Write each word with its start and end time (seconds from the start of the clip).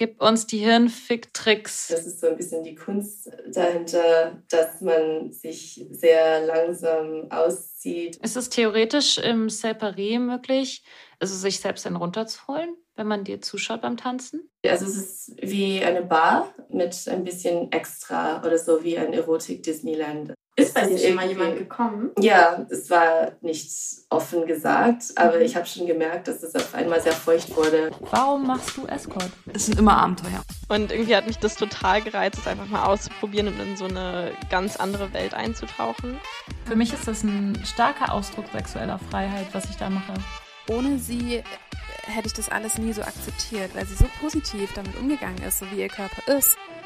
Gib 0.00 0.22
uns 0.22 0.46
die 0.46 0.56
Hirnfick-Tricks. 0.56 1.88
Das 1.88 2.06
ist 2.06 2.20
so 2.20 2.28
ein 2.28 2.36
bisschen 2.38 2.64
die 2.64 2.74
Kunst 2.74 3.30
dahinter, 3.52 4.42
dass 4.48 4.80
man 4.80 5.30
sich 5.30 5.86
sehr 5.90 6.46
langsam 6.46 7.30
auszieht. 7.30 8.16
Ist 8.16 8.34
es 8.34 8.48
theoretisch 8.48 9.18
im 9.18 9.48
Separé 9.48 10.18
möglich, 10.18 10.82
also 11.18 11.36
sich 11.36 11.60
selbst 11.60 11.84
dann 11.84 11.96
runterzuholen, 11.96 12.74
wenn 12.96 13.08
man 13.08 13.24
dir 13.24 13.42
zuschaut 13.42 13.82
beim 13.82 13.98
Tanzen? 13.98 14.48
Also 14.66 14.86
es 14.86 14.96
ist 14.96 15.34
wie 15.42 15.84
eine 15.84 16.00
Bar 16.00 16.54
mit 16.70 16.96
ein 17.06 17.22
bisschen 17.22 17.70
extra 17.70 18.42
oder 18.42 18.56
so 18.56 18.82
wie 18.82 18.96
ein 18.96 19.12
Erotik-Disneyland. 19.12 20.32
Ist 20.60 20.74
bei 20.74 20.86
dir 20.86 20.98
schon 20.98 21.14
mal 21.14 21.26
jemand 21.26 21.56
gekommen? 21.56 22.10
Ja, 22.18 22.66
es 22.68 22.90
war 22.90 23.32
nicht 23.40 23.70
offen 24.10 24.46
gesagt, 24.46 25.04
aber 25.16 25.40
ich 25.40 25.56
habe 25.56 25.66
schon 25.66 25.86
gemerkt, 25.86 26.28
dass 26.28 26.42
es 26.42 26.54
auf 26.54 26.74
einmal 26.74 27.00
sehr 27.00 27.12
feucht 27.12 27.56
wurde. 27.56 27.90
Warum 28.10 28.46
machst 28.46 28.76
du 28.76 28.86
Escort? 28.86 29.30
Es 29.54 29.66
sind 29.66 29.78
immer 29.78 29.96
Abenteuer. 29.96 30.42
Und 30.68 30.92
irgendwie 30.92 31.16
hat 31.16 31.26
mich 31.26 31.38
das 31.38 31.56
total 31.56 32.02
gereizt, 32.02 32.38
es 32.38 32.46
einfach 32.46 32.66
mal 32.66 32.84
auszuprobieren 32.84 33.48
und 33.48 33.58
in 33.60 33.76
so 33.76 33.86
eine 33.86 34.32
ganz 34.50 34.76
andere 34.76 35.12
Welt 35.12 35.32
einzutauchen. 35.34 36.18
Für 36.66 36.76
mich 36.76 36.92
ist 36.92 37.08
das 37.08 37.22
ein 37.22 37.58
starker 37.64 38.12
Ausdruck 38.12 38.44
sexueller 38.52 38.98
Freiheit, 39.10 39.46
was 39.52 39.64
ich 39.64 39.76
da 39.76 39.88
mache. 39.88 40.12
Ohne 40.68 40.98
sie 40.98 41.42
hätte 42.06 42.26
ich 42.26 42.34
das 42.34 42.48
alles 42.50 42.78
nie 42.78 42.92
so 42.92 43.02
akzeptiert, 43.02 43.74
weil 43.74 43.86
sie 43.86 43.94
so 43.94 44.06
positiv 44.20 44.72
damit 44.74 44.96
umgegangen 44.96 45.42
ist, 45.42 45.60
so 45.60 45.66
wie 45.70 45.80
ihr 45.80 45.88
Körper 45.88 46.36
ist. 46.36 46.56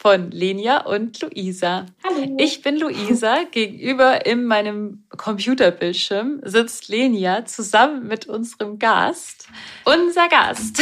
von 0.00 0.30
Lenia 0.30 0.86
und 0.86 1.20
Luisa. 1.20 1.84
Hallo. 2.02 2.34
Ich 2.38 2.62
bin 2.62 2.78
Luisa. 2.78 3.44
Gegenüber 3.50 4.24
in 4.24 4.46
meinem 4.46 5.04
Computerbildschirm 5.10 6.40
sitzt 6.42 6.88
Lenia 6.88 7.44
zusammen 7.44 8.08
mit 8.08 8.24
unserem 8.24 8.78
Gast. 8.78 9.46
Unser 9.84 10.28
Gast 10.30 10.80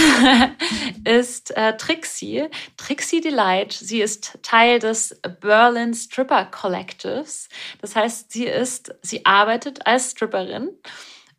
ist 1.04 1.56
äh, 1.56 1.76
Trixie, 1.76 2.44
Trixie 2.76 3.20
Delight. 3.20 3.72
Sie 3.72 4.00
ist 4.00 4.38
Teil 4.42 4.78
des 4.78 5.20
Berlin 5.40 5.94
Stripper 5.94 6.44
Collectives. 6.44 7.48
Das 7.80 7.96
heißt, 7.96 8.30
sie 8.30 8.44
ist, 8.44 8.94
sie 9.02 9.26
arbeitet 9.26 9.84
als 9.84 10.12
Stripperin 10.12 10.70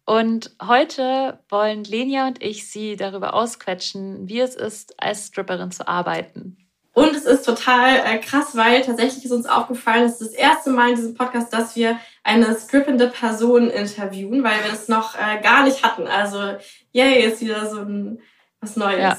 und 0.04 0.52
heute 0.62 1.40
wollen 1.48 1.86
Lenia 1.86 2.28
und 2.28 2.44
ich 2.44 2.70
sie 2.70 2.98
darüber 2.98 3.34
ausquetschen, 3.34 4.28
wie 4.28 4.42
es 4.42 4.56
ist, 4.56 5.02
als 5.02 5.28
Stripperin 5.28 5.72
zu 5.72 5.88
arbeiten. 5.88 6.58
Und 7.00 7.16
es 7.16 7.24
ist 7.24 7.46
total 7.46 7.96
äh, 7.96 8.18
krass, 8.18 8.58
weil 8.58 8.82
tatsächlich 8.82 9.24
ist 9.24 9.32
uns 9.32 9.46
aufgefallen, 9.46 10.04
es 10.04 10.20
ist 10.20 10.34
das 10.34 10.34
erste 10.34 10.70
Mal 10.70 10.90
in 10.90 10.96
diesem 10.98 11.14
Podcast, 11.14 11.54
dass 11.54 11.76
wir 11.78 11.98
eine 12.24 12.54
strippende 12.60 13.08
Person 13.08 13.70
interviewen, 13.70 14.44
weil 14.44 14.62
wir 14.64 14.72
das 14.72 14.90
noch 14.90 15.16
äh, 15.16 15.42
gar 15.42 15.64
nicht 15.64 15.82
hatten. 15.84 16.08
Also, 16.08 16.58
yay, 16.92 17.24
ist 17.24 17.40
wieder 17.40 17.70
so 17.70 17.80
ein 17.80 18.22
was 18.60 18.76
Neues. 18.76 19.00
Ja. 19.00 19.18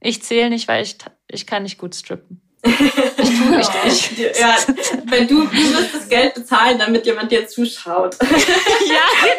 Ich 0.00 0.22
zähle 0.22 0.50
nicht, 0.50 0.68
weil 0.68 0.84
ich, 0.84 0.96
ich 1.26 1.44
kann 1.44 1.64
nicht 1.64 1.78
gut 1.78 1.96
strippen. 1.96 2.40
Ich 2.68 3.38
tue 3.38 3.60
ich, 3.86 4.18
ich. 4.18 4.38
Ja, 4.38 4.56
wenn 5.04 5.26
du, 5.26 5.44
du 5.44 5.72
wirst 5.72 5.94
das 5.94 6.08
Geld 6.08 6.34
bezahlen, 6.34 6.78
damit 6.78 7.06
jemand 7.06 7.30
dir 7.32 7.46
zuschaut. 7.46 8.16
Ja, 8.20 8.28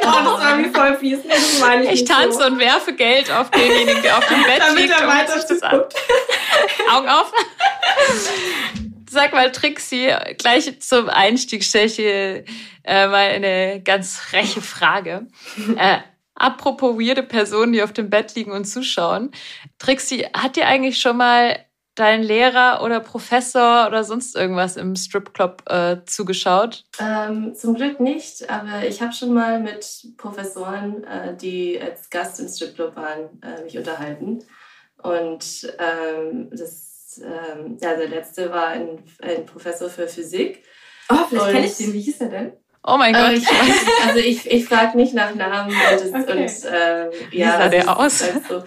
genau. 0.01 0.09
Oh, 0.19 0.23
das 0.23 0.43
war 0.43 0.57
wie 0.57 0.69
voll 0.69 0.97
fies. 0.97 1.19
Das 1.27 1.59
meine 1.59 1.85
ich 1.85 2.01
ich 2.01 2.05
tanze 2.05 2.39
so. 2.39 2.45
und 2.45 2.59
werfe 2.59 2.93
Geld 2.93 3.31
auf 3.31 3.51
denjenigen, 3.51 4.01
der 4.01 4.17
auf 4.17 4.27
dem 4.27 4.43
Bett 4.43 4.59
damit 4.59 4.79
liegt. 4.79 4.99
Er 4.99 5.07
weiter 5.07 5.45
das 5.47 5.61
an. 5.61 5.83
Augen 6.91 7.07
auf. 7.07 7.31
Sag 9.09 9.33
mal, 9.33 9.51
Trixie, 9.51 10.13
gleich 10.37 10.79
zum 10.81 11.09
Einstieg 11.09 11.63
stelle 11.63 11.85
ich 11.85 11.95
dir 11.95 12.43
äh, 12.83 13.07
mal 13.07 13.29
eine 13.29 13.81
ganz 13.83 14.17
freche 14.17 14.61
Frage. 14.61 15.27
Äh, 15.77 15.99
apropos 16.35 16.97
weirde 16.97 17.23
Personen, 17.23 17.73
die 17.73 17.83
auf 17.83 17.93
dem 17.93 18.09
Bett 18.09 18.35
liegen 18.35 18.51
und 18.51 18.65
zuschauen. 18.65 19.31
Trixie, 19.77 20.25
hat 20.33 20.55
dir 20.55 20.67
eigentlich 20.67 20.99
schon 20.99 21.17
mal 21.17 21.65
dein 21.99 22.23
Lehrer 22.23 22.81
oder 22.83 22.99
Professor 22.99 23.87
oder 23.87 24.03
sonst 24.03 24.35
irgendwas 24.35 24.77
im 24.77 24.95
Stripclub 24.95 25.63
äh, 25.69 25.97
zugeschaut? 26.05 26.85
Ähm, 26.99 27.53
zum 27.55 27.75
Glück 27.75 27.99
nicht, 27.99 28.49
aber 28.49 28.87
ich 28.87 29.01
habe 29.01 29.13
schon 29.13 29.33
mal 29.33 29.59
mit 29.59 29.85
Professoren, 30.17 31.03
äh, 31.03 31.35
die 31.35 31.79
als 31.79 32.09
Gast 32.09 32.39
im 32.39 32.47
Stripclub 32.47 32.95
waren, 32.95 33.41
äh, 33.41 33.63
mich 33.63 33.77
unterhalten. 33.77 34.39
Und 35.01 35.73
ähm, 35.79 36.49
das, 36.51 37.21
ähm, 37.23 37.77
ja, 37.81 37.95
der 37.95 38.09
letzte 38.09 38.49
war 38.51 38.67
ein, 38.67 39.03
ein 39.21 39.45
Professor 39.45 39.89
für 39.89 40.07
Physik. 40.07 40.63
Oh, 41.09 41.15
vielleicht 41.27 41.51
kenne 41.51 41.65
ich 41.65 41.77
den. 41.77 41.93
Wie 41.93 42.01
hieß 42.01 42.21
er 42.21 42.29
denn? 42.29 42.53
Oh 42.83 42.97
mein 42.97 43.13
Gott. 43.13 43.33
Ich 43.33 43.45
weiß, 43.45 44.07
also 44.07 44.19
ich, 44.19 44.49
ich 44.49 44.65
frage 44.65 44.95
nicht 44.97 45.13
nach 45.13 45.35
Namen 45.35 45.69
und, 45.69 46.01
das, 46.01 46.09
okay. 46.09 46.43
und 46.43 46.73
ähm, 46.73 47.11
ja, 47.31 47.47
Wie 47.47 47.63
sah 47.63 47.67
der 47.67 47.99
aus? 47.99 48.23
Halt 48.23 48.47
so. 48.47 48.63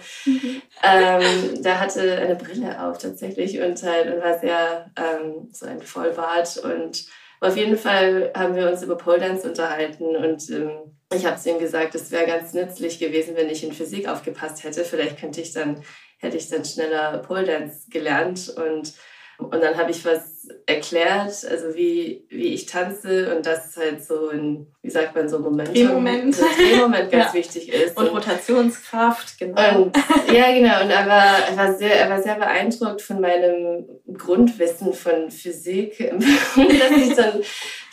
ähm, 0.83 1.63
der 1.63 1.79
hatte 1.79 2.17
eine 2.17 2.35
Brille 2.35 2.79
auf 2.83 2.99
tatsächlich 2.99 3.59
und 3.59 3.81
halt 3.81 4.13
und 4.13 4.21
war 4.21 4.37
sehr 4.37 4.91
ähm, 4.97 5.49
so 5.51 5.65
ein 5.65 5.81
Vollbart 5.81 6.57
und 6.57 7.05
auf 7.41 7.57
jeden 7.57 7.77
Fall 7.77 8.31
haben 8.37 8.55
wir 8.55 8.69
uns 8.69 8.83
über 8.83 8.95
Pole 8.95 9.19
Dance 9.19 9.47
unterhalten 9.49 10.15
und 10.15 10.49
ähm, 10.49 10.95
ich 11.13 11.25
habe 11.25 11.37
zu 11.37 11.49
ihm 11.49 11.59
gesagt, 11.59 11.95
es 11.95 12.11
wäre 12.11 12.25
ganz 12.25 12.53
nützlich 12.53 12.99
gewesen, 12.99 13.35
wenn 13.35 13.49
ich 13.49 13.63
in 13.63 13.73
Physik 13.73 14.07
aufgepasst 14.07 14.63
hätte. 14.63 14.83
Vielleicht 14.85 15.19
könnte 15.19 15.41
ich 15.41 15.53
dann 15.53 15.83
hätte 16.23 16.37
ich 16.37 16.49
dann 16.49 16.65
schneller 16.65 17.17
Pole 17.19 17.43
Dance 17.43 17.89
gelernt 17.89 18.49
und 18.55 18.93
und 19.37 19.61
dann 19.63 19.77
habe 19.77 19.91
ich 19.91 20.05
was 20.05 20.47
erklärt, 20.65 21.45
also 21.49 21.75
wie, 21.75 22.25
wie 22.29 22.53
ich 22.53 22.65
tanze 22.65 23.35
und 23.35 23.45
das 23.45 23.75
halt 23.77 24.03
so 24.03 24.29
ein, 24.29 24.67
wie 24.81 24.89
sagt 24.89 25.15
man 25.15 25.27
so, 25.27 25.39
Momentum, 25.39 25.73
Drehmoment, 25.73 26.37
Drehmoment 26.57 27.11
ganz 27.11 27.27
ja. 27.27 27.33
wichtig 27.33 27.69
ist. 27.69 27.97
Und, 27.97 28.09
und, 28.09 28.17
Rotationskraft, 28.17 29.39
genau. 29.39 29.83
Und, 29.83 29.97
ja, 30.31 30.51
genau. 30.53 30.83
Und 30.83 30.89
er 30.89 31.07
war, 31.07 31.39
er, 31.49 31.57
war 31.57 31.73
sehr, 31.73 31.95
er 31.95 32.09
war 32.09 32.21
sehr 32.21 32.35
beeindruckt 32.35 33.01
von 33.01 33.21
meinem 33.21 33.87
Grundwissen 34.13 34.93
von 34.93 35.31
Physik, 35.31 35.97
dass 36.19 36.97
ich 36.97 37.15
dann 37.15 37.41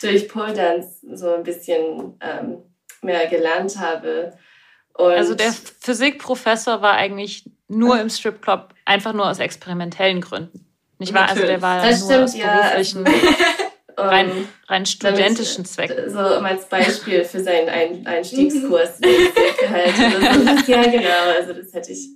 durch 0.01 0.27
Pole 0.27 0.53
Dance 0.53 0.99
so 1.13 1.33
ein 1.33 1.43
bisschen 1.43 2.17
ähm, 2.21 2.63
mehr 3.01 3.27
gelernt 3.27 3.79
habe. 3.79 4.37
Und 4.93 5.13
also 5.13 5.35
der 5.35 5.53
Physikprofessor 5.79 6.81
war 6.81 6.93
eigentlich 6.93 7.49
nur 7.67 7.99
im 7.99 8.09
Stripclub, 8.09 8.73
einfach 8.85 9.13
nur 9.13 9.29
aus 9.29 9.39
experimentellen 9.39 10.19
Gründen. 10.19 10.70
Nicht 11.01 11.15
wahr? 11.15 11.29
Also 11.29 11.47
der 11.47 11.63
war 11.63 11.81
das 11.81 12.01
nur 12.01 12.27
stimmt, 12.27 12.45
aus 12.45 12.61
beruflichen, 12.61 13.05
ja. 13.07 13.13
rein, 13.97 14.47
rein 14.67 14.85
studentischen 14.85 15.65
Zwecken. 15.65 16.11
So 16.11 16.19
als 16.19 16.65
Beispiel 16.65 17.23
für 17.23 17.39
seinen 17.39 17.69
Ein 17.69 18.05
Einstiegskurs. 18.05 18.99
Also, 19.01 20.71
ja, 20.71 20.83
genau. 20.83 21.39
Also 21.39 21.53
das 21.53 21.73
hätte 21.73 21.91
ich, 21.91 22.09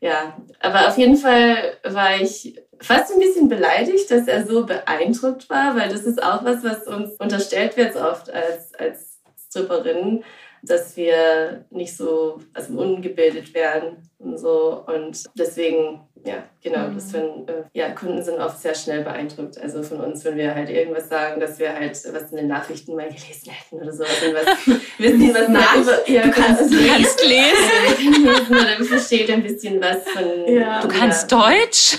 ja. 0.00 0.36
Aber 0.60 0.88
auf 0.88 0.98
jeden 0.98 1.16
Fall 1.16 1.78
war 1.84 2.20
ich 2.20 2.60
fast 2.78 3.10
ein 3.10 3.20
bisschen 3.20 3.48
beleidigt, 3.48 4.10
dass 4.10 4.28
er 4.28 4.46
so 4.46 4.66
beeindruckt 4.66 5.48
war, 5.48 5.74
weil 5.76 5.88
das 5.88 6.02
ist 6.02 6.22
auch 6.22 6.44
was, 6.44 6.62
was 6.62 6.86
uns 6.86 7.12
unterstellt 7.18 7.78
wird 7.78 7.96
oft 7.96 8.28
als, 8.30 8.74
als 8.74 9.18
Stripperinnen 9.48 10.22
dass 10.62 10.96
wir 10.96 11.64
nicht 11.70 11.96
so 11.96 12.40
also 12.52 12.78
ungebildet 12.78 13.54
werden 13.54 14.10
und 14.18 14.38
so. 14.38 14.84
Und 14.86 15.24
deswegen, 15.38 16.00
ja, 16.26 16.42
genau, 16.60 16.88
mhm. 16.88 16.94
das 16.96 17.12
finden, 17.12 17.48
äh, 17.48 17.62
ja, 17.72 17.90
Kunden 17.90 18.20
sind 18.20 18.38
oft 18.38 18.60
sehr 18.60 18.74
schnell 18.74 19.04
beeindruckt. 19.04 19.58
Also 19.58 19.82
von 19.84 20.00
uns, 20.00 20.24
wenn 20.24 20.36
wir 20.36 20.54
halt 20.54 20.68
irgendwas 20.68 21.08
sagen, 21.08 21.40
dass 21.40 21.58
wir 21.60 21.72
halt 21.72 21.92
was 21.92 22.30
in 22.32 22.36
den 22.36 22.48
Nachrichten 22.48 22.96
mal 22.96 23.06
gelesen 23.06 23.52
hätten 23.52 23.76
oder 23.80 23.92
so. 23.92 24.02
Was, 24.02 24.66
wissen, 24.98 25.34
was 25.34 25.48
nach, 25.48 26.08
ja, 26.08 26.22
du 26.22 26.30
kannst, 26.32 26.62
also, 26.62 26.76
du 26.76 26.86
kannst 26.86 27.24
lesen. 27.24 28.50
oder 28.50 28.84
versteht 28.84 29.30
ein 29.30 29.42
bisschen 29.44 29.80
was 29.80 30.02
von. 30.08 30.52
Ja. 30.52 30.80
Du 30.80 30.88
kannst 30.88 31.30
ja. 31.30 31.38
Deutsch? 31.38 31.98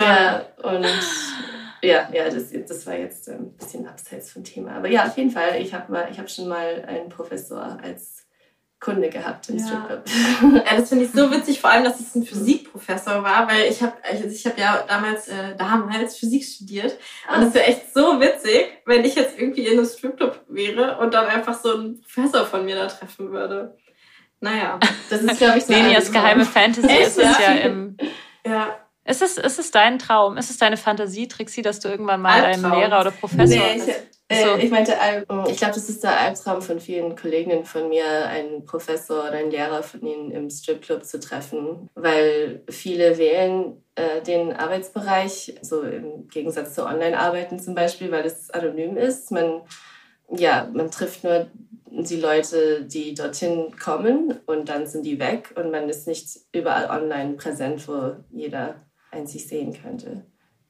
Ja, 0.00 0.46
und 0.62 0.86
ja, 1.82 2.08
ja, 2.12 2.28
das, 2.28 2.50
das 2.66 2.86
war 2.86 2.96
jetzt 2.96 3.28
ein 3.28 3.52
bisschen 3.56 3.86
abseits 3.86 4.32
vom 4.32 4.42
Thema. 4.42 4.72
Aber 4.72 4.88
ja, 4.88 5.06
auf 5.06 5.16
jeden 5.16 5.30
Fall, 5.30 5.60
ich 5.60 5.72
habe 5.72 5.96
hab 5.96 6.30
schon 6.30 6.48
mal 6.48 6.84
einen 6.86 7.08
Professor 7.08 7.78
als 7.80 8.27
Kunde 8.80 9.08
gehabt 9.08 9.48
im 9.48 9.58
ja. 9.58 9.66
Stripclub. 9.66 10.04
Ja, 10.66 10.76
das 10.76 10.88
finde 10.88 11.04
ich 11.04 11.10
so 11.10 11.30
witzig, 11.32 11.60
vor 11.60 11.70
allem, 11.70 11.84
dass 11.84 11.98
es 11.98 12.14
ein 12.14 12.24
Physikprofessor 12.24 13.22
war, 13.24 13.48
weil 13.48 13.70
ich 13.70 13.82
habe 13.82 13.94
also 14.02 14.24
ich 14.24 14.46
hab 14.46 14.56
ja 14.58 14.84
damals, 14.86 15.28
äh, 15.28 15.56
damals 15.56 16.16
Physik 16.16 16.44
studiert. 16.44 16.96
Und 17.34 17.48
es 17.48 17.54
wäre 17.54 17.66
echt 17.66 17.92
so 17.92 18.20
witzig, 18.20 18.68
wenn 18.86 19.04
ich 19.04 19.16
jetzt 19.16 19.38
irgendwie 19.38 19.66
in 19.66 19.78
einem 19.78 19.86
Stripclub 19.86 20.44
wäre 20.48 20.98
und 20.98 21.12
dann 21.12 21.26
einfach 21.26 21.58
so 21.60 21.74
einen 21.74 22.00
Professor 22.02 22.46
von 22.46 22.64
mir 22.64 22.76
da 22.76 22.86
treffen 22.86 23.32
würde. 23.32 23.76
Naja, 24.40 24.78
das 25.10 25.22
ist, 25.22 25.38
glaube 25.38 25.58
ich, 25.58 25.64
so 25.64 25.72
Lenias 25.72 26.12
geheime 26.12 26.44
Fantasy 26.44 26.94
ist 26.94 27.18
es 27.18 27.38
ja 27.40 27.52
im... 27.54 27.96
Ja 28.46 28.76
Ist 29.04 29.20
es, 29.20 29.36
ist 29.36 29.58
es 29.58 29.72
dein 29.72 29.98
Traum? 29.98 30.36
Ist 30.36 30.50
es 30.50 30.58
deine 30.58 30.76
Fantasie, 30.76 31.26
Trixie, 31.26 31.62
dass 31.62 31.80
du 31.80 31.88
irgendwann 31.88 32.22
mal 32.22 32.44
Albtraum. 32.44 32.70
deinen 32.70 32.80
Lehrer 32.80 33.00
oder 33.00 33.10
Professor 33.10 33.46
Nee, 33.46 33.80
hast? 33.80 34.17
Ich, 34.30 34.36
äh, 34.36 34.42
So. 34.42 34.56
ich 34.56 34.70
meinte, 34.70 35.00
Al- 35.00 35.24
ich 35.48 35.56
glaube, 35.56 35.74
das 35.74 35.88
ist 35.88 36.02
der 36.04 36.18
Albtraum 36.20 36.60
von 36.62 36.80
vielen 36.80 37.16
Kolleginnen 37.16 37.64
von 37.64 37.88
mir, 37.88 38.26
einen 38.26 38.64
Professor 38.64 39.20
oder 39.24 39.32
einen 39.32 39.50
Lehrer 39.50 39.82
von 39.82 40.02
ihnen 40.02 40.30
im 40.30 40.50
Stripclub 40.50 41.04
zu 41.04 41.18
treffen, 41.20 41.88
weil 41.94 42.62
viele 42.68 43.16
wählen 43.18 43.82
äh, 43.94 44.20
den 44.22 44.52
Arbeitsbereich, 44.52 45.54
so 45.62 45.82
im 45.82 46.28
Gegensatz 46.28 46.74
zu 46.74 46.84
Online-Arbeiten 46.86 47.58
zum 47.58 47.74
Beispiel, 47.74 48.10
weil 48.10 48.26
es 48.26 48.50
anonym 48.50 48.96
ist. 48.96 49.30
Man, 49.30 49.62
ja, 50.30 50.68
man 50.72 50.90
trifft 50.90 51.24
nur 51.24 51.46
die 51.90 52.16
Leute, 52.20 52.84
die 52.84 53.14
dorthin 53.14 53.74
kommen 53.82 54.38
und 54.46 54.68
dann 54.68 54.86
sind 54.86 55.04
die 55.06 55.18
weg 55.18 55.54
und 55.56 55.70
man 55.70 55.88
ist 55.88 56.06
nicht 56.06 56.28
überall 56.52 56.90
online 56.90 57.34
präsent, 57.34 57.88
wo 57.88 58.14
jeder 58.30 58.76
sich 59.24 59.48
sehen 59.48 59.72
könnte. 59.82 60.26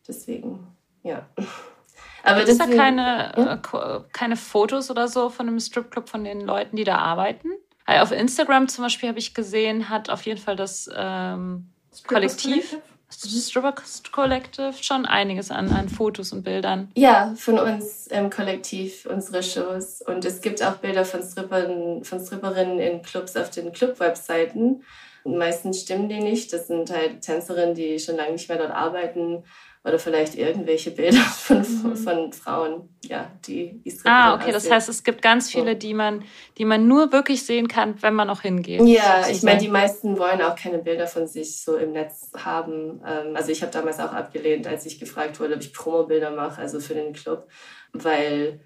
Deswegen, 0.06 0.68
ja. 1.02 1.28
Aber 2.22 2.38
Gibt 2.38 2.48
es 2.48 2.58
da 2.58 2.66
keine, 2.66 3.32
Ja. 3.36 3.54
äh, 3.54 4.00
keine 4.12 4.36
Fotos 4.36 4.90
oder 4.90 5.08
so 5.08 5.30
von 5.30 5.48
einem 5.48 5.60
Stripclub 5.60 6.08
von 6.08 6.24
den 6.24 6.40
Leuten, 6.40 6.76
die 6.76 6.84
da 6.84 6.96
arbeiten? 6.98 7.50
Weil 7.86 8.00
Auf 8.00 8.12
Instagram 8.12 8.68
zum 8.68 8.84
Beispiel 8.84 9.08
habe 9.08 9.18
ich 9.18 9.32
gesehen, 9.34 9.88
hat 9.88 10.10
auf 10.10 10.22
jeden 10.22 10.40
Fall 10.40 10.56
das 10.56 10.90
ähm, 10.94 11.70
Kollektiv, 12.06 12.76
Stripper 13.10 13.74
Collective 14.12 14.74
schon 14.80 15.06
einiges 15.06 15.50
an, 15.50 15.70
an 15.72 15.88
Fotos 15.88 16.32
und 16.32 16.42
Bildern. 16.42 16.90
Ja, 16.94 17.32
von 17.36 17.58
uns 17.58 18.06
im 18.08 18.28
Kollektiv, 18.28 19.06
unsere 19.10 19.42
Shows. 19.42 20.02
Und 20.02 20.24
es 20.26 20.42
gibt 20.42 20.62
auch 20.62 20.74
Bilder 20.76 21.06
von, 21.06 21.22
Strippern, 21.22 22.04
von 22.04 22.20
Stripperinnen 22.20 22.78
in 22.78 23.00
Clubs 23.02 23.36
auf 23.36 23.48
den 23.50 23.72
Club-Webseiten. 23.72 24.82
Meistens 25.24 25.80
stimmen 25.80 26.08
die 26.10 26.20
nicht. 26.20 26.52
Das 26.52 26.66
sind 26.66 26.90
halt 26.90 27.22
Tänzerinnen, 27.22 27.74
die 27.74 27.98
schon 27.98 28.16
lange 28.16 28.32
nicht 28.32 28.48
mehr 28.48 28.58
dort 28.58 28.72
arbeiten. 28.72 29.44
Oder 29.88 29.98
vielleicht 29.98 30.34
irgendwelche 30.34 30.90
Bilder 30.90 31.16
von, 31.20 31.64
von 31.64 32.32
Frauen, 32.32 32.88
ja, 33.04 33.30
die, 33.46 33.80
Stripperinnen 33.86 34.02
Ah, 34.04 34.34
okay, 34.34 34.52
das 34.52 34.56
aussehen. 34.64 34.74
heißt, 34.74 34.88
es 34.88 35.02
gibt 35.02 35.22
ganz 35.22 35.50
viele, 35.50 35.76
die 35.76 35.94
man, 35.94 36.24
die 36.58 36.64
man 36.64 36.86
nur 36.86 37.10
wirklich 37.12 37.44
sehen 37.44 37.68
kann, 37.68 38.00
wenn 38.02 38.14
man 38.14 38.28
auch 38.30 38.42
hingeht. 38.42 38.82
Ja, 38.82 39.26
ich 39.30 39.42
meine, 39.42 39.60
die 39.60 39.68
meisten 39.68 40.18
wollen 40.18 40.42
auch 40.42 40.56
keine 40.56 40.78
Bilder 40.78 41.06
von 41.06 41.26
sich 41.26 41.62
so 41.62 41.76
im 41.76 41.92
Netz 41.92 42.30
haben. 42.36 43.00
Ähm, 43.06 43.34
Also 43.34 43.50
ich 43.50 43.62
habe 43.62 43.72
damals 43.72 43.98
auch 43.98 44.12
abgelehnt, 44.12 44.66
als 44.66 44.84
ich 44.86 45.00
gefragt 45.00 45.40
wurde, 45.40 45.54
ob 45.54 45.60
ich 45.60 45.72
Promobilder 45.72 46.30
mache, 46.30 46.60
also 46.60 46.80
für 46.80 46.94
den 46.94 47.12
Club, 47.12 47.48
weil 47.92 48.60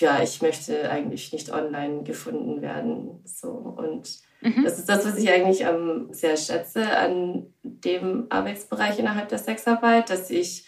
ja, 0.00 0.22
ich 0.22 0.42
möchte 0.42 0.90
eigentlich 0.90 1.32
nicht 1.32 1.52
online 1.52 2.02
gefunden 2.02 2.62
werden. 2.62 3.20
So 3.24 3.48
und 3.50 4.18
Mhm. 4.44 4.62
das 4.62 4.78
ist 4.78 4.88
das, 4.88 5.06
was 5.06 5.16
ich 5.16 5.30
eigentlich 5.30 5.62
ähm, 5.62 6.08
sehr 6.12 6.36
schätze 6.36 6.96
an 6.96 7.46
dem 7.62 8.26
Arbeitsbereich 8.28 8.98
innerhalb 8.98 9.28
der 9.28 9.38
Sexarbeit, 9.38 10.10
dass 10.10 10.30
ich 10.30 10.66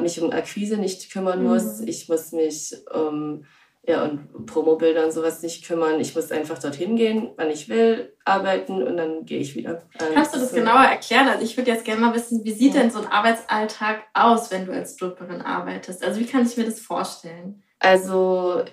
mich 0.00 0.20
um 0.20 0.32
Akquise 0.32 0.76
nicht 0.76 1.12
kümmern 1.12 1.44
muss. 1.44 1.80
Ich 1.80 2.08
muss 2.08 2.32
mich 2.32 2.74
um 2.92 3.44
ja, 3.84 4.04
und 4.04 4.46
Promobilder 4.46 5.04
und 5.04 5.10
sowas 5.10 5.42
nicht 5.42 5.66
kümmern. 5.66 5.98
Ich 5.98 6.14
muss 6.14 6.30
einfach 6.30 6.58
dorthin 6.58 6.94
gehen, 6.94 7.30
wann 7.36 7.50
ich 7.50 7.68
will, 7.68 8.16
arbeiten 8.24 8.80
und 8.82 8.96
dann 8.96 9.24
gehe 9.24 9.40
ich 9.40 9.56
wieder. 9.56 9.82
Ähm, 9.98 10.14
Kannst 10.14 10.34
du 10.34 10.38
das 10.38 10.50
so. 10.50 10.56
genauer 10.56 10.84
erklären? 10.84 11.26
Also 11.26 11.44
ich 11.44 11.56
würde 11.56 11.72
jetzt 11.72 11.84
gerne 11.84 12.00
mal 12.00 12.14
wissen, 12.14 12.44
wie 12.44 12.52
sieht 12.52 12.74
denn 12.74 12.92
so 12.92 13.00
ein 13.00 13.08
Arbeitsalltag 13.08 14.04
aus, 14.14 14.52
wenn 14.52 14.66
du 14.66 14.72
als 14.72 14.94
Stripperin 14.94 15.42
arbeitest? 15.42 16.04
Also 16.04 16.20
wie 16.20 16.26
kann 16.26 16.46
ich 16.46 16.56
mir 16.56 16.64
das 16.64 16.78
vorstellen? 16.78 17.64
Also 17.80 18.64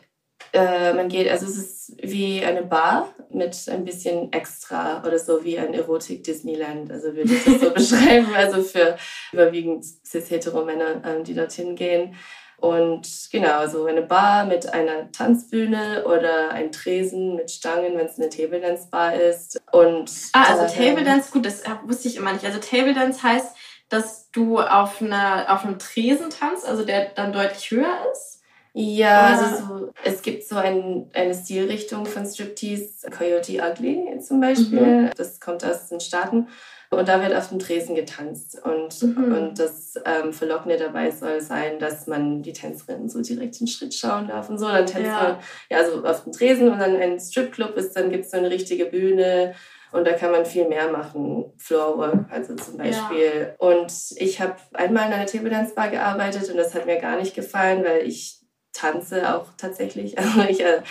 äh, 0.54 0.94
man 0.94 1.10
geht, 1.10 1.30
also 1.30 1.46
es 1.46 1.58
ist 1.58 1.94
wie 2.02 2.44
eine 2.44 2.64
Bar 2.64 3.14
mit 3.32 3.56
ein 3.70 3.86
bisschen 3.86 4.32
extra 4.34 5.04
oder 5.06 5.20
so 5.20 5.44
wie 5.44 5.58
ein 5.60 5.74
Erotik-Disneyland. 5.74 6.92
Also 6.92 7.16
würde 7.16 7.34
ich 7.34 7.44
das 7.44 7.62
so 7.62 7.70
beschreiben. 7.74 8.34
Also 8.36 8.62
für 8.64 8.98
überwiegend 9.32 9.86
cis-hetero-Männer, 10.06 11.02
ähm, 11.06 11.24
die 11.24 11.34
dorthin 11.34 11.76
gehen. 11.76 12.16
Und 12.58 13.08
genau, 13.32 13.68
so 13.68 13.86
eine 13.86 14.02
Bar 14.02 14.46
mit 14.46 14.74
einer 14.74 15.12
Tanzbühne 15.12 16.04
oder 16.06 16.52
ein 16.52 16.72
Tresen 16.74 17.36
mit 17.36 17.50
Stangen, 17.52 17.98
wenn 17.98 18.06
es 18.06 18.20
eine 18.20 18.30
Table 18.30 18.60
Dance 18.60 18.90
Bar 18.92 19.16
ist. 19.16 19.62
Und 19.72 20.12
Ah, 20.34 20.56
also 20.56 20.76
Table 20.76 21.06
Dance, 21.06 21.32
gut, 21.32 21.46
das 21.46 21.62
äh, 21.62 21.70
wusste 21.86 22.10
ich 22.10 22.18
immer 22.18 22.34
nicht. 22.34 22.46
Also 22.46 22.60
Table 22.60 22.94
Dance 22.94 23.24
heißt, 23.24 23.56
dass 23.88 24.30
du 24.32 24.60
auf, 24.60 25.02
einer, 25.02 25.46
auf 25.50 25.64
einem 25.64 25.80
Tresen 25.80 26.30
tanzt, 26.30 26.68
also 26.68 26.84
der 26.84 27.10
dann 27.16 27.32
deutlich 27.34 27.72
höher 27.72 27.98
ist. 28.12 28.39
Ja, 28.82 29.36
also 29.36 29.58
so, 29.58 29.90
es 30.06 30.22
gibt 30.22 30.46
so 30.46 30.56
ein, 30.56 31.10
eine 31.14 31.34
Stilrichtung 31.34 32.06
von 32.06 32.26
Striptease, 32.26 33.10
Coyote 33.10 33.62
Ugly 33.62 34.20
zum 34.26 34.40
Beispiel. 34.40 35.10
Das 35.18 35.42
kommt 35.42 35.66
aus 35.66 35.90
den 35.90 36.00
Staaten. 36.00 36.48
Und 36.90 37.08
da 37.10 37.22
wird 37.22 37.36
auf 37.36 37.50
dem 37.50 37.60
Tresen 37.60 37.94
getanzt. 37.94 38.58
Und, 38.64 39.04
Mhm. 39.04 39.34
und 39.34 39.60
das 39.60 39.96
ähm, 40.06 40.32
Verlockende 40.32 40.78
dabei 40.78 41.12
soll 41.12 41.42
sein, 41.42 41.78
dass 41.78 42.08
man 42.08 42.42
die 42.42 42.54
Tänzerinnen 42.54 43.10
so 43.10 43.22
direkt 43.22 43.60
den 43.60 43.68
Schritt 43.68 43.94
schauen 43.94 44.28
darf 44.30 44.50
und 44.50 44.58
so. 44.58 44.68
Dann 44.68 44.86
tanzt 44.86 45.06
Ja. 45.08 45.24
man 45.24 45.38
ja, 45.70 45.86
so 45.86 46.04
auf 46.06 46.24
dem 46.24 46.32
Tresen 46.32 46.70
und 46.72 46.80
dann 46.80 46.96
ein 46.96 47.20
Stripclub 47.20 47.76
ist, 47.76 47.96
dann 47.98 48.10
gibt 48.10 48.26
es 48.26 48.32
so 48.32 48.38
eine 48.38 48.50
richtige 48.50 48.86
Bühne. 48.86 49.56
Und 49.92 50.08
da 50.08 50.14
kann 50.14 50.32
man 50.32 50.46
viel 50.46 50.68
mehr 50.68 50.90
machen, 50.92 51.52
Floorwork, 51.58 52.32
also 52.32 52.56
zum 52.56 52.78
Beispiel. 52.78 53.56
Und 53.58 53.92
ich 54.18 54.40
habe 54.40 54.56
einmal 54.74 55.08
in 55.08 55.14
einer 55.14 55.26
Table 55.26 55.50
Dance 55.50 55.74
Bar 55.76 55.90
gearbeitet 55.90 56.50
und 56.50 56.58
das 56.58 56.74
hat 56.76 56.86
mir 56.86 56.98
gar 57.00 57.18
nicht 57.18 57.36
gefallen, 57.36 57.84
weil 57.84 58.08
ich 58.08 58.39
tanze 58.74 59.36
auch 59.36 59.48
tatsächlich. 59.58 60.16
Also 60.18 60.42
ich, 60.42 60.62
äh, 60.62 60.82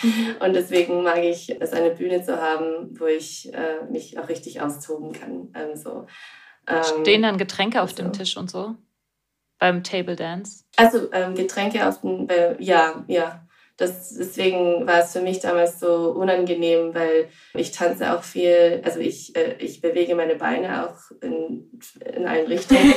und 0.41 0.55
deswegen 0.55 1.03
mag 1.03 1.23
ich 1.23 1.61
es, 1.61 1.73
eine 1.73 1.91
Bühne 1.91 2.23
zu 2.23 2.41
haben, 2.41 2.99
wo 2.99 3.07
ich 3.07 3.53
äh, 3.53 3.85
mich 3.91 4.19
auch 4.19 4.29
richtig 4.29 4.61
austoben 4.61 5.13
kann. 5.13 5.53
Ähm, 5.55 5.77
so. 5.77 6.07
Ähm, 6.67 6.83
Stehen 7.03 7.23
dann 7.23 7.39
Getränke 7.39 7.83
auf 7.83 7.95
dem 7.95 8.07
so. 8.07 8.13
Tisch 8.13 8.37
und 8.37 8.51
so? 8.51 8.75
Beim 9.59 9.83
Table 9.83 10.17
Dance? 10.17 10.65
Also 10.77 11.11
ähm, 11.13 11.35
Getränke 11.35 11.87
auf 11.87 12.01
den, 12.01 12.29
äh, 12.29 12.57
ja, 12.61 13.05
ja. 13.09 13.45
Das, 13.77 14.13
deswegen 14.13 14.89
war 14.89 15.05
es 15.05 15.13
für 15.13 15.21
mich 15.21 15.39
damals 15.39 15.79
so 15.79 16.11
unangenehm, 16.11 16.95
weil 16.97 17.29
ich 17.55 17.71
tanze 17.71 18.13
auch 18.13 18.25
viel, 18.25 18.83
also 18.85 18.99
ich, 18.99 19.37
äh, 19.37 19.55
ich 19.61 19.81
bewege 19.81 20.17
meine 20.17 20.35
Beine 20.35 20.85
auch 20.85 20.97
in, 21.23 21.71
in 22.05 22.27
allen 22.27 22.47
Richtungen. 22.49 22.93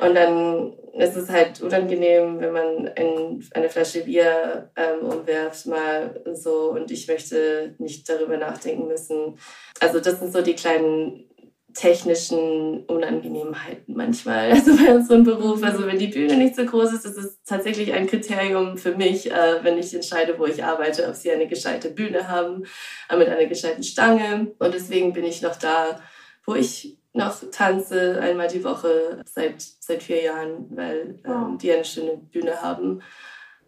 Und 0.00 0.14
dann 0.14 0.74
ist 0.98 1.16
es 1.16 1.28
halt 1.28 1.60
unangenehm, 1.60 2.40
wenn 2.40 2.52
man 2.52 2.86
in 2.96 3.44
eine 3.54 3.68
Flasche 3.68 4.04
Bier 4.04 4.70
ähm, 4.76 5.06
umwerft 5.06 5.66
mal 5.66 6.22
so 6.34 6.70
und 6.72 6.90
ich 6.90 7.06
möchte 7.08 7.74
nicht 7.78 8.08
darüber 8.08 8.36
nachdenken 8.36 8.86
müssen. 8.86 9.38
Also 9.80 10.00
das 10.00 10.18
sind 10.18 10.32
so 10.32 10.42
die 10.42 10.54
kleinen 10.54 11.28
technischen 11.74 12.84
Unangenehmheiten 12.86 13.94
manchmal. 13.94 14.50
Also 14.58 14.76
bei 14.76 14.94
unserem 14.94 15.24
Beruf, 15.24 15.62
also 15.62 15.86
wenn 15.86 15.98
die 15.98 16.08
Bühne 16.08 16.36
nicht 16.36 16.56
so 16.56 16.64
groß 16.64 16.92
ist, 16.92 17.06
ist 17.06 17.16
es 17.16 17.38
tatsächlich 17.44 17.92
ein 17.92 18.06
Kriterium 18.06 18.76
für 18.76 18.96
mich, 18.96 19.30
äh, 19.30 19.62
wenn 19.62 19.78
ich 19.78 19.94
entscheide, 19.94 20.38
wo 20.38 20.46
ich 20.46 20.64
arbeite, 20.64 21.06
ob 21.06 21.14
sie 21.14 21.30
eine 21.30 21.46
gescheite 21.46 21.90
Bühne 21.90 22.28
haben, 22.28 22.64
äh, 23.08 23.16
mit 23.16 23.28
einer 23.28 23.46
gescheiten 23.46 23.82
Stange. 23.82 24.52
Und 24.58 24.74
deswegen 24.74 25.12
bin 25.12 25.24
ich 25.24 25.42
noch 25.42 25.56
da, 25.56 26.00
wo 26.44 26.54
ich 26.54 26.98
noch 27.18 27.36
tanze, 27.52 28.18
einmal 28.22 28.48
die 28.48 28.64
Woche 28.64 29.22
seit, 29.26 29.62
seit 29.80 30.02
vier 30.02 30.22
Jahren, 30.22 30.66
weil 30.70 31.18
ähm, 31.24 31.58
die 31.58 31.70
eine 31.72 31.84
schöne 31.84 32.16
Bühne 32.16 32.62
haben. 32.62 33.02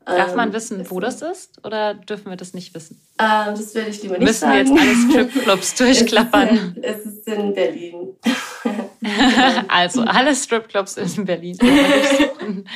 Darf 0.07 0.35
man 0.35 0.49
Ähm, 0.49 0.55
wissen, 0.55 0.91
wo 0.91 0.99
das 0.99 1.21
ist? 1.21 1.65
Oder 1.65 1.93
dürfen 1.95 2.31
wir 2.31 2.37
das 2.37 2.55
nicht 2.55 2.75
wissen? 2.75 3.01
Ähm, 3.19 3.49
das 3.55 3.75
werde 3.75 3.91
ich 3.91 4.03
lieber 4.03 4.17
nicht 4.19 4.27
Müssen 4.27 4.51
wir 4.51 4.65
sagen. 4.67 4.77
jetzt 4.77 4.81
alle 4.81 5.27
Stripclubs 5.29 5.75
durchklappern? 5.77 6.77
Es 6.83 6.99
ist, 7.01 7.07
es 7.07 7.17
ist 7.17 7.29
in 7.29 7.55
Berlin. 7.55 8.17
also, 9.69 10.03
alle 10.03 10.35
Stripclubs 10.35 10.97
in 10.97 11.25
Berlin. 11.25 11.57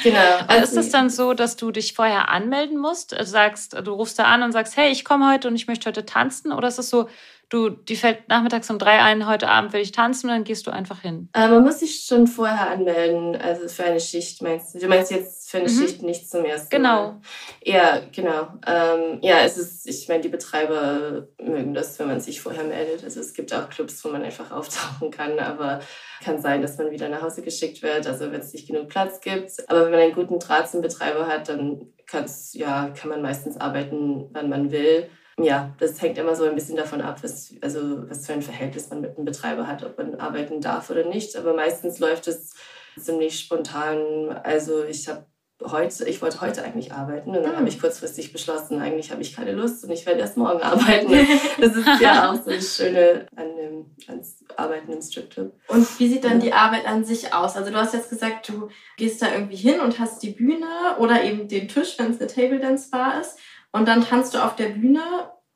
Genau. 0.03 0.19
Also 0.47 0.63
ist 0.65 0.87
es 0.87 0.91
dann 0.93 1.11
so, 1.11 1.35
dass 1.35 1.57
du 1.57 1.71
dich 1.71 1.95
vorher 1.95 2.29
anmelden 2.31 2.79
musst? 2.79 3.15
Also 3.15 3.33
sagst, 3.33 3.75
du 3.85 3.93
rufst 3.93 4.19
da 4.19 4.25
an 4.25 4.43
und 4.43 4.53
sagst, 4.53 4.77
hey, 4.77 4.91
ich 4.91 5.05
komme 5.05 5.31
heute 5.33 5.49
und 5.49 5.57
ich 5.57 5.67
möchte 5.67 5.87
heute 5.89 6.05
tanzen? 6.07 6.53
Oder 6.53 6.69
ist 6.69 6.79
es 6.79 6.89
so, 6.91 7.09
du, 7.49 7.71
die 7.71 7.97
fällt 7.97 8.29
nachmittags 8.29 8.71
um 8.71 8.79
drei 8.79 9.01
ein, 9.03 9.27
heute 9.27 9.49
Abend 9.49 9.73
will 9.73 9.81
ich 9.81 9.93
tanzen 9.93 10.29
und 10.29 10.33
dann 10.35 10.45
gehst 10.45 10.67
du 10.67 10.71
einfach 10.71 11.01
hin? 11.03 11.29
Äh, 11.35 11.49
man 11.49 11.63
muss 11.63 11.81
sich 11.81 12.05
schon 12.05 12.27
vorher 12.27 12.71
anmelden, 12.71 13.37
also 13.37 13.69
für 13.69 13.85
eine 13.85 14.01
Schicht 14.01 14.43
meinst 14.43 14.75
du? 14.75 14.79
Du 14.79 14.89
meinst 14.89 15.11
jetzt 15.11 15.51
für 15.51 15.59
eine 15.59 15.69
Mhm. 15.71 15.79
Schicht 15.81 16.03
nicht 16.03 16.31
zum 16.31 16.45
ersten 16.45 16.71
Genau. 16.71 17.03
Mal? 17.13 17.21
Ja, 17.65 18.01
genau. 18.13 18.49
Ähm, 18.67 19.19
ja, 19.23 19.39
es 19.45 19.57
ist, 19.57 19.87
ich 19.87 20.09
meine, 20.09 20.21
die 20.23 20.29
Betreiber 20.29 21.29
mögen 21.41 21.75
das, 21.75 21.99
wenn 21.99 22.09
man 22.09 22.21
sich 22.21 22.41
vorher 22.41 22.65
meldet. 22.65 23.05
Also 23.05 23.21
es 23.21 23.33
gibt 23.35 23.53
auch 23.55 23.69
Clubs, 23.69 24.05
wo 24.05 24.09
man 24.09 24.23
einfach 24.23 24.51
auftauchen 24.51 25.11
kann, 25.11 25.39
aber 25.39 25.81
kann 26.23 26.41
sein, 26.41 26.63
dass 26.63 26.79
man 26.79 26.91
wieder 26.91 27.09
nach 27.09 27.23
Hause 27.23 27.43
geschickt 27.43 27.83
wird, 27.83 28.07
also 28.07 28.33
wenn 28.33 28.41
es 28.41 28.53
nicht 28.53 28.67
genug 28.67 28.89
Platz 28.89 29.21
gibt. 29.21 29.53
Aber 29.69 29.85
wenn 29.85 29.91
man 29.93 30.01
einen 30.01 30.15
guten 30.15 30.39
Draht 30.39 30.69
zum 30.71 30.81
Betreiber 30.81 31.27
hat, 31.27 31.49
dann 31.49 31.93
kann's, 32.07 32.55
ja, 32.55 32.91
kann 32.91 33.11
man 33.11 33.23
meistens 33.23 33.57
arbeiten, 33.61 34.29
wann 34.33 34.49
man 34.49 34.71
will. 34.71 35.09
Ja, 35.39 35.75
das 35.81 36.01
hängt 36.01 36.17
immer 36.19 36.37
so 36.37 36.45
ein 36.45 36.55
bisschen 36.55 36.77
davon 36.77 37.01
ab, 37.01 37.19
was, 37.23 37.53
also 37.61 38.09
was 38.09 38.27
für 38.27 38.35
ein 38.35 38.43
Verhältnis 38.43 38.91
man 38.91 39.01
mit 39.01 39.17
dem 39.17 39.25
Betreiber 39.25 39.67
hat, 39.67 39.83
ob 39.85 39.99
man 39.99 40.15
arbeiten 40.21 40.61
darf 40.61 40.91
oder 40.91 41.05
nicht. 41.05 41.37
Aber 41.37 41.55
meistens 41.55 41.99
läuft 41.99 42.29
es 42.29 42.55
ziemlich 42.99 43.41
spontan. 43.41 44.29
Also 44.45 44.85
ich 44.85 45.09
habe 45.09 45.27
heute, 45.63 46.05
ich 46.09 46.21
wollte 46.21 46.41
heute 46.41 46.63
eigentlich 46.63 46.93
arbeiten 46.93 47.31
und 47.31 47.43
dann 47.43 47.53
Hm. 47.53 47.57
habe 47.59 47.69
ich 47.69 47.81
kurzfristig 47.81 48.33
beschlossen, 48.33 48.81
eigentlich 48.81 49.11
habe 49.13 49.23
ich 49.23 49.35
keine 49.35 49.53
Lust 49.53 49.85
und 49.85 49.91
ich 49.91 50.05
werde 50.05 50.21
erst 50.21 50.37
morgen 50.37 50.61
arbeiten. 50.61 51.11
Das 51.61 51.75
ist 51.77 52.01
ja 52.01 52.31
auch 52.31 52.35
so 52.35 52.51
das 52.51 52.77
Schöne 52.77 53.27
an 53.37 53.57
dem, 53.57 53.87
ans 54.09 54.45
arbeiten 54.57 54.93
im 54.93 55.01
Stripclub. 55.01 55.53
Und 55.69 56.01
wie 56.01 56.09
sieht 56.09 56.25
dann 56.25 56.41
die 56.41 56.53
Arbeit 56.53 56.87
an 56.87 57.05
sich 57.05 57.33
aus? 57.33 57.57
Also 57.57 57.71
du 57.71 57.77
hast 57.77 57.95
jetzt 57.95 58.11
gesagt, 58.11 58.49
du 58.49 58.69
gehst 58.97 59.23
da 59.23 59.33
irgendwie 59.33 59.57
hin 59.57 59.81
und 59.81 59.99
hast 59.99 60.23
die 60.23 60.31
Bühne 60.31 60.67
oder 60.99 61.23
eben 61.23 61.49
den 61.49 61.69
Tisch, 61.69 61.99
wenn 61.99 62.11
es 62.11 62.21
eine 62.21 62.29
Table 62.29 62.59
Dance 62.61 62.91
Bar 62.91 63.21
ist. 63.21 63.39
Und 63.75 63.89
dann 63.89 64.05
tanzt 64.07 64.33
du 64.35 64.39
auf 64.39 64.55
der 64.55 64.69
Bühne 64.69 65.03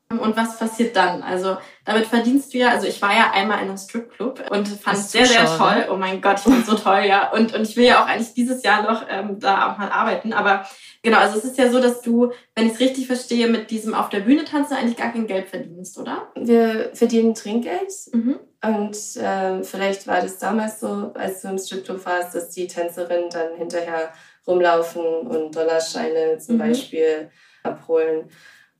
und 0.09 0.35
was 0.35 0.59
passiert 0.59 0.93
dann? 0.97 1.23
Also 1.23 1.55
damit 1.85 2.05
verdienst 2.05 2.53
du 2.53 2.57
ja, 2.57 2.69
also 2.69 2.85
ich 2.85 3.01
war 3.01 3.13
ja 3.13 3.31
einmal 3.31 3.59
in 3.59 3.69
einem 3.69 3.77
Stripclub 3.77 4.51
und 4.51 4.67
fand 4.67 4.97
es 4.97 5.11
sehr, 5.13 5.25
sehr 5.25 5.45
toll. 5.45 5.87
Oh 5.89 5.95
mein 5.95 6.19
Gott, 6.19 6.37
ich 6.39 6.43
fand 6.43 6.65
so 6.65 6.75
toll, 6.75 7.03
ja. 7.07 7.31
Und, 7.31 7.53
und 7.53 7.61
ich 7.61 7.77
will 7.77 7.85
ja 7.85 8.03
auch 8.03 8.07
eigentlich 8.07 8.33
dieses 8.33 8.61
Jahr 8.61 8.81
noch 8.81 9.05
ähm, 9.09 9.39
da 9.39 9.71
auch 9.71 9.77
mal 9.77 9.89
arbeiten. 9.89 10.33
Aber 10.33 10.65
genau, 11.01 11.19
also 11.19 11.37
es 11.37 11.45
ist 11.45 11.57
ja 11.57 11.71
so, 11.71 11.79
dass 11.79 12.01
du, 12.01 12.33
wenn 12.55 12.67
ich 12.67 12.73
es 12.73 12.79
richtig 12.81 13.07
verstehe, 13.07 13.47
mit 13.47 13.71
diesem 13.71 13.93
auf 13.93 14.09
der 14.09 14.19
Bühne 14.19 14.43
tanzen 14.43 14.73
eigentlich 14.73 14.97
gar 14.97 15.13
kein 15.13 15.27
Geld 15.27 15.47
verdienst, 15.47 15.97
oder? 15.97 16.27
Wir 16.35 16.89
verdienen 16.93 17.35
Trinkgeld. 17.35 17.93
Mhm. 18.11 18.37
Und 18.61 18.97
äh, 19.15 19.63
vielleicht 19.63 20.07
war 20.07 20.19
das 20.19 20.39
damals 20.39 20.81
so, 20.81 21.13
als 21.13 21.41
du 21.41 21.47
im 21.47 21.57
Stripclub 21.57 22.05
warst, 22.05 22.35
dass 22.35 22.49
die 22.49 22.67
Tänzerinnen 22.67 23.29
dann 23.29 23.55
hinterher 23.55 24.11
rumlaufen 24.45 25.05
und 25.05 25.55
Dollarscheine 25.55 26.37
zum 26.39 26.55
mhm. 26.55 26.59
Beispiel 26.59 27.31
abholen. 27.63 28.29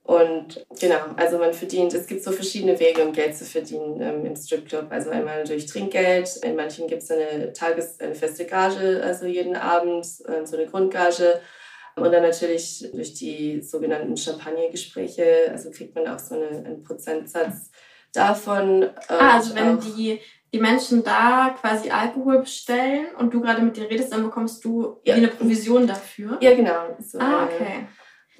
Und 0.03 0.65
genau, 0.79 0.97
also 1.17 1.37
man 1.37 1.53
verdient, 1.53 1.93
es 1.93 2.07
gibt 2.07 2.23
so 2.23 2.31
verschiedene 2.31 2.79
Wege, 2.79 3.03
um 3.03 3.13
Geld 3.13 3.37
zu 3.37 3.45
verdienen 3.45 4.01
ähm, 4.01 4.25
im 4.25 4.35
Stripclub. 4.35 4.87
Also 4.89 5.11
einmal 5.11 5.43
durch 5.43 5.67
Trinkgeld, 5.67 6.37
in 6.37 6.55
manchen 6.55 6.87
gibt 6.87 7.03
es 7.03 7.11
eine 7.11 7.53
Tages-, 7.53 7.99
eine 7.99 8.15
feste 8.15 8.45
Gage, 8.45 9.03
also 9.03 9.27
jeden 9.27 9.55
Abend, 9.55 10.05
äh, 10.25 10.45
so 10.45 10.57
eine 10.57 10.65
Grundgage. 10.65 11.39
Und 11.95 12.11
dann 12.11 12.23
natürlich 12.23 12.89
durch 12.91 13.13
die 13.13 13.61
sogenannten 13.61 14.17
Champagnergespräche, 14.17 15.49
also 15.51 15.69
kriegt 15.69 15.93
man 15.93 16.07
auch 16.07 16.17
so 16.17 16.35
eine, 16.35 16.65
einen 16.65 16.83
Prozentsatz 16.83 17.69
davon. 18.11 18.89
Ah, 19.09 19.35
also 19.35 19.53
wenn 19.53 19.79
die, 19.79 20.19
die 20.51 20.59
Menschen 20.59 21.03
da 21.03 21.55
quasi 21.59 21.91
Alkohol 21.91 22.39
bestellen 22.39 23.07
und 23.17 23.33
du 23.33 23.41
gerade 23.41 23.61
mit 23.61 23.77
dir 23.77 23.89
redest, 23.89 24.11
dann 24.11 24.23
bekommst 24.23 24.63
du 24.65 24.99
ja. 25.03 25.15
eine 25.15 25.27
Provision 25.27 25.85
dafür? 25.85 26.37
Ja, 26.41 26.55
genau. 26.55 26.97
So 26.99 27.19
ah, 27.19 27.45
okay. 27.45 27.87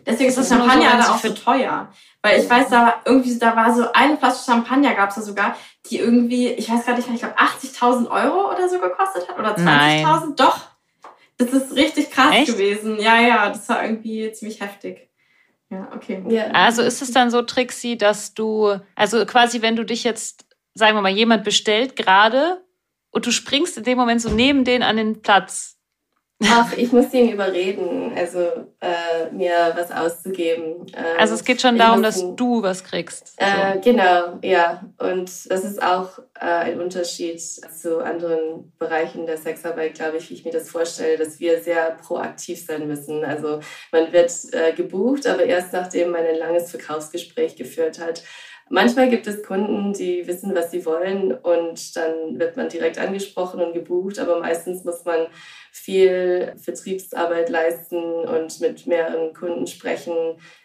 Deswegen 0.05 0.29
ist 0.29 0.37
das 0.37 0.49
Champagner 0.49 0.97
da 0.97 1.11
auch 1.13 1.19
so 1.19 1.33
teuer. 1.33 1.89
Weil 2.21 2.41
ich 2.41 2.49
weiß, 2.49 2.69
da 2.69 3.01
irgendwie, 3.05 3.37
da 3.37 3.55
war 3.55 3.73
so 3.73 3.91
eine 3.93 4.17
Flasche 4.17 4.43
Champagner 4.45 4.93
gab 4.93 5.09
es 5.09 5.15
da 5.15 5.21
sogar, 5.21 5.55
die 5.85 5.99
irgendwie, 5.99 6.49
ich 6.49 6.69
weiß 6.69 6.85
gar 6.85 6.95
nicht, 6.95 7.07
ich 7.07 7.19
glaube 7.19 7.35
80.000 7.37 8.09
Euro 8.09 8.51
oder 8.51 8.67
so 8.67 8.79
gekostet 8.79 9.27
hat 9.27 9.39
oder 9.39 9.55
20.000. 9.55 10.35
Doch. 10.35 10.59
Das 11.37 11.53
ist 11.53 11.73
richtig 11.75 12.11
krass 12.11 12.35
Echt? 12.35 12.47
gewesen. 12.51 12.99
Ja, 12.99 13.21
ja, 13.21 13.49
das 13.49 13.69
war 13.69 13.83
irgendwie 13.83 14.29
ziemlich 14.33 14.59
heftig. 14.59 15.09
Ja, 15.69 15.87
okay. 15.95 16.21
Ja. 16.27 16.47
Also 16.47 16.81
ist 16.81 17.01
es 17.01 17.11
dann 17.11 17.31
so, 17.31 17.41
Trixie, 17.43 17.97
dass 17.97 18.33
du, 18.33 18.77
also 18.95 19.25
quasi, 19.25 19.61
wenn 19.61 19.77
du 19.77 19.85
dich 19.85 20.03
jetzt, 20.03 20.45
sagen 20.73 20.97
wir 20.97 21.01
mal, 21.01 21.09
jemand 21.09 21.45
bestellt 21.45 21.95
gerade 21.95 22.61
und 23.11 23.25
du 23.25 23.31
springst 23.31 23.77
in 23.77 23.83
dem 23.83 23.97
Moment 23.97 24.21
so 24.21 24.29
neben 24.29 24.65
den 24.65 24.83
an 24.83 24.97
den 24.97 25.21
Platz, 25.21 25.78
Ach, 26.45 26.71
ich 26.77 26.93
muss 26.93 27.13
ihn 27.13 27.29
überreden, 27.29 28.13
also 28.15 28.39
äh, 28.79 29.29
mir 29.31 29.73
was 29.75 29.91
auszugeben. 29.91 30.85
Ähm, 30.95 31.05
also 31.17 31.33
es 31.33 31.43
geht 31.43 31.61
schon 31.61 31.77
darum, 31.77 32.01
dass 32.01 32.23
du 32.35 32.63
was 32.63 32.85
kriegst. 32.85 33.33
So. 33.37 33.45
Äh, 33.45 33.79
genau, 33.79 34.39
ja. 34.41 34.81
Und 34.97 35.29
das 35.51 35.65
ist 35.65 35.83
auch 35.83 36.17
äh, 36.39 36.45
ein 36.45 36.79
Unterschied 36.79 37.41
zu 37.41 38.01
anderen 38.01 38.71
Bereichen 38.79 39.25
der 39.25 39.37
Sexarbeit, 39.37 39.95
glaube 39.95 40.17
ich, 40.17 40.29
wie 40.29 40.35
ich 40.35 40.45
mir 40.45 40.53
das 40.53 40.69
vorstelle, 40.69 41.17
dass 41.17 41.41
wir 41.41 41.59
sehr 41.59 41.91
proaktiv 41.91 42.65
sein 42.65 42.87
müssen. 42.87 43.25
Also 43.25 43.59
man 43.91 44.13
wird 44.13 44.31
äh, 44.53 44.71
gebucht, 44.71 45.27
aber 45.27 45.43
erst 45.43 45.73
nachdem 45.73 46.11
man 46.11 46.23
ein 46.25 46.37
langes 46.37 46.71
Verkaufsgespräch 46.71 47.57
geführt 47.57 47.99
hat. 47.99 48.23
Manchmal 48.71 49.09
gibt 49.09 49.25
es 49.25 49.41
Kunden, 49.41 49.93
die 49.93 50.27
wissen, 50.27 50.53
was 50.53 50.69
sie 50.69 50.85
wollen 50.85 51.33
und 51.33 51.95
dann 51.95 52.37
wird 52.37 52.55
man 52.55 52.69
direkt 52.69 52.99
angesprochen 52.99 53.61
und 53.61 53.73
gebucht, 53.73 54.19
aber 54.19 54.39
meistens 54.39 54.83
muss 54.83 55.03
man 55.05 55.25
viel 55.71 56.53
Vertriebsarbeit 56.55 57.49
leisten 57.49 57.97
und 57.97 58.59
mit 58.61 58.85
mehreren 58.85 59.33
Kunden 59.33 59.65
sprechen 59.65 60.13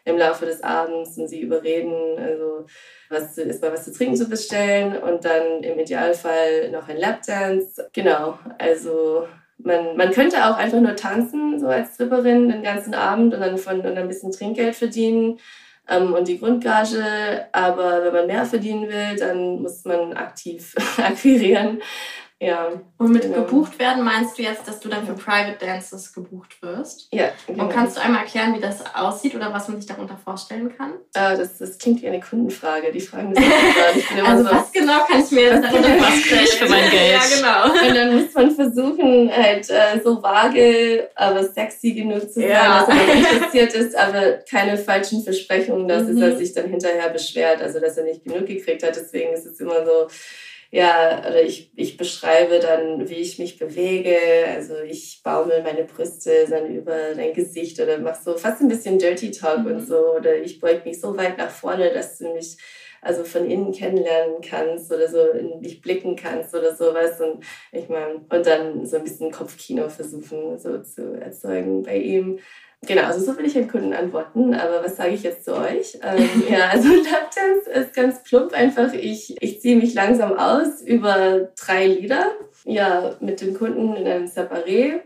im 0.04 0.18
Laufe 0.18 0.44
des 0.44 0.62
Abends 0.62 1.16
und 1.16 1.28
sie 1.28 1.40
überreden, 1.40 2.18
also 2.18 2.66
was 3.08 3.38
ist 3.38 3.62
mal 3.62 3.72
was 3.72 3.86
zu 3.86 3.92
trinken 3.92 4.16
zu 4.16 4.28
bestellen 4.28 4.98
und 4.98 5.24
dann 5.24 5.62
im 5.62 5.78
Idealfall 5.78 6.70
noch 6.70 6.88
ein 6.88 6.98
Lapdance. 6.98 7.88
Genau, 7.94 8.38
also 8.58 9.26
man, 9.56 9.96
man 9.96 10.10
könnte 10.10 10.44
auch 10.44 10.58
einfach 10.58 10.80
nur 10.80 10.94
tanzen, 10.94 11.58
so 11.58 11.68
als 11.68 11.94
Stripperin 11.94 12.50
den 12.50 12.62
ganzen 12.62 12.92
Abend 12.92 13.32
und 13.32 13.40
dann 13.40 13.56
von 13.56 13.80
und 13.80 13.96
ein 13.96 14.08
bisschen 14.08 14.30
Trinkgeld 14.30 14.74
verdienen 14.74 15.38
und 15.88 16.28
die 16.28 16.38
Grundgage. 16.38 17.46
Aber 17.52 18.04
wenn 18.04 18.12
man 18.12 18.26
mehr 18.26 18.44
verdienen 18.44 18.88
will, 18.88 19.16
dann 19.18 19.62
muss 19.62 19.84
man 19.84 20.12
aktiv 20.14 20.74
akquirieren. 20.96 21.80
Ja. 22.40 22.72
Und 22.98 23.12
mit 23.12 23.22
genau. 23.22 23.42
gebucht 23.42 23.78
werden 23.78 24.04
meinst 24.04 24.36
du 24.36 24.42
jetzt, 24.42 24.66
dass 24.66 24.80
du 24.80 24.88
dann 24.88 25.06
für 25.06 25.14
Private 25.14 25.56
Dances 25.58 26.12
gebucht 26.12 26.60
wirst? 26.62 27.08
Ja. 27.12 27.28
Genau. 27.46 27.64
Und 27.64 27.72
kannst 27.72 27.96
du 27.96 28.02
einmal 28.02 28.22
erklären, 28.22 28.54
wie 28.54 28.60
das 28.60 28.82
aussieht 28.94 29.34
oder 29.34 29.52
was 29.52 29.68
man 29.68 29.78
sich 29.78 29.86
darunter 29.86 30.18
vorstellen 30.22 30.76
kann? 30.76 30.94
Äh, 31.14 31.38
das, 31.38 31.58
das 31.58 31.78
klingt 31.78 32.02
wie 32.02 32.08
eine 32.08 32.20
Kundenfrage. 32.20 32.90
Die 32.92 33.00
fragen 33.00 33.32
das 33.34 33.44
gar 34.16 34.28
Also 34.28 34.44
so, 34.44 34.50
was 34.50 34.72
genau 34.72 35.04
kann 35.06 35.20
ich 35.20 35.30
mir 35.30 35.42
jetzt 35.42 35.64
darunter 35.64 35.90
vorstellen 35.90 36.46
für 36.46 36.68
mein 36.68 36.90
Geld? 36.90 37.12
ja, 37.12 37.36
genau. 37.36 37.86
Und 37.88 37.94
dann 37.94 38.14
muss 38.16 38.34
man 38.34 38.50
versuchen, 38.50 39.30
halt 39.32 39.70
äh, 39.70 40.00
so 40.02 40.22
vage, 40.22 41.08
aber 41.14 41.44
sexy 41.44 41.92
genug 41.92 42.22
zu 42.32 42.40
sein, 42.40 42.50
ja. 42.50 42.80
dass 42.80 42.88
man 42.88 43.08
interessiert 43.08 43.74
ist, 43.74 43.96
aber 43.96 44.38
keine 44.50 44.76
falschen 44.76 45.22
Versprechungen, 45.22 45.86
dass 45.86 46.08
mhm. 46.08 46.20
er 46.20 46.36
sich 46.36 46.52
dann 46.52 46.68
hinterher 46.68 47.08
beschwert, 47.10 47.62
also 47.62 47.78
dass 47.80 47.96
er 47.96 48.04
nicht 48.04 48.24
genug 48.24 48.46
gekriegt 48.46 48.82
hat. 48.82 48.96
Deswegen 48.96 49.32
ist 49.32 49.46
es 49.46 49.60
immer 49.60 49.84
so 49.86 50.08
ja, 50.74 51.20
oder 51.20 51.40
ich, 51.40 51.70
ich 51.76 51.96
beschreibe 51.96 52.58
dann, 52.58 53.08
wie 53.08 53.14
ich 53.14 53.38
mich 53.38 53.60
bewege. 53.60 54.16
Also 54.52 54.74
ich 54.80 55.20
baumel 55.22 55.62
meine 55.62 55.84
Brüste 55.84 56.48
dann 56.50 56.74
über 56.74 57.14
dein 57.14 57.32
Gesicht 57.32 57.78
oder 57.78 57.98
mach 57.98 58.20
so 58.20 58.36
fast 58.36 58.60
ein 58.60 58.66
bisschen 58.66 58.98
Dirty 58.98 59.30
Talk 59.30 59.60
mhm. 59.60 59.66
und 59.66 59.86
so. 59.86 60.16
Oder 60.16 60.34
ich 60.34 60.58
beug 60.58 60.84
mich 60.84 61.00
so 61.00 61.16
weit 61.16 61.38
nach 61.38 61.50
vorne, 61.50 61.92
dass 61.92 62.18
du 62.18 62.32
mich 62.32 62.56
also 63.02 63.22
von 63.22 63.48
innen 63.48 63.70
kennenlernen 63.70 64.40
kannst 64.40 64.90
oder 64.92 65.08
so 65.08 65.20
in 65.28 65.62
dich 65.62 65.80
blicken 65.80 66.16
kannst 66.16 66.52
oder 66.56 66.74
sowas. 66.74 67.20
Und 67.20 67.44
ich 67.70 67.88
meine, 67.88 68.16
und 68.28 68.44
dann 68.44 68.84
so 68.84 68.96
ein 68.96 69.04
bisschen 69.04 69.30
Kopfkino 69.30 69.88
versuchen 69.88 70.58
so 70.58 70.82
zu 70.82 71.12
erzeugen 71.20 71.84
bei 71.84 71.98
ihm. 71.98 72.40
Genau, 72.86 73.04
also 73.04 73.20
so 73.20 73.38
will 73.38 73.46
ich 73.46 73.52
den 73.54 73.68
Kunden 73.68 73.92
antworten. 73.92 74.54
Aber 74.54 74.84
was 74.84 74.96
sage 74.96 75.10
ich 75.10 75.22
jetzt 75.22 75.44
zu 75.44 75.56
euch? 75.56 75.98
Ähm, 76.02 76.28
ja, 76.48 76.68
also 76.68 76.88
Lapdance 76.88 77.70
ist 77.70 77.94
ganz 77.94 78.22
plump 78.22 78.52
einfach. 78.52 78.92
Ich, 78.92 79.36
ich 79.40 79.60
ziehe 79.60 79.76
mich 79.76 79.94
langsam 79.94 80.36
aus 80.36 80.80
über 80.82 81.52
drei 81.58 81.86
Lieder. 81.86 82.32
Ja, 82.64 83.16
mit 83.20 83.40
dem 83.40 83.54
Kunden 83.54 83.94
in 83.94 84.06
einem 84.06 84.26
Separé. 84.26 85.02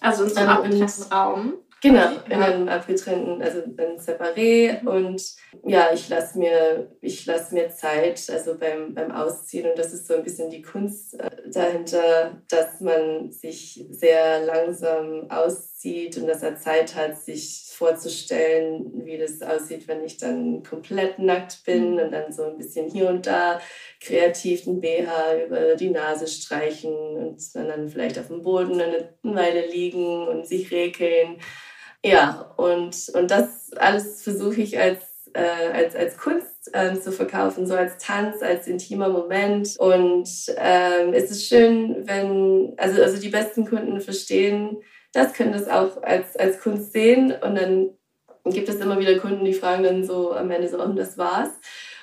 Also 0.00 0.24
in 0.24 0.30
so 0.30 0.36
einem 0.36 0.48
ähm, 0.48 0.56
abgetrennten 0.56 1.12
Raum. 1.12 1.54
Genau, 1.82 2.08
in 2.30 2.32
einem 2.32 2.68
abgetrennten, 2.68 3.42
also 3.42 3.58
ein 3.58 3.98
Separé. 3.98 4.82
Und 4.86 5.22
ja, 5.66 5.90
ich 5.92 6.08
lasse 6.08 6.38
mir, 6.38 6.90
ich 7.02 7.26
lasse 7.26 7.54
mir 7.54 7.68
Zeit, 7.68 8.26
also 8.30 8.56
beim, 8.56 8.94
beim 8.94 9.12
Ausziehen. 9.12 9.68
Und 9.68 9.78
das 9.78 9.92
ist 9.92 10.06
so 10.06 10.14
ein 10.14 10.22
bisschen 10.22 10.48
die 10.48 10.62
Kunst 10.62 11.20
äh, 11.20 11.30
dahinter, 11.52 12.42
dass 12.48 12.80
man 12.80 13.30
sich 13.30 13.84
sehr 13.90 14.46
langsam 14.46 15.30
auszieht 15.30 15.73
und 15.84 16.26
dass 16.26 16.42
er 16.42 16.56
Zeit 16.56 16.94
hat, 16.94 17.18
sich 17.18 17.70
vorzustellen, 17.70 19.04
wie 19.04 19.18
das 19.18 19.42
aussieht, 19.42 19.86
wenn 19.86 20.02
ich 20.02 20.16
dann 20.16 20.62
komplett 20.62 21.18
nackt 21.18 21.62
bin 21.64 22.00
und 22.00 22.10
dann 22.10 22.32
so 22.32 22.44
ein 22.44 22.56
bisschen 22.56 22.90
hier 22.90 23.08
und 23.08 23.26
da 23.26 23.60
kreativ 24.00 24.64
den 24.64 24.80
BH 24.80 25.44
über 25.44 25.74
die 25.76 25.90
Nase 25.90 26.26
streichen 26.26 26.92
und 26.92 27.54
dann 27.54 27.88
vielleicht 27.88 28.18
auf 28.18 28.28
dem 28.28 28.42
Boden 28.42 28.80
eine 28.80 29.10
Weile 29.22 29.66
liegen 29.66 30.26
und 30.26 30.46
sich 30.46 30.70
rekeln. 30.70 31.38
Ja, 32.02 32.54
und, 32.56 33.10
und 33.14 33.30
das 33.30 33.72
alles 33.74 34.22
versuche 34.22 34.62
ich 34.62 34.78
als, 34.78 35.02
äh, 35.34 35.40
als, 35.72 35.94
als 35.94 36.16
Kunst 36.16 36.70
äh, 36.72 36.98
zu 36.98 37.12
verkaufen, 37.12 37.66
so 37.66 37.74
als 37.74 37.98
Tanz, 37.98 38.42
als 38.42 38.66
intimer 38.66 39.10
Moment. 39.10 39.76
Und 39.78 40.28
ähm, 40.56 41.12
es 41.12 41.30
ist 41.30 41.46
schön, 41.46 42.06
wenn, 42.06 42.72
also, 42.78 43.02
also 43.02 43.20
die 43.20 43.28
besten 43.28 43.66
Kunden 43.66 44.00
verstehen, 44.00 44.78
das 45.14 45.32
können 45.32 45.52
das 45.52 45.68
auch 45.68 46.02
als, 46.02 46.36
als 46.36 46.60
Kunst 46.60 46.92
sehen. 46.92 47.32
Und 47.32 47.54
dann 47.54 47.90
gibt 48.44 48.68
es 48.68 48.76
immer 48.76 48.98
wieder 48.98 49.18
Kunden, 49.18 49.44
die 49.44 49.54
fragen 49.54 49.84
dann 49.84 50.04
so 50.04 50.32
am 50.32 50.50
Ende 50.50 50.68
so, 50.68 50.82
und 50.82 50.96
das 50.96 51.16
war's. 51.16 51.50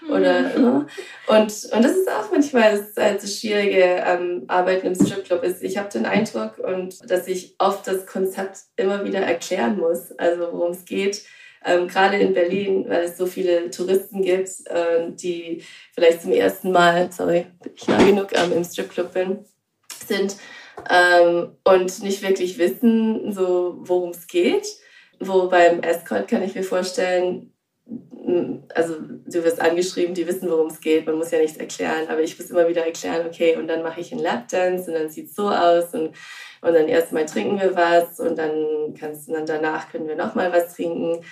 Oder, 0.10 0.58
mhm. 0.58 0.88
Und, 1.28 1.70
und 1.74 1.84
das 1.84 1.92
ist 1.92 2.10
auch 2.10 2.32
manchmal 2.32 2.72
das, 2.72 2.96
halt 2.98 3.22
das 3.22 3.40
Schwierige 3.40 4.04
am 4.06 4.46
Arbeiten 4.48 4.88
im 4.88 4.96
Stripclub 4.96 5.44
ist. 5.44 5.62
Ich 5.62 5.78
habe 5.78 5.90
den 5.90 6.06
Eindruck, 6.06 6.58
und 6.58 7.10
dass 7.10 7.28
ich 7.28 7.56
oft 7.60 7.86
das 7.86 8.08
Konzept 8.08 8.60
immer 8.78 9.04
wieder 9.04 9.20
erklären 9.20 9.78
muss, 9.78 10.12
also 10.14 10.52
worum 10.52 10.72
es 10.72 10.86
geht. 10.86 11.24
Ähm, 11.64 11.88
gerade 11.88 12.18
in 12.18 12.34
Berlin, 12.34 12.86
weil 12.88 13.04
es 13.04 13.18
so 13.18 13.28
viele 13.28 13.70
Touristen 13.70 14.24
gibt, 14.24 14.50
äh, 14.66 15.12
die 15.12 15.64
vielleicht 15.94 16.24
zum 16.24 16.32
ersten 16.32 16.72
Mal, 16.72 17.12
sorry, 17.12 17.46
ich 17.76 17.88
nah 17.88 18.04
genug 18.04 18.30
ähm, 18.34 18.54
im 18.54 18.64
Stripclub 18.64 19.14
bin, 19.14 19.46
sind 20.08 20.38
ähm, 20.90 21.56
und 21.64 22.04
nicht 22.04 22.22
wirklich 22.22 22.58
wissen, 22.58 23.32
so 23.32 23.78
worum 23.80 24.12
es 24.12 24.28
geht. 24.28 24.68
Wo 25.20 25.48
beim 25.48 25.82
Escort 25.82 26.28
kann 26.28 26.42
ich 26.42 26.56
mir 26.56 26.64
vorstellen, 26.64 27.54
also 28.74 28.96
du 29.00 29.44
wirst 29.44 29.62
angeschrieben, 29.62 30.14
die 30.14 30.28
wissen, 30.28 30.50
worum 30.50 30.68
es 30.68 30.80
geht, 30.80 31.06
man 31.06 31.16
muss 31.16 31.32
ja 31.32 31.40
nichts 31.40 31.58
erklären, 31.58 32.08
aber 32.08 32.22
ich 32.22 32.38
muss 32.40 32.50
immer 32.50 32.68
wieder 32.68 32.86
erklären, 32.86 33.28
okay, 33.28 33.58
und 33.58 33.68
dann 33.68 33.84
mache 33.84 34.02
ich 34.02 34.12
einen 34.12 34.22
Lapdance 34.22 34.90
und 34.90 34.98
dann 34.98 35.10
sieht 35.10 35.30
es 35.30 35.36
so 35.36 35.50
aus 35.50 35.94
und, 35.94 36.16
und 36.62 36.74
dann 36.74 36.88
erstmal 36.88 37.26
trinken 37.26 37.60
wir 37.60 37.76
was 37.76 38.20
und 38.20 38.38
dann 38.38 38.94
kannst 38.98 39.30
dann 39.30 39.46
danach 39.46 39.92
können 39.92 40.08
wir 40.08 40.16
nochmal 40.16 40.52
was 40.54 40.76
trinken. 40.76 41.24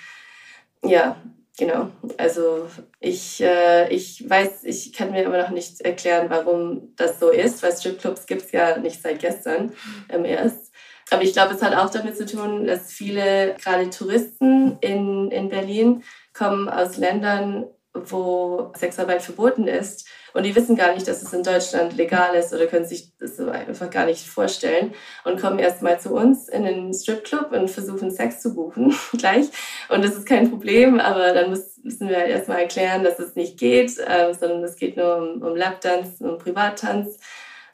Ja, 0.84 1.16
genau. 1.60 1.90
Also 2.16 2.66
ich, 2.98 3.40
äh, 3.40 3.88
ich 3.94 4.28
weiß, 4.28 4.64
ich 4.64 4.92
kann 4.92 5.12
mir 5.12 5.26
aber 5.26 5.38
noch 5.38 5.50
nicht 5.50 5.80
erklären, 5.82 6.28
warum 6.28 6.94
das 6.96 7.20
so 7.20 7.30
ist, 7.30 7.62
weil 7.62 7.76
Stripclubs 7.76 8.26
gibt 8.26 8.42
es 8.42 8.52
ja 8.52 8.78
nicht 8.78 9.00
seit 9.00 9.20
gestern 9.20 9.72
ähm, 10.08 10.24
erst. 10.24 10.72
Aber 11.10 11.22
ich 11.22 11.32
glaube, 11.32 11.54
es 11.54 11.62
hat 11.62 11.76
auch 11.76 11.90
damit 11.90 12.16
zu 12.16 12.24
tun, 12.24 12.66
dass 12.66 12.92
viele, 12.92 13.54
gerade 13.62 13.90
Touristen 13.90 14.78
in, 14.80 15.30
in 15.30 15.48
Berlin, 15.48 16.02
kommen 16.32 16.68
aus 16.68 16.96
Ländern, 16.96 17.66
wo 17.92 18.72
Sexarbeit 18.76 19.22
verboten 19.22 19.66
ist. 19.66 20.08
Und 20.32 20.44
die 20.44 20.54
wissen 20.54 20.76
gar 20.76 20.94
nicht, 20.94 21.08
dass 21.08 21.22
es 21.22 21.32
in 21.32 21.42
Deutschland 21.42 21.96
legal 21.96 22.36
ist 22.36 22.54
oder 22.54 22.66
können 22.66 22.86
sich 22.86 23.16
das 23.18 23.38
einfach 23.40 23.90
gar 23.90 24.06
nicht 24.06 24.26
vorstellen 24.28 24.94
und 25.24 25.40
kommen 25.40 25.58
erstmal 25.58 25.98
zu 25.98 26.14
uns 26.14 26.48
in 26.48 26.64
den 26.64 26.94
Stripclub 26.94 27.50
und 27.52 27.68
versuchen 27.68 28.12
Sex 28.12 28.40
zu 28.40 28.54
buchen 28.54 28.94
gleich. 29.18 29.48
Und 29.88 30.04
das 30.04 30.14
ist 30.14 30.26
kein 30.26 30.50
Problem, 30.50 31.00
aber 31.00 31.32
dann 31.32 31.50
müssen 31.50 32.08
wir 32.08 32.16
halt 32.16 32.30
erstmal 32.30 32.60
erklären, 32.60 33.02
dass 33.02 33.18
es 33.18 33.34
nicht 33.34 33.58
geht, 33.58 33.98
äh, 33.98 34.32
sondern 34.38 34.62
es 34.62 34.76
geht 34.76 34.96
nur 34.96 35.16
um, 35.16 35.42
um 35.42 35.56
Lapdance, 35.56 36.22
um 36.22 36.38
Privattanz. 36.38 37.18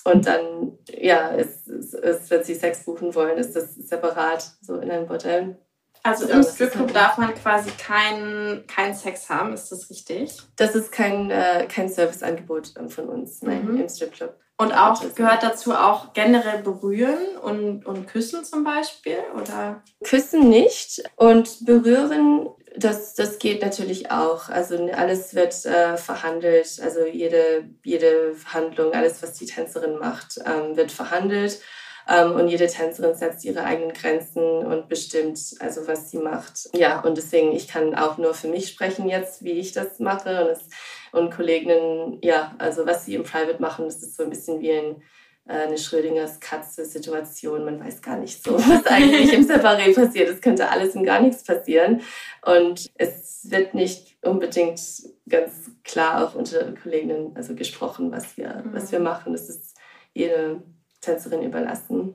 Und 0.05 0.27
dann, 0.27 0.79
ja, 0.89 1.35
es, 1.35 1.67
es, 1.67 1.93
es, 1.93 2.31
wenn 2.31 2.45
sie 2.45 2.55
Sex 2.55 2.85
buchen 2.85 3.15
wollen, 3.15 3.39
ist 3.39 3.57
das 3.57 3.75
separat, 3.75 4.53
so 4.63 4.77
in 4.77 4.91
einem 4.91 5.07
Bordell. 5.07 5.59
Also 6.07 6.29
im 6.29 6.43
Stripclub 6.43 6.93
darf 6.93 7.19
man 7.19 7.35
quasi 7.35 7.71
keinen 7.71 8.67
kein 8.69 8.95
Sex 8.95 9.29
haben, 9.29 9.53
ist 9.53 9.73
das 9.73 9.91
richtig? 9.91 10.39
Das 10.55 10.77
ist 10.77 10.93
kein, 10.93 11.31
äh, 11.31 11.67
kein 11.69 11.89
Serviceangebot 11.89 12.75
von 12.89 13.09
uns, 13.09 13.43
nein, 13.43 13.65
mhm. 13.65 13.81
im 13.81 13.89
Stripclub. 13.89 14.35
Und 14.59 14.73
auch 14.73 15.03
gehört 15.15 15.43
dazu 15.43 15.75
auch 15.75 16.15
generell 16.15 16.63
berühren 16.63 17.37
und, 17.43 17.85
und 17.85 18.07
küssen 18.07 18.43
zum 18.45 18.65
Beispiel, 18.65 19.19
oder? 19.35 19.83
Küssen 20.03 20.49
nicht 20.49 21.03
und 21.17 21.67
berühren, 21.67 22.49
das, 22.77 23.15
das 23.15 23.39
geht 23.39 23.63
natürlich 23.63 24.11
auch. 24.11 24.49
Also 24.49 24.77
alles 24.93 25.35
wird 25.35 25.65
äh, 25.67 25.97
verhandelt, 25.97 26.81
also 26.83 27.05
jede, 27.05 27.69
jede 27.85 28.35
Handlung, 28.47 28.95
alles, 28.95 29.23
was 29.23 29.35
die 29.35 29.47
Tänzerin 29.47 29.99
macht, 29.99 30.39
ähm, 30.47 30.77
wird 30.77 30.93
verhandelt. 30.93 31.61
Ähm, 32.09 32.33
und 32.33 32.49
jede 32.49 32.67
Tänzerin 32.67 33.15
setzt 33.15 33.45
ihre 33.45 33.65
eigenen 33.65 33.93
Grenzen 33.93 34.43
und 34.43 34.89
bestimmt, 34.89 35.39
also 35.61 35.89
was 35.89 36.11
sie 36.11 36.19
macht. 36.19 36.69
Ja, 36.75 37.01
und 37.01 37.17
deswegen, 37.17 37.53
ich 37.53 37.69
kann 37.69 37.95
auch 37.95 38.17
nur 38.19 38.35
für 38.35 38.49
mich 38.49 38.69
sprechen 38.69 39.09
jetzt, 39.09 39.43
wie 39.43 39.53
ich 39.53 39.73
das 39.73 39.99
mache. 39.99 40.45
Und, 40.45 40.51
es, 40.51 40.69
und 41.13 41.35
Kolleginnen, 41.35 42.19
ja, 42.23 42.55
also 42.59 42.87
was 42.87 43.05
sie 43.05 43.15
im 43.15 43.25
Private 43.25 43.61
machen, 43.61 43.87
das 43.87 44.03
ist 44.03 44.17
so 44.17 44.23
ein 44.23 44.31
bisschen 44.31 44.61
wie 44.61 44.73
ein 44.73 45.03
äh, 45.49 45.67
eine 45.67 45.79
Schrödingers 45.79 46.41
Katze-Situation. 46.41 47.65
Man 47.65 47.79
weiß 47.79 48.03
gar 48.03 48.19
nicht 48.19 48.43
so, 48.43 48.55
was 48.55 48.87
eigentlich 48.87 49.33
im 49.33 49.47
Separé 49.47 49.95
passiert. 49.95 50.29
Es 50.29 50.41
könnte 50.41 50.69
alles 50.69 50.95
und 50.97 51.05
gar 51.05 51.21
nichts 51.21 51.45
passieren. 51.45 52.03
Und 52.45 52.91
es 52.97 53.49
wird 53.51 53.75
nicht 53.75 54.17
unbedingt 54.23 54.81
ganz 55.29 55.71
klar 55.85 56.25
auch 56.25 56.35
unter 56.35 56.73
Kolleginnen 56.73 57.37
also 57.37 57.55
gesprochen, 57.55 58.11
was 58.11 58.37
wir, 58.37 58.63
mhm. 58.65 58.75
was 58.75 58.91
wir 58.91 58.99
machen. 58.99 59.35
Es 59.35 59.49
ist 59.49 59.77
jede 60.15 60.63
Tänzerin 61.00 61.43
überlassen. 61.43 62.15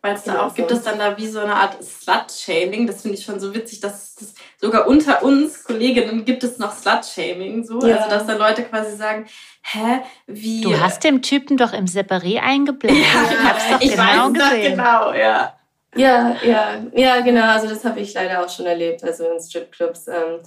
Weil 0.00 0.16
es 0.16 0.24
da 0.24 0.46
auch 0.46 0.54
gibt 0.54 0.70
es 0.70 0.82
dann 0.82 0.98
da 0.98 1.16
wie 1.16 1.26
so 1.26 1.40
eine 1.40 1.54
Art 1.54 1.82
Slut-Shaming. 1.82 2.86
Das 2.86 3.02
finde 3.02 3.16
ich 3.16 3.24
schon 3.24 3.40
so 3.40 3.54
witzig, 3.54 3.80
dass 3.80 4.14
das 4.16 4.34
sogar 4.60 4.86
unter 4.86 5.22
uns 5.22 5.64
Kolleginnen 5.64 6.26
gibt 6.26 6.44
es 6.44 6.58
noch 6.58 6.72
Slut-Shaming. 6.72 7.64
So. 7.64 7.80
Ja. 7.86 7.96
Also 7.96 8.10
dass 8.10 8.26
da 8.26 8.36
Leute 8.36 8.64
quasi 8.64 8.96
sagen, 8.96 9.26
hä, 9.62 10.00
wie. 10.26 10.60
Du 10.60 10.78
hast 10.78 11.04
dem 11.04 11.22
Typen 11.22 11.56
doch 11.56 11.72
im 11.72 11.86
Separé 11.86 12.40
eingeblendet. 12.40 13.02
Ja, 13.14 13.30
ich 13.30 13.44
hab's 13.44 13.70
doch 13.70 13.80
ich 13.80 13.90
genau 13.92 14.02
weiß 14.02 14.32
gesehen. 14.34 14.76
genau, 14.76 15.12
ja. 15.14 15.54
Ja, 15.96 16.36
ja, 16.44 16.82
ja, 16.92 17.20
genau. 17.20 17.46
Also 17.46 17.68
das 17.68 17.84
habe 17.84 18.00
ich 18.00 18.12
leider 18.14 18.44
auch 18.44 18.50
schon 18.50 18.66
erlebt, 18.66 19.04
also 19.04 19.24
in 19.24 19.40
Stripclubs. 19.40 20.08
Ähm, 20.08 20.40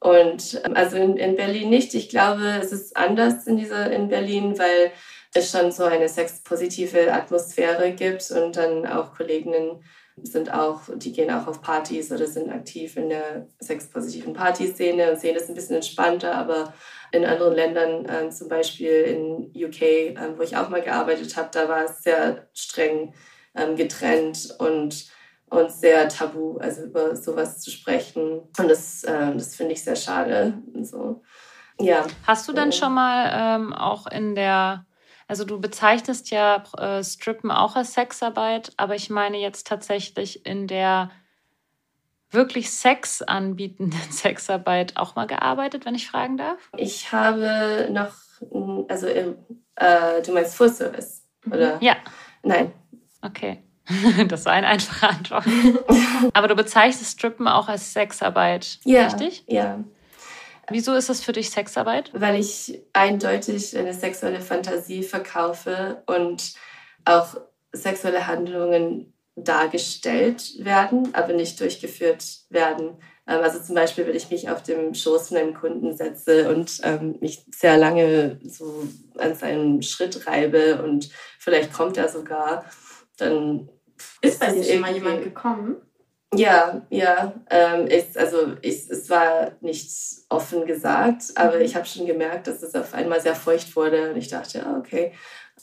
und 0.00 0.60
ähm, 0.64 0.74
also 0.74 0.96
in, 0.96 1.16
in 1.16 1.36
Berlin 1.36 1.70
nicht. 1.70 1.94
Ich 1.94 2.08
glaube, 2.08 2.58
es 2.60 2.72
ist 2.72 2.96
anders 2.96 3.46
in 3.46 3.56
dieser 3.56 3.90
in 3.90 4.08
Berlin, 4.08 4.58
weil 4.58 4.92
es 5.34 5.50
schon 5.50 5.70
so 5.72 5.84
eine 5.84 6.08
sexpositive 6.08 7.12
Atmosphäre 7.12 7.92
gibt 7.92 8.30
und 8.30 8.56
dann 8.56 8.86
auch 8.86 9.14
Kolleginnen 9.14 9.82
sind 10.22 10.52
auch, 10.52 10.82
die 10.96 11.12
gehen 11.12 11.30
auch 11.30 11.46
auf 11.46 11.62
Partys 11.62 12.10
oder 12.10 12.26
sind 12.26 12.50
aktiv 12.50 12.96
in 12.96 13.08
der 13.08 13.46
sexpositiven 13.60 14.32
Partyszene 14.32 15.10
und 15.10 15.20
sehen 15.20 15.36
es 15.36 15.48
ein 15.48 15.54
bisschen 15.54 15.76
entspannter, 15.76 16.34
aber 16.34 16.72
in 17.12 17.24
anderen 17.24 17.54
Ländern, 17.54 18.04
äh, 18.06 18.30
zum 18.30 18.48
Beispiel 18.48 18.90
in 18.90 19.64
UK, 19.64 19.82
äh, 19.82 20.36
wo 20.36 20.42
ich 20.42 20.56
auch 20.56 20.68
mal 20.68 20.82
gearbeitet 20.82 21.36
habe, 21.36 21.48
da 21.52 21.68
war 21.68 21.84
es 21.84 22.02
sehr 22.02 22.48
streng 22.52 23.14
ähm, 23.54 23.76
getrennt 23.76 24.54
und, 24.58 25.06
und 25.50 25.72
sehr 25.72 26.08
tabu, 26.08 26.58
also 26.58 26.82
über 26.82 27.16
sowas 27.16 27.60
zu 27.60 27.70
sprechen. 27.70 28.42
Und 28.58 28.68
das, 28.68 29.04
äh, 29.04 29.34
das 29.34 29.56
finde 29.56 29.72
ich 29.72 29.82
sehr 29.82 29.96
schade. 29.96 30.54
So. 30.82 31.22
Ja. 31.80 32.06
Hast 32.26 32.48
du 32.48 32.52
denn 32.52 32.72
schon 32.72 32.92
mal 32.92 33.30
ähm, 33.56 33.72
auch 33.72 34.06
in 34.06 34.34
der 34.34 34.84
also 35.28 35.44
du 35.44 35.60
bezeichnest 35.60 36.30
ja 36.30 36.64
äh, 36.78 37.04
Strippen 37.04 37.50
auch 37.50 37.76
als 37.76 37.94
Sexarbeit, 37.94 38.72
aber 38.76 38.94
ich 38.94 39.10
meine 39.10 39.38
jetzt 39.38 39.66
tatsächlich 39.66 40.44
in 40.46 40.66
der 40.66 41.10
wirklich 42.30 42.70
Sex 42.70 43.22
anbietenden 43.22 44.00
Sexarbeit 44.10 44.96
auch 44.96 45.14
mal 45.14 45.26
gearbeitet, 45.26 45.84
wenn 45.84 45.94
ich 45.94 46.08
fragen 46.08 46.36
darf? 46.36 46.70
Ich 46.76 47.12
habe 47.12 47.88
noch, 47.90 48.14
also 48.88 49.06
äh, 49.06 49.34
du 50.24 50.32
meinst 50.32 50.56
Full 50.56 50.70
Service, 50.70 51.22
mhm. 51.44 51.52
oder? 51.52 51.78
Ja. 51.82 51.96
Nein. 52.42 52.72
Okay. 53.22 53.62
Das 54.28 54.44
war 54.44 54.52
eine 54.52 54.66
einfache 54.66 55.08
Antwort. 55.08 55.44
Aber 56.34 56.46
du 56.46 56.54
bezeichnest 56.54 57.18
Strippen 57.18 57.48
auch 57.48 57.68
als 57.68 57.94
Sexarbeit, 57.94 58.80
ja, 58.84 59.04
richtig? 59.04 59.44
Ja. 59.46 59.82
Wieso 60.70 60.94
ist 60.94 61.08
das 61.08 61.20
für 61.20 61.32
dich 61.32 61.50
Sexarbeit? 61.50 62.10
Weil 62.12 62.40
ich 62.40 62.82
eindeutig 62.92 63.76
eine 63.76 63.94
sexuelle 63.94 64.40
Fantasie 64.40 65.02
verkaufe 65.02 66.02
und 66.06 66.54
auch 67.04 67.36
sexuelle 67.72 68.26
Handlungen 68.26 69.14
dargestellt 69.36 70.54
werden, 70.58 71.14
aber 71.14 71.32
nicht 71.32 71.60
durchgeführt 71.60 72.24
werden. 72.50 72.96
Ähm, 73.26 73.40
also 73.42 73.60
zum 73.60 73.74
Beispiel, 73.74 74.06
wenn 74.06 74.16
ich 74.16 74.30
mich 74.30 74.48
auf 74.48 74.62
dem 74.62 74.94
Schoß 74.94 75.28
von 75.28 75.36
einem 75.36 75.54
Kunden 75.54 75.96
setze 75.96 76.50
und 76.50 76.80
ähm, 76.82 77.16
mich 77.20 77.44
sehr 77.54 77.76
lange 77.76 78.40
so 78.44 78.88
an 79.16 79.34
seinem 79.34 79.82
Schritt 79.82 80.26
reibe 80.26 80.82
und 80.82 81.10
vielleicht 81.38 81.72
kommt 81.72 81.96
er 81.96 82.08
sogar, 82.08 82.64
dann 83.16 83.68
ist 84.22 84.40
bei 84.40 84.52
dir 84.52 84.64
schon 84.64 84.80
mal 84.80 84.92
jemand 84.92 85.22
gekommen? 85.22 85.76
Ja, 86.34 86.86
ja. 86.90 87.32
Ähm, 87.50 87.86
ist, 87.86 88.18
also 88.18 88.56
ich, 88.60 88.90
es 88.90 89.08
war 89.08 89.52
nicht 89.60 89.90
offen 90.28 90.66
gesagt, 90.66 91.24
aber 91.36 91.56
mhm. 91.56 91.62
ich 91.62 91.74
habe 91.74 91.86
schon 91.86 92.06
gemerkt, 92.06 92.46
dass 92.46 92.62
es 92.62 92.74
auf 92.74 92.92
einmal 92.92 93.20
sehr 93.20 93.34
feucht 93.34 93.74
wurde 93.76 94.10
und 94.10 94.16
ich 94.16 94.28
dachte, 94.28 94.58
ja, 94.58 94.76
okay. 94.76 95.12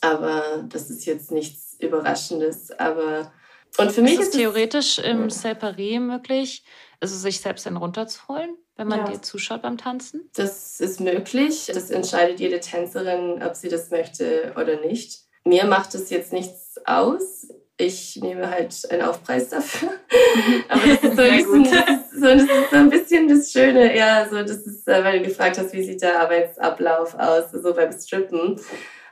Aber 0.00 0.64
das 0.68 0.90
ist 0.90 1.06
jetzt 1.06 1.30
nichts 1.30 1.76
Überraschendes. 1.78 2.72
Aber 2.72 3.32
und 3.78 3.92
für 3.92 4.02
mich 4.02 4.14
ist 4.14 4.28
es 4.28 4.30
theoretisch 4.30 4.98
im 4.98 5.28
Separé 5.28 6.00
möglich, 6.00 6.64
also 7.00 7.16
sich 7.16 7.40
selbst 7.40 7.66
dann 7.66 7.76
runterzuholen, 7.76 8.56
wenn 8.76 8.88
man 8.88 9.00
ja. 9.00 9.12
dir 9.12 9.22
zuschaut 9.22 9.62
beim 9.62 9.78
Tanzen? 9.78 10.30
Das 10.34 10.80
ist 10.80 11.00
möglich. 11.00 11.70
Das 11.72 11.90
entscheidet 11.90 12.40
jede 12.40 12.60
Tänzerin, 12.60 13.42
ob 13.42 13.54
sie 13.54 13.68
das 13.68 13.90
möchte 13.90 14.52
oder 14.56 14.80
nicht. 14.80 15.26
Mir 15.44 15.64
macht 15.64 15.94
es 15.94 16.10
jetzt 16.10 16.32
nichts 16.32 16.80
aus 16.86 17.48
ich 17.78 18.16
nehme 18.16 18.50
halt 18.50 18.74
einen 18.90 19.02
Aufpreis 19.02 19.50
dafür. 19.50 19.90
Aber 20.68 20.80
das 20.86 21.02
ist 21.02 21.16
so 21.16 21.22
ein, 21.22 21.36
bisschen, 21.36 21.64
das 21.64 22.42
ist 22.42 22.70
so, 22.70 22.76
ein 22.76 22.90
bisschen 22.90 23.28
das 23.28 23.52
Schöne, 23.52 23.96
ja, 23.96 24.26
so 24.28 24.36
das 24.42 24.66
ist, 24.66 24.88
äh, 24.88 25.04
weil 25.04 25.18
du 25.18 25.26
gefragt 25.26 25.58
hast, 25.58 25.72
wie 25.72 25.84
sieht 25.84 26.02
der 26.02 26.20
Arbeitsablauf 26.20 27.14
aus, 27.14 27.50
so 27.52 27.74
beim 27.74 27.92
Strippen. 27.92 28.58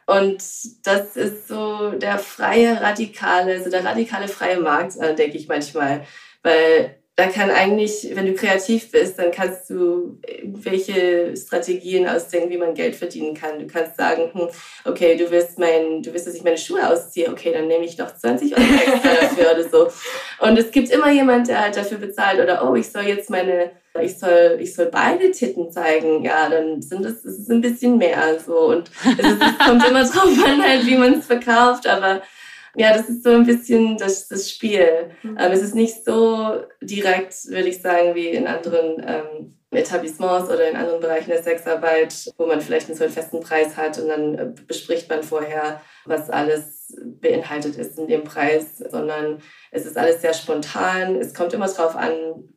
Und 0.06 0.42
das 0.82 1.16
ist 1.16 1.48
so 1.48 1.90
der 1.92 2.18
freie, 2.18 2.80
radikale, 2.80 3.62
so 3.62 3.70
der 3.70 3.84
radikale 3.84 4.28
freie 4.28 4.60
Markt, 4.60 4.96
äh, 4.96 5.14
denke 5.14 5.36
ich 5.36 5.48
manchmal. 5.48 6.06
Weil 6.42 6.96
da 7.16 7.28
kann 7.28 7.48
eigentlich, 7.50 8.10
wenn 8.14 8.26
du 8.26 8.34
kreativ 8.34 8.90
bist, 8.90 9.20
dann 9.20 9.30
kannst 9.30 9.70
du 9.70 10.18
welche 10.42 11.36
Strategien 11.36 12.08
ausdenken, 12.08 12.50
wie 12.50 12.58
man 12.58 12.74
Geld 12.74 12.96
verdienen 12.96 13.34
kann. 13.34 13.60
Du 13.60 13.68
kannst 13.68 13.96
sagen, 13.96 14.30
hm, 14.32 14.48
okay, 14.84 15.16
du 15.16 15.30
willst 15.30 15.56
mein, 15.60 16.02
du 16.02 16.12
willst, 16.12 16.26
dass 16.26 16.34
ich 16.34 16.42
meine 16.42 16.58
Schuhe 16.58 16.88
ausziehe, 16.88 17.30
okay, 17.30 17.52
dann 17.52 17.68
nehme 17.68 17.84
ich 17.84 17.96
noch 17.98 18.12
20 18.12 18.56
Euro 18.56 18.64
extra 18.66 19.14
dafür 19.20 19.52
oder 19.52 19.68
so. 19.68 19.88
Und 20.44 20.58
es 20.58 20.72
gibt 20.72 20.90
immer 20.90 21.12
jemand, 21.12 21.46
der 21.46 21.60
halt 21.60 21.76
dafür 21.76 21.98
bezahlt 21.98 22.40
oder 22.40 22.68
oh, 22.68 22.74
ich 22.74 22.90
soll 22.90 23.04
jetzt 23.04 23.30
meine, 23.30 23.70
ich 24.02 24.18
soll, 24.18 24.58
ich 24.60 24.74
soll 24.74 24.86
beide 24.86 25.30
Titten 25.30 25.70
zeigen. 25.70 26.24
Ja, 26.24 26.48
dann 26.48 26.82
sind 26.82 27.04
das, 27.04 27.24
es 27.24 27.38
ist 27.38 27.50
ein 27.50 27.60
bisschen 27.60 27.96
mehr 27.96 28.40
so. 28.44 28.70
Und 28.70 28.90
es, 29.04 29.24
es 29.24 29.58
kommt 29.64 29.86
immer 29.86 30.02
drauf 30.02 30.44
an, 30.44 30.60
halt, 30.60 30.84
wie 30.84 30.96
man 30.96 31.14
es 31.14 31.26
verkauft, 31.26 31.86
aber 31.86 32.22
ja, 32.76 32.96
das 32.96 33.08
ist 33.08 33.22
so 33.22 33.30
ein 33.30 33.46
bisschen 33.46 33.96
das, 33.96 34.28
das 34.28 34.50
Spiel. 34.50 35.10
Mhm. 35.22 35.36
Ähm, 35.38 35.52
es 35.52 35.62
ist 35.62 35.74
nicht 35.74 36.04
so 36.04 36.64
direkt, 36.80 37.46
würde 37.46 37.68
ich 37.68 37.80
sagen, 37.80 38.14
wie 38.14 38.28
in 38.28 38.46
anderen 38.46 39.02
ähm, 39.06 39.54
Etablissements 39.76 40.50
oder 40.50 40.68
in 40.68 40.76
anderen 40.76 41.00
Bereichen 41.00 41.30
der 41.30 41.42
Sexarbeit, 41.42 42.32
wo 42.36 42.46
man 42.46 42.60
vielleicht 42.60 42.88
einen 42.88 42.96
so 42.96 43.04
einen 43.04 43.12
festen 43.12 43.40
Preis 43.40 43.76
hat 43.76 43.98
und 43.98 44.08
dann 44.08 44.34
äh, 44.38 44.52
bespricht 44.66 45.08
man 45.08 45.22
vorher, 45.22 45.80
was 46.04 46.30
alles 46.30 46.74
beinhaltet 47.02 47.76
ist 47.76 47.98
in 47.98 48.08
dem 48.08 48.24
Preis, 48.24 48.78
sondern 48.78 49.40
es 49.70 49.86
ist 49.86 49.96
alles 49.96 50.20
sehr 50.20 50.34
spontan. 50.34 51.16
Es 51.16 51.34
kommt 51.34 51.52
immer 51.52 51.66
darauf 51.66 51.96
an, 51.96 52.12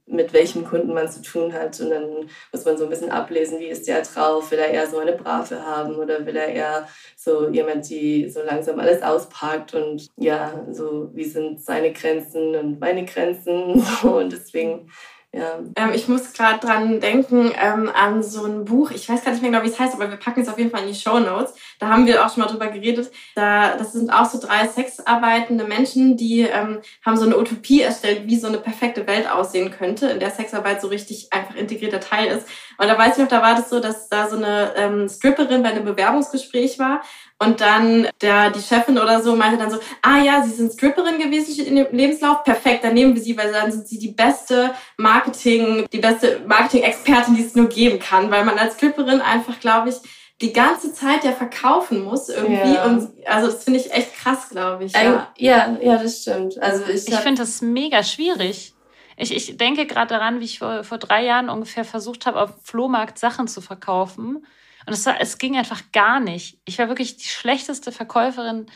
mit 0.06 0.34
welchem 0.34 0.66
Kunden 0.66 0.94
man 0.94 1.10
zu 1.10 1.22
tun 1.22 1.54
hat 1.54 1.80
und 1.80 1.90
dann 1.90 2.30
muss 2.52 2.66
man 2.66 2.78
so 2.78 2.86
ein 2.86 2.90
bisschen 2.90 3.12
ablesen, 3.12 3.60
wie 3.60 3.68
ist 3.68 3.88
der 3.88 4.02
drauf, 4.02 4.52
will 4.52 4.60
er 4.60 4.70
eher 4.70 4.88
so 4.88 5.00
eine 5.00 5.14
Brave 5.14 5.64
haben 5.66 5.96
oder 5.96 6.26
will 6.26 6.36
er 6.36 6.48
eher 6.48 6.88
so 7.16 7.50
jemand, 7.50 7.90
die 7.90 8.30
so 8.30 8.42
langsam 8.42 8.80
alles 8.80 9.02
auspackt 9.02 9.74
und 9.74 10.08
ja, 10.18 10.66
so 10.72 11.10
wie 11.14 11.26
sind 11.26 11.62
seine 11.62 11.92
Grenzen 11.92 12.56
und 12.56 12.80
meine 12.80 13.06
Grenzen 13.06 13.84
und 14.04 14.32
deswegen 14.32 14.90
ja. 15.34 15.60
Ähm, 15.76 15.92
ich 15.94 16.08
muss 16.08 16.34
gerade 16.34 16.60
dran 16.66 17.00
denken 17.00 17.52
ähm, 17.62 17.92
an 17.94 18.24
so 18.24 18.46
ein 18.46 18.66
Buch. 18.66 18.92
Ich 18.92 19.08
weiß 19.08 19.24
gar 19.24 19.32
nicht 19.32 19.42
mehr 19.42 19.52
genau, 19.52 19.64
wie 19.64 19.70
es 19.70 19.80
heißt, 19.80 19.94
aber 19.94 20.10
wir 20.10 20.18
packen 20.18 20.42
es 20.42 20.50
auf 20.50 20.58
jeden 20.58 20.72
Fall 20.72 20.82
in 20.82 20.88
die 20.88 20.96
Show 20.96 21.20
Notes. 21.20 21.54
Da 21.80 21.90
haben 21.90 22.06
wir 22.06 22.26
auch 22.26 22.34
schon 22.34 22.44
mal 22.44 22.50
drüber 22.50 22.68
geredet. 22.68 23.12
Da, 23.36 23.78
das 23.78 23.94
sind 23.94 24.10
auch 24.10 24.26
so 24.26 24.40
drei 24.40 24.68
sexarbeitende 24.68 25.64
Menschen, 25.64 26.18
die 26.18 26.42
ähm, 26.42 26.80
haben 27.06 27.18
so 27.18 27.26
eine 27.26 27.38
Utopie 27.38 27.82
erstellt, 27.82 28.24
wie 28.26 28.38
so 28.38 28.48
eine 28.48 28.58
perfekte 28.58 29.06
Welt 29.08 29.30
aussehen 29.30 29.72
könnte, 29.72 30.08
in 30.08 30.20
der 30.20 30.32
Sexarbeit 30.32 30.82
so 30.82 30.88
richtig 30.88 31.32
einfach 31.32 31.56
integrierter 31.56 32.00
Teil 32.00 32.28
ist. 32.28 32.48
Und 32.78 32.88
da 32.88 32.98
weiß 32.98 33.14
ich 33.14 33.24
noch, 33.24 33.30
da 33.30 33.42
war 33.42 33.56
das 33.56 33.70
so, 33.70 33.80
dass 33.80 34.10
da 34.10 34.30
so 34.30 34.38
eine 34.38 34.74
ähm, 34.76 35.10
Stripperin 35.10 35.64
bei 35.64 35.70
einem 35.70 35.86
Bewerbungsgespräch 35.86 36.80
war 36.80 37.02
und 37.40 37.62
dann 37.62 38.08
der, 38.22 38.50
die 38.50 38.62
Chefin 38.62 38.98
oder 38.98 39.22
so 39.22 39.36
meinte 39.36 39.60
dann 39.60 39.70
so, 39.70 39.78
ah 40.02 40.18
ja, 40.18 40.42
Sie 40.44 40.54
sind 40.54 40.74
Stripperin 40.74 41.20
gewesen 41.20 41.64
in 41.66 41.76
dem 41.76 41.88
Lebenslauf, 41.92 42.44
perfekt, 42.44 42.84
dann 42.84 42.96
nehmen 42.96 43.14
wir 43.14 43.22
Sie, 43.22 43.38
weil 43.38 43.52
dann 43.52 43.72
sind 43.72 43.88
Sie 43.88 44.00
die 44.00 44.12
beste 44.12 44.74
Marketing, 44.98 45.88
die 45.92 46.00
beste 46.00 46.42
Marketing-Expertin, 46.48 47.36
die 47.36 47.46
es 47.46 47.54
nur 47.54 47.70
geben 47.70 48.00
kann, 48.00 48.32
weil 48.32 48.44
man 48.44 48.58
als 48.58 48.76
Stripperin 48.76 49.22
einfach, 49.22 49.60
glaube 49.60 49.90
ich, 49.90 49.98
die 50.42 50.54
ganze 50.54 50.94
Zeit 50.94 51.24
ja 51.24 51.32
verkaufen 51.32 52.04
muss 52.04 52.30
irgendwie. 52.30 52.74
Ja. 52.74 52.86
Und 52.86 53.10
also 53.26 53.48
das 53.48 53.64
finde 53.64 53.80
ich 53.80 53.92
echt 53.92 54.14
krass, 54.16 54.50
glaube 54.50 54.86
ich. 54.86 54.94
Ja. 54.94 55.32
ja, 55.38 55.78
ja, 55.82 55.98
das 55.98 56.22
stimmt. 56.22 56.62
Also 56.62 56.86
ich, 56.86 57.08
ich 57.08 57.16
finde 57.16 57.42
das 57.42 57.62
mega 57.62 58.04
schwierig. 58.04 58.76
Ich, 59.16 59.34
ich 59.34 59.58
denke 59.58 59.88
gerade 59.88 60.10
daran, 60.10 60.40
wie 60.40 60.46
ich 60.46 60.60
vor, 60.60 60.84
vor 60.84 61.00
drei 61.00 61.26
Jahren 61.26 61.50
ungefähr 61.50 61.84
versucht 61.84 62.28
habe, 62.28 62.40
auf 62.40 62.52
Flohmarkt 62.64 63.18
Sachen 63.18 63.48
zu 63.48 63.62
verkaufen. 63.62 64.46
Und 64.86 64.94
es, 64.94 65.06
war, 65.08 65.20
es 65.20 65.40
ging 65.40 65.58
einfach 65.58 65.82
gar 65.92 66.20
nicht. 66.20 66.60
Ich 66.66 66.78
war 66.78 66.88
wirklich 66.88 67.18
die 67.18 67.28
schlechteste 67.28 67.92
Verkäuferin 67.92 68.68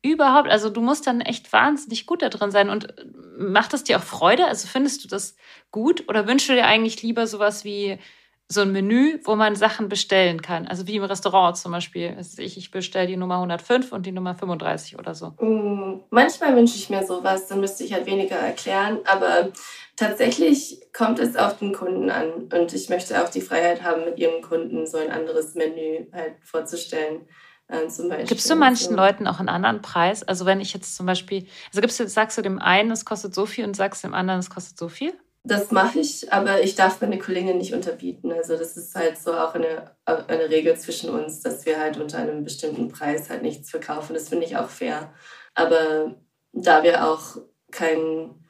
überhaupt. 0.00 0.48
Also 0.48 0.70
du 0.70 0.80
musst 0.80 1.06
dann 1.06 1.20
echt 1.20 1.52
wahnsinnig 1.52 2.06
gut 2.06 2.22
da 2.22 2.30
drin 2.30 2.50
sein. 2.50 2.70
Und 2.70 2.98
äh, 2.98 3.04
macht 3.38 3.74
es 3.74 3.84
dir 3.84 3.98
auch 3.98 4.02
Freude? 4.02 4.46
Also 4.46 4.66
findest 4.66 5.04
du 5.04 5.08
das 5.08 5.36
gut? 5.70 6.08
Oder 6.08 6.26
wünschst 6.26 6.48
du 6.48 6.54
dir 6.54 6.64
eigentlich 6.64 7.02
lieber 7.02 7.26
sowas 7.26 7.64
wie 7.64 7.98
so 8.52 8.60
ein 8.60 8.72
Menü, 8.72 9.18
wo 9.24 9.34
man 9.34 9.56
Sachen 9.56 9.88
bestellen 9.88 10.42
kann? 10.42 10.66
Also 10.66 10.86
wie 10.86 10.96
im 10.96 11.04
Restaurant 11.04 11.56
zum 11.56 11.72
Beispiel. 11.72 12.16
Ich, 12.38 12.56
ich 12.56 12.70
bestelle 12.70 13.06
die 13.06 13.16
Nummer 13.16 13.36
105 13.36 13.92
und 13.92 14.06
die 14.06 14.12
Nummer 14.12 14.34
35 14.34 14.98
oder 14.98 15.14
so. 15.14 15.34
Mm, 15.40 16.00
manchmal 16.10 16.54
wünsche 16.54 16.76
ich 16.76 16.90
mir 16.90 17.04
sowas, 17.04 17.48
dann 17.48 17.60
müsste 17.60 17.84
ich 17.84 17.92
halt 17.92 18.06
weniger 18.06 18.36
erklären. 18.36 18.98
Aber 19.04 19.50
Tatsächlich 19.96 20.80
kommt 20.92 21.18
es 21.18 21.36
auf 21.36 21.58
den 21.58 21.74
Kunden 21.74 22.10
an 22.10 22.48
und 22.52 22.72
ich 22.72 22.88
möchte 22.88 23.22
auch 23.22 23.28
die 23.28 23.42
Freiheit 23.42 23.82
haben, 23.82 24.04
mit 24.04 24.18
ihrem 24.18 24.40
Kunden 24.40 24.86
so 24.86 24.96
ein 24.96 25.10
anderes 25.10 25.54
Menü 25.54 26.06
halt 26.12 26.34
vorzustellen. 26.42 27.28
Äh. 27.68 28.24
Gibst 28.24 28.50
du 28.50 28.56
manchen 28.56 28.90
so. 28.90 28.96
Leuten 28.96 29.26
auch 29.26 29.38
einen 29.38 29.48
anderen 29.48 29.80
Preis? 29.80 30.22
Also 30.22 30.44
wenn 30.44 30.60
ich 30.60 30.74
jetzt 30.74 30.96
zum 30.96 31.06
Beispiel, 31.06 31.46
also 31.68 31.80
gibst 31.80 32.00
du, 32.00 32.08
sagst 32.08 32.36
du 32.36 32.42
dem 32.42 32.58
einen, 32.58 32.90
es 32.90 33.04
kostet 33.04 33.34
so 33.34 33.46
viel 33.46 33.64
und 33.64 33.76
sagst 33.76 34.02
dem 34.02 34.12
anderen, 34.12 34.40
es 34.40 34.50
kostet 34.50 34.76
so 34.76 34.88
viel? 34.88 35.14
Das 35.44 35.72
mache 35.72 35.98
ich, 35.98 36.32
aber 36.32 36.62
ich 36.62 36.76
darf 36.76 37.00
meine 37.00 37.18
Kollegin 37.18 37.58
nicht 37.58 37.74
unterbieten. 37.74 38.30
Also 38.32 38.56
das 38.56 38.76
ist 38.76 38.94
halt 38.94 39.18
so 39.18 39.34
auch 39.34 39.54
eine, 39.54 39.90
eine 40.04 40.48
Regel 40.50 40.76
zwischen 40.76 41.10
uns, 41.10 41.40
dass 41.40 41.66
wir 41.66 41.80
halt 41.80 41.96
unter 41.98 42.18
einem 42.18 42.44
bestimmten 42.44 42.88
Preis 42.88 43.28
halt 43.28 43.42
nichts 43.42 43.70
verkaufen. 43.70 44.14
Das 44.14 44.28
finde 44.28 44.46
ich 44.46 44.56
auch 44.56 44.68
fair. 44.68 45.12
Aber 45.54 46.14
da 46.52 46.84
wir 46.84 47.08
auch 47.08 47.38
kein 47.72 48.42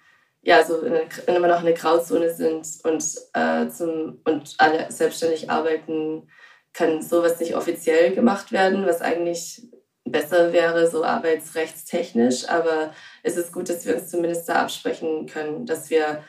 ja, 0.43 0.65
so 0.65 0.81
in, 0.81 0.95
immer 1.27 1.49
noch 1.49 1.61
eine 1.61 1.73
Grauzone 1.73 2.35
sind 2.35 2.67
und, 2.83 3.05
äh, 3.33 3.69
zum, 3.69 4.21
und 4.25 4.55
alle 4.59 4.91
selbstständig 4.91 5.51
arbeiten, 5.51 6.29
kann 6.73 7.01
sowas 7.01 7.39
nicht 7.39 7.55
offiziell 7.55 8.15
gemacht 8.15 8.51
werden, 8.51 8.85
was 8.87 9.03
eigentlich 9.03 9.63
besser 10.05 10.53
wäre, 10.53 10.91
so 10.91 11.05
arbeitsrechtstechnisch. 11.05 12.49
Aber 12.49 12.93
es 13.23 13.37
ist 13.37 13.53
gut, 13.53 13.69
dass 13.69 13.87
wir 13.87 13.95
uns 13.95 14.11
zumindest 14.11 14.49
da 14.49 14.63
absprechen 14.63 15.27
können, 15.27 15.65
dass 15.65 15.91
wir 15.91 16.25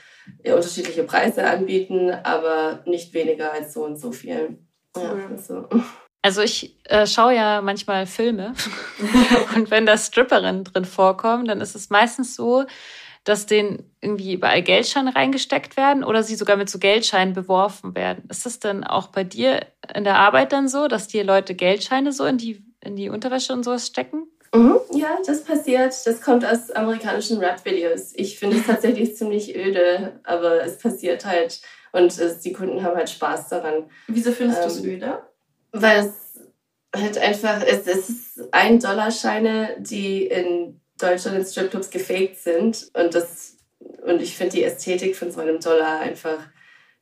unterschiedliche 0.46 1.04
Preise 1.04 1.46
anbieten, 1.46 2.12
aber 2.12 2.84
nicht 2.86 3.14
weniger 3.14 3.52
als 3.52 3.74
so 3.74 3.84
und 3.84 3.98
so 3.98 4.12
viel. 4.12 4.58
Ja, 4.96 5.16
also. 5.30 5.68
also 6.22 6.42
ich 6.42 6.78
äh, 6.86 7.08
schaue 7.08 7.36
ja 7.36 7.62
manchmal 7.62 8.06
Filme 8.06 8.54
und 9.56 9.72
wenn 9.72 9.86
da 9.86 9.98
Stripperinnen 9.98 10.64
drin 10.64 10.86
vorkommen, 10.86 11.46
dann 11.46 11.62
ist 11.62 11.76
es 11.76 11.90
meistens 11.90 12.36
so, 12.36 12.66
dass 13.24 13.46
denen 13.46 13.90
irgendwie 14.02 14.34
überall 14.34 14.62
Geldscheine 14.62 15.16
reingesteckt 15.16 15.78
werden 15.78 16.04
oder 16.04 16.24
sie 16.24 16.36
sogar 16.36 16.58
mit 16.58 16.70
so 16.70 16.78
Geldscheinen 16.78 17.34
beworfen 17.34 17.96
werden. 17.96 18.26
Ist 18.30 18.46
das 18.46 18.60
denn 18.60 18.84
auch 18.84 19.08
bei 19.08 19.24
dir 19.24 19.66
in 19.94 20.04
der 20.04 20.18
Arbeit 20.18 20.52
dann 20.52 20.68
so, 20.68 20.88
dass 20.88 21.08
dir 21.08 21.24
Leute 21.24 21.56
Geldscheine 21.56 22.12
so 22.12 22.26
in 22.26 22.38
die, 22.38 22.66
in 22.82 22.96
die 22.96 23.10
Unterwäsche 23.10 23.54
und 23.54 23.64
sowas 23.64 23.88
stecken? 23.88 24.28
Mhm, 24.54 24.80
ja, 24.92 25.18
das 25.26 25.44
passiert. 25.44 25.96
Das 26.06 26.22
kommt 26.22 26.46
aus 26.46 26.70
amerikanischen 26.72 27.40
Rap-Videos. 27.40 28.12
Ich 28.16 28.38
finde 28.38 28.58
es 28.58 28.68
tatsächlich 28.68 29.16
ziemlich 29.18 29.56
öde, 29.56 30.20
aber 30.24 30.64
es 30.64 30.78
passiert 30.78 31.26
halt. 31.26 31.60
Und 31.92 32.18
es, 32.18 32.40
die 32.40 32.54
Kunden 32.54 32.84
haben 32.84 32.96
halt 32.96 33.10
Spaß 33.10 33.50
daran. 33.50 33.90
Wieso 34.08 34.32
findest 34.32 34.62
ähm, 34.62 34.68
du 34.68 34.74
es 34.74 34.84
öde? 34.84 35.22
Weil 35.72 36.06
es 36.06 36.40
halt 36.96 37.18
einfach, 37.18 37.64
es, 37.66 37.88
es 37.88 38.10
ist 38.10 38.54
ein 38.54 38.80
Dollarscheine, 38.80 39.76
die 39.80 40.28
in 40.28 40.80
Deutschland 41.00 41.38
in 41.38 41.46
Stripclubs 41.46 41.90
gefaked 41.90 42.38
sind. 42.38 42.92
Und, 42.94 43.16
das, 43.16 43.58
und 44.04 44.22
ich 44.22 44.38
finde 44.38 44.58
die 44.58 44.64
Ästhetik 44.64 45.16
von 45.16 45.32
so 45.32 45.42
einem 45.42 45.60
Dollar 45.60 46.00
einfach 46.00 46.40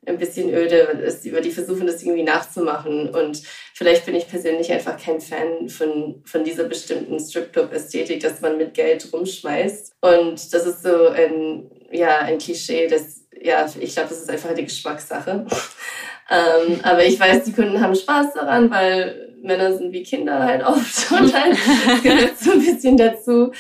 ein 0.06 0.18
bisschen 0.18 0.54
öde, 0.54 0.88
weil 1.32 1.42
die 1.42 1.52
versuchen 1.52 1.86
das 1.86 2.02
irgendwie 2.02 2.24
nachzumachen. 2.24 3.10
Und 3.10 3.44
vielleicht 3.74 4.06
bin 4.06 4.16
ich 4.16 4.28
persönlich 4.28 4.72
einfach 4.72 4.98
kein 4.98 5.22
Fan 5.22 5.70
von, 5.70 6.24
von 6.26 6.44
dieser 6.44 6.64
bestimmten 6.64 7.20
Stripclub-Ästhetik, 7.20 8.20
dass 8.22 8.42
man 8.42 8.58
mit 8.58 8.74
Geld 8.74 9.08
rumschmeißt. 9.14 9.94
Und 10.02 10.54
das 10.54 10.66
ist 10.66 10.84
so 10.84 11.08
ein, 11.08 11.70
ja, 11.92 12.20
ein 12.20 12.40
Klischee, 12.40 12.88
das, 12.88 13.28
ja, 13.40 13.70
ich 13.80 13.94
glaube, 13.94 14.10
das 14.10 14.22
ist 14.22 14.30
einfach 14.30 14.50
eine 14.50 14.64
Geschmackssache. 14.64 15.46
ähm, 16.30 16.80
aber 16.82 17.06
ich 17.06 17.20
weiß, 17.20 17.44
die 17.44 17.54
Kunden 17.54 17.80
haben 17.80 17.96
Spaß 17.96 18.34
daran, 18.34 18.72
weil 18.72 19.31
Männer 19.43 19.75
sind 19.75 19.91
wie 19.91 20.04
Kinder 20.04 20.39
halt 20.39 20.63
oft 20.63 21.12
und 21.12 21.34
halt 21.34 21.58
gehört 22.04 22.38
so 22.38 22.51
ein 22.51 22.60
bisschen 22.60 22.97
dazu. 22.97 23.51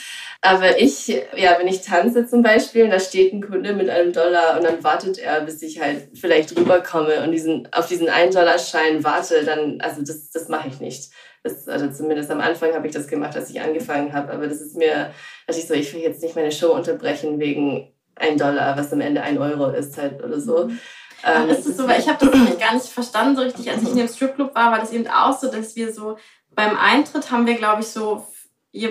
Aber 0.41 0.79
ich, 0.79 1.07
ja, 1.07 1.57
wenn 1.59 1.67
ich 1.67 1.81
tanze 1.81 2.25
zum 2.25 2.41
Beispiel, 2.41 2.89
da 2.89 2.99
steht 2.99 3.33
ein 3.33 3.41
Kunde 3.41 3.73
mit 3.73 3.89
einem 3.89 4.11
Dollar 4.11 4.57
und 4.57 4.63
dann 4.63 4.83
wartet 4.83 5.19
er, 5.19 5.41
bis 5.41 5.61
ich 5.61 5.79
halt 5.79 6.09
vielleicht 6.13 6.57
rüberkomme 6.57 7.23
und 7.23 7.31
diesen, 7.31 7.67
auf 7.71 7.87
diesen 7.87 8.09
1-Dollar-Schein 8.09 9.03
warte, 9.03 9.43
dann, 9.45 9.79
also 9.81 10.01
das, 10.01 10.31
das 10.31 10.49
mache 10.49 10.69
ich 10.69 10.79
nicht. 10.79 11.11
Das, 11.43 11.67
also 11.67 11.89
zumindest 11.89 12.29
am 12.31 12.41
Anfang 12.41 12.73
habe 12.73 12.87
ich 12.87 12.93
das 12.93 13.07
gemacht, 13.07 13.35
als 13.35 13.49
ich 13.49 13.61
angefangen 13.61 14.13
habe. 14.13 14.31
Aber 14.31 14.47
das 14.47 14.61
ist 14.61 14.75
mir, 14.75 15.11
dass 15.47 15.57
ich 15.57 15.67
so, 15.67 15.73
ich 15.73 15.93
will 15.93 16.01
jetzt 16.01 16.21
nicht 16.21 16.35
meine 16.35 16.51
Show 16.51 16.71
unterbrechen 16.73 17.39
wegen 17.39 17.93
ein 18.15 18.37
Dollar, 18.37 18.77
was 18.77 18.93
am 18.93 19.01
Ende 19.01 19.21
ein 19.21 19.37
Euro 19.37 19.69
ist 19.69 19.97
halt 19.97 20.23
oder 20.23 20.39
so. 20.39 20.67
Mhm. 20.67 20.79
Ähm, 21.23 21.49
ist 21.49 21.65
es 21.65 21.77
so, 21.77 21.87
weil 21.87 21.99
ich 21.99 22.07
habe 22.07 22.25
das 22.25 22.33
nämlich 22.33 22.59
gar 22.59 22.73
nicht 22.73 22.87
verstanden 22.87 23.35
so 23.35 23.41
richtig, 23.41 23.69
als 23.69 23.83
ich 23.83 23.89
in 23.89 23.97
dem 23.97 24.07
Stripclub 24.07 24.55
war, 24.55 24.71
war 24.71 24.79
das 24.79 24.91
eben 24.91 25.07
auch 25.07 25.37
so, 25.37 25.51
dass 25.51 25.75
wir 25.75 25.93
so 25.93 26.17
beim 26.53 26.77
Eintritt 26.77 27.31
haben 27.31 27.45
wir, 27.45 27.55
glaube 27.55 27.81
ich, 27.81 27.87
so 27.87 28.25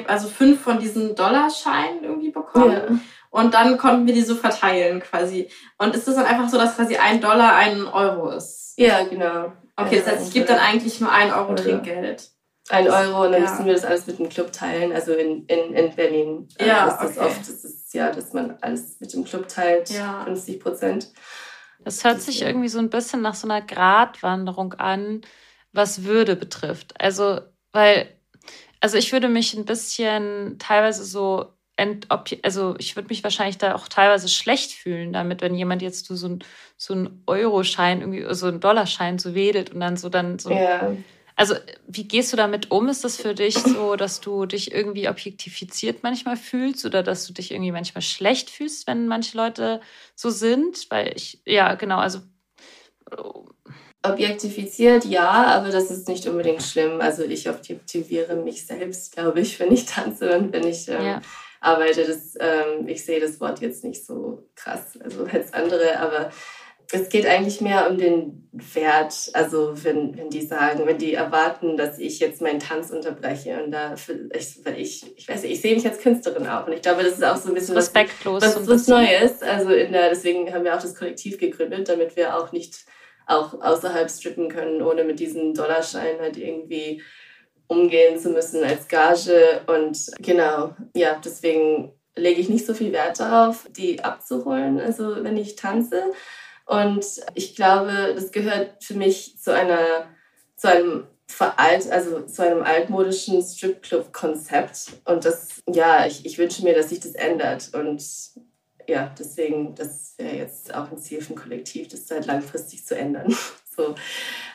also 0.07 0.29
fünf 0.29 0.61
von 0.61 0.79
diesen 0.79 1.15
Dollarscheinen 1.15 2.05
irgendwie 2.05 2.31
bekommen. 2.31 2.73
Ja. 2.73 2.99
Und 3.31 3.55
dann 3.55 3.79
konnten 3.79 4.07
wir 4.07 4.15
die 4.15 4.23
so 4.23 4.35
verteilen 4.35 5.01
quasi. 5.01 5.49
Und 5.79 5.95
ist 5.95 6.09
das 6.09 6.17
dann 6.17 6.27
einfach 6.27 6.49
so, 6.49 6.59
dass 6.59 6.77
quasi 6.77 6.97
ein 6.97 7.21
Dollar 7.21 7.55
ein 7.55 7.87
Euro 7.87 8.31
ist? 8.31 8.75
Ja, 8.77 9.05
genau. 9.05 9.53
Okay, 9.77 10.03
das 10.05 10.07
heißt, 10.07 10.29
ich 10.29 10.35
gebe 10.35 10.47
dann 10.47 10.59
eigentlich 10.59 11.01
nur 11.01 11.11
ein 11.11 11.33
Euro 11.33 11.55
Trinkgeld. 11.55 12.31
Ein 12.69 12.89
Euro 12.89 13.25
und 13.25 13.33
dann 13.33 13.43
ja. 13.43 13.51
müssen 13.51 13.67
wir 13.67 13.73
das 13.73 13.85
alles 13.85 14.07
mit 14.07 14.19
dem 14.19 14.29
Club 14.29 14.53
teilen, 14.53 14.93
also 14.93 15.13
in, 15.13 15.45
in, 15.47 15.75
in 15.75 15.95
Berlin. 15.97 16.49
Ja, 16.61 16.89
ist 16.89 16.99
das 16.99 17.19
okay. 17.19 17.27
oft, 17.27 17.41
das 17.41 17.65
ist 17.65 17.95
ja, 17.95 18.13
dass 18.13 18.33
man 18.33 18.59
alles 18.61 19.01
mit 19.01 19.13
dem 19.13 19.25
Club 19.25 19.49
teilt, 19.49 19.91
ja. 19.91 20.23
50 20.25 20.61
Prozent. 20.61 21.09
Das 21.85 22.05
hört 22.05 22.21
sich 22.21 22.43
irgendwie 22.43 22.69
so 22.69 22.79
ein 22.79 22.91
bisschen 22.91 23.23
nach 23.23 23.35
so 23.35 23.49
einer 23.49 23.63
Gratwanderung 23.63 24.75
an, 24.75 25.23
was 25.73 26.05
Würde 26.05 26.37
betrifft. 26.37 27.01
Also, 27.01 27.41
weil, 27.73 28.09
also 28.81 28.97
ich 28.97 29.13
würde 29.13 29.29
mich 29.29 29.55
ein 29.55 29.65
bisschen 29.65 30.59
teilweise 30.59 31.05
so 31.05 31.53
also 32.43 32.75
ich 32.79 32.97
würde 32.97 33.09
mich 33.09 33.25
wahrscheinlich 33.25 33.59
da 33.59 33.75
auch 33.75 33.89
teilweise 33.89 34.29
schlecht 34.29 34.73
fühlen 34.73 35.13
damit, 35.13 35.41
wenn 35.41 35.55
jemand 35.55 35.83
jetzt 35.83 36.07
so, 36.07 36.15
so 36.77 36.93
einen 36.93 37.23
Euroschein, 37.27 38.01
irgendwie 38.01 38.27
so 38.35 38.49
einen 38.49 38.61
Dollarschein 38.61 39.19
so 39.19 39.35
wedelt 39.35 39.73
und 39.73 39.81
dann 39.81 39.97
so 39.97 40.09
dann 40.09 40.39
so 40.39 40.51
ja. 40.51 40.95
Also, 41.41 41.55
wie 41.89 42.05
gehst 42.07 42.35
du 42.35 42.37
damit 42.37 42.71
um? 42.71 42.91
Ist 42.91 43.03
das 43.03 43.17
für 43.17 43.35
dich 43.35 43.57
so, 43.57 43.97
dass 43.97 44.21
du 44.21 44.45
dich 44.45 44.75
irgendwie 44.75 45.09
objektifiziert 45.09 46.03
manchmal 46.03 46.37
fühlst 46.37 46.85
oder 46.85 47.03
dass 47.03 47.27
du 47.27 47.33
dich 47.33 47.51
irgendwie 47.51 47.73
manchmal 47.73 48.03
schlecht 48.03 48.51
fühlst, 48.51 48.87
wenn 48.87 49.09
manche 49.09 49.39
Leute 49.39 49.81
so 50.15 50.29
sind? 50.29 50.91
Weil 50.91 51.17
ich, 51.17 51.41
ja, 51.47 51.77
genau, 51.77 51.97
also 51.97 52.21
Objektifiziert, 54.03 55.07
ja, 55.07 55.31
aber 55.31 55.71
das 55.71 55.91
ist 55.91 56.09
nicht 56.09 56.27
unbedingt 56.27 56.63
schlimm. 56.63 57.01
Also 57.01 57.23
ich 57.23 57.49
objektiviere 57.49 58.37
mich 58.37 58.67
selbst, 58.67 59.15
glaube 59.15 59.41
ich, 59.41 59.59
wenn 59.59 59.73
ich 59.73 59.87
tanze 59.87 60.37
und 60.37 60.53
wenn 60.53 60.67
ich 60.67 60.89
ähm, 60.89 61.03
ja. 61.03 61.23
arbeite. 61.63 62.05
Das, 62.05 62.35
ähm, 62.39 62.87
ich 62.87 63.03
sehe 63.03 63.19
das 63.19 63.41
Wort 63.41 63.63
jetzt 63.63 63.83
nicht 63.83 64.05
so 64.05 64.47
krass, 64.57 64.99
also 65.03 65.25
als 65.25 65.55
andere, 65.55 65.99
aber 66.01 66.31
es 66.93 67.09
geht 67.09 67.27
eigentlich 67.27 67.61
mehr 67.61 67.89
um 67.89 67.99
den 67.99 68.49
Wert. 68.53 69.31
Also 69.33 69.73
wenn, 69.85 70.17
wenn 70.17 70.31
die 70.31 70.43
sagen, 70.43 70.87
wenn 70.87 70.99
die 70.99 71.15
erwarten, 71.15 71.77
dass 71.77 71.99
ich 71.99 72.19
jetzt 72.19 72.43
meinen 72.43 72.59
Tanz 72.59 72.91
unterbreche 72.91 73.63
und 73.63 73.71
da, 73.71 73.95
ich, 73.95 74.65
weil 74.65 74.81
ich, 74.81 75.17
ich 75.17 75.29
weiß 75.29 75.43
nicht, 75.43 75.53
ich 75.53 75.61
sehe 75.61 75.75
mich 75.75 75.87
als 75.87 76.01
Künstlerin 76.01 76.47
auch 76.47 76.67
und 76.67 76.73
ich 76.73 76.83
glaube, 76.83 77.03
das 77.03 77.15
ist 77.15 77.25
auch 77.25 77.37
so 77.37 77.49
ein 77.49 77.55
bisschen 77.55 77.77
respektlos, 77.77 78.43
was, 78.43 78.57
was, 78.57 78.69
was 78.69 78.89
Neues. 78.89 79.43
Also 79.43 79.71
in 79.71 79.93
der, 79.93 80.09
deswegen 80.09 80.53
haben 80.53 80.65
wir 80.65 80.75
auch 80.75 80.83
das 80.83 80.97
Kollektiv 80.97 81.39
gegründet, 81.39 81.89
damit 81.89 82.17
wir 82.17 82.37
auch 82.37 82.53
nicht 82.53 82.85
auch 83.27 83.61
außerhalb 83.61 84.11
strippen 84.11 84.49
können, 84.49 84.83
ohne 84.83 85.05
mit 85.05 85.21
diesen 85.21 85.55
Dollarscheinen 85.55 86.21
halt 86.21 86.37
irgendwie 86.37 87.03
umgehen 87.69 88.19
zu 88.19 88.31
müssen 88.31 88.65
als 88.65 88.89
Gage 88.89 89.61
und 89.69 89.97
genau, 90.19 90.75
ja, 90.97 91.21
deswegen 91.25 91.93
lege 92.17 92.41
ich 92.41 92.49
nicht 92.49 92.67
so 92.67 92.75
viel 92.75 92.93
Wert 92.93 93.21
darauf, 93.21 93.69
die 93.71 94.03
abzuholen, 94.03 94.81
also 94.81 95.23
wenn 95.23 95.37
ich 95.37 95.55
tanze. 95.55 96.03
Und 96.71 97.05
ich 97.35 97.57
glaube, 97.57 98.13
das 98.15 98.31
gehört 98.31 98.85
für 98.85 98.95
mich 98.95 99.37
zu 99.41 99.53
einer, 99.53 100.07
zu 100.55 100.69
einem 100.69 101.09
veralt, 101.27 101.91
also 101.91 102.21
zu 102.27 102.45
einem 102.45 102.63
altmodischen 102.63 103.43
Stripclub-Konzept. 103.43 104.93
Und 105.05 105.25
das, 105.25 105.63
ja, 105.69 106.07
ich, 106.07 106.25
ich 106.25 106.39
wünsche 106.39 106.63
mir, 106.63 106.73
dass 106.73 106.91
sich 106.91 107.01
das 107.01 107.17
ändert. 107.17 107.75
Und 107.75 108.01
ja, 108.87 109.13
deswegen, 109.19 109.75
das 109.75 110.15
wäre 110.17 110.37
jetzt 110.37 110.73
auch 110.73 110.93
ein 110.93 110.99
Ziel 110.99 111.21
vom 111.21 111.35
Kollektiv, 111.35 111.89
das 111.89 112.09
halt 112.09 112.27
langfristig 112.27 112.87
zu 112.87 112.97
ändern. 112.97 113.35
so. 113.77 113.97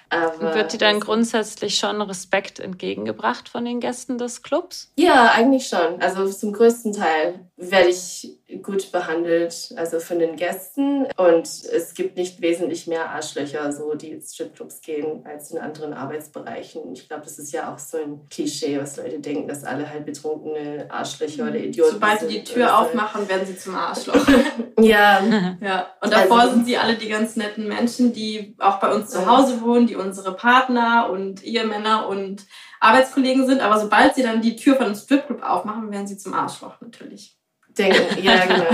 Aber 0.09 0.53
Wird 0.53 0.73
dir 0.73 0.77
dann 0.77 0.99
grundsätzlich 0.99 1.77
schon 1.77 2.01
Respekt 2.01 2.59
entgegengebracht 2.59 3.49
von 3.49 3.65
den 3.65 3.79
Gästen 3.79 4.17
des 4.17 4.43
Clubs? 4.43 4.91
Ja, 4.97 5.31
eigentlich 5.33 5.67
schon. 5.67 6.01
Also 6.01 6.27
zum 6.31 6.53
größten 6.53 6.93
Teil 6.93 7.39
werde 7.57 7.89
ich 7.89 8.37
gut 8.61 8.91
behandelt, 8.91 9.73
also 9.75 9.99
von 9.99 10.19
den 10.19 10.35
Gästen. 10.35 11.07
Und 11.17 11.45
es 11.45 11.93
gibt 11.93 12.17
nicht 12.17 12.41
wesentlich 12.41 12.87
mehr 12.87 13.09
Arschlöcher, 13.09 13.71
so 13.71 13.95
die 13.95 14.11
ins 14.11 14.33
Stripclubs 14.33 14.81
gehen, 14.81 15.25
als 15.25 15.51
in 15.51 15.57
anderen 15.57 15.93
Arbeitsbereichen. 15.93 16.93
Ich 16.93 17.07
glaube, 17.07 17.23
das 17.23 17.39
ist 17.39 17.51
ja 17.51 17.73
auch 17.73 17.79
so 17.79 17.97
ein 17.97 18.27
Klischee, 18.29 18.79
was 18.79 18.97
Leute 18.97 19.19
denken, 19.19 19.47
dass 19.47 19.63
alle 19.63 19.89
halt 19.89 20.05
betrunkene 20.05 20.87
Arschlöcher 20.89 21.43
oder 21.43 21.55
Idioten 21.55 21.93
Sobald 21.93 22.19
sind. 22.19 22.29
Sobald 22.29 22.31
sie 22.31 22.39
die 22.39 22.43
Tür 22.43 22.79
aufmachen, 22.79 23.27
werden 23.27 23.47
sie 23.47 23.57
zum 23.57 23.75
Arschloch. 23.75 24.15
ja. 24.79 25.21
ja. 25.61 25.87
Und 26.01 26.13
davor 26.13 26.41
also, 26.41 26.55
sind 26.55 26.65
sie 26.65 26.77
alle 26.77 26.95
die 26.95 27.07
ganz 27.07 27.35
netten 27.35 27.67
Menschen, 27.67 28.13
die 28.13 28.55
auch 28.59 28.79
bei 28.79 28.93
uns 28.93 29.09
zu 29.09 29.25
Hause 29.25 29.61
wohnen, 29.61 29.87
die 29.87 29.94
unsere 29.95 30.35
Partner 30.35 31.09
und 31.09 31.43
Ehemänner 31.43 32.07
und 32.07 32.45
Arbeitskollegen 32.79 33.47
sind. 33.47 33.61
Aber 33.61 33.79
sobald 33.79 34.15
sie 34.15 34.23
dann 34.23 34.41
die 34.41 34.55
Tür 34.55 34.75
von 34.75 34.87
einem 34.87 34.95
Stripclub 34.95 35.41
aufmachen, 35.43 35.91
werden 35.91 36.07
sie 36.07 36.17
zum 36.17 36.33
Arschloch 36.33 36.79
natürlich 36.81 37.37
denken. 37.77 38.17
Ja, 38.23 38.45
genau. 38.45 38.65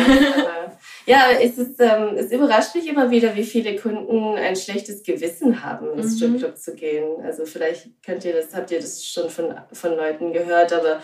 ja, 1.06 1.32
es, 1.42 1.58
ist, 1.58 1.80
ähm, 1.80 2.16
es 2.16 2.32
überrascht 2.32 2.76
mich 2.76 2.88
immer 2.88 3.10
wieder, 3.10 3.36
wie 3.36 3.44
viele 3.44 3.76
Kunden 3.76 4.36
ein 4.36 4.56
schlechtes 4.56 5.04
Gewissen 5.04 5.64
haben, 5.64 5.94
ins 5.94 6.14
mhm. 6.14 6.18
Stripclub 6.18 6.58
zu 6.58 6.76
gehen. 6.76 7.24
Also 7.24 7.46
vielleicht 7.46 7.90
könnt 8.06 8.24
ihr 8.26 8.34
das, 8.34 8.54
habt 8.56 8.72
ihr 8.72 8.80
das 8.80 9.06
schon 9.06 9.30
von, 9.30 9.56
von 9.72 9.96
Leuten 9.96 10.34
gehört, 10.34 10.74
aber 10.74 11.02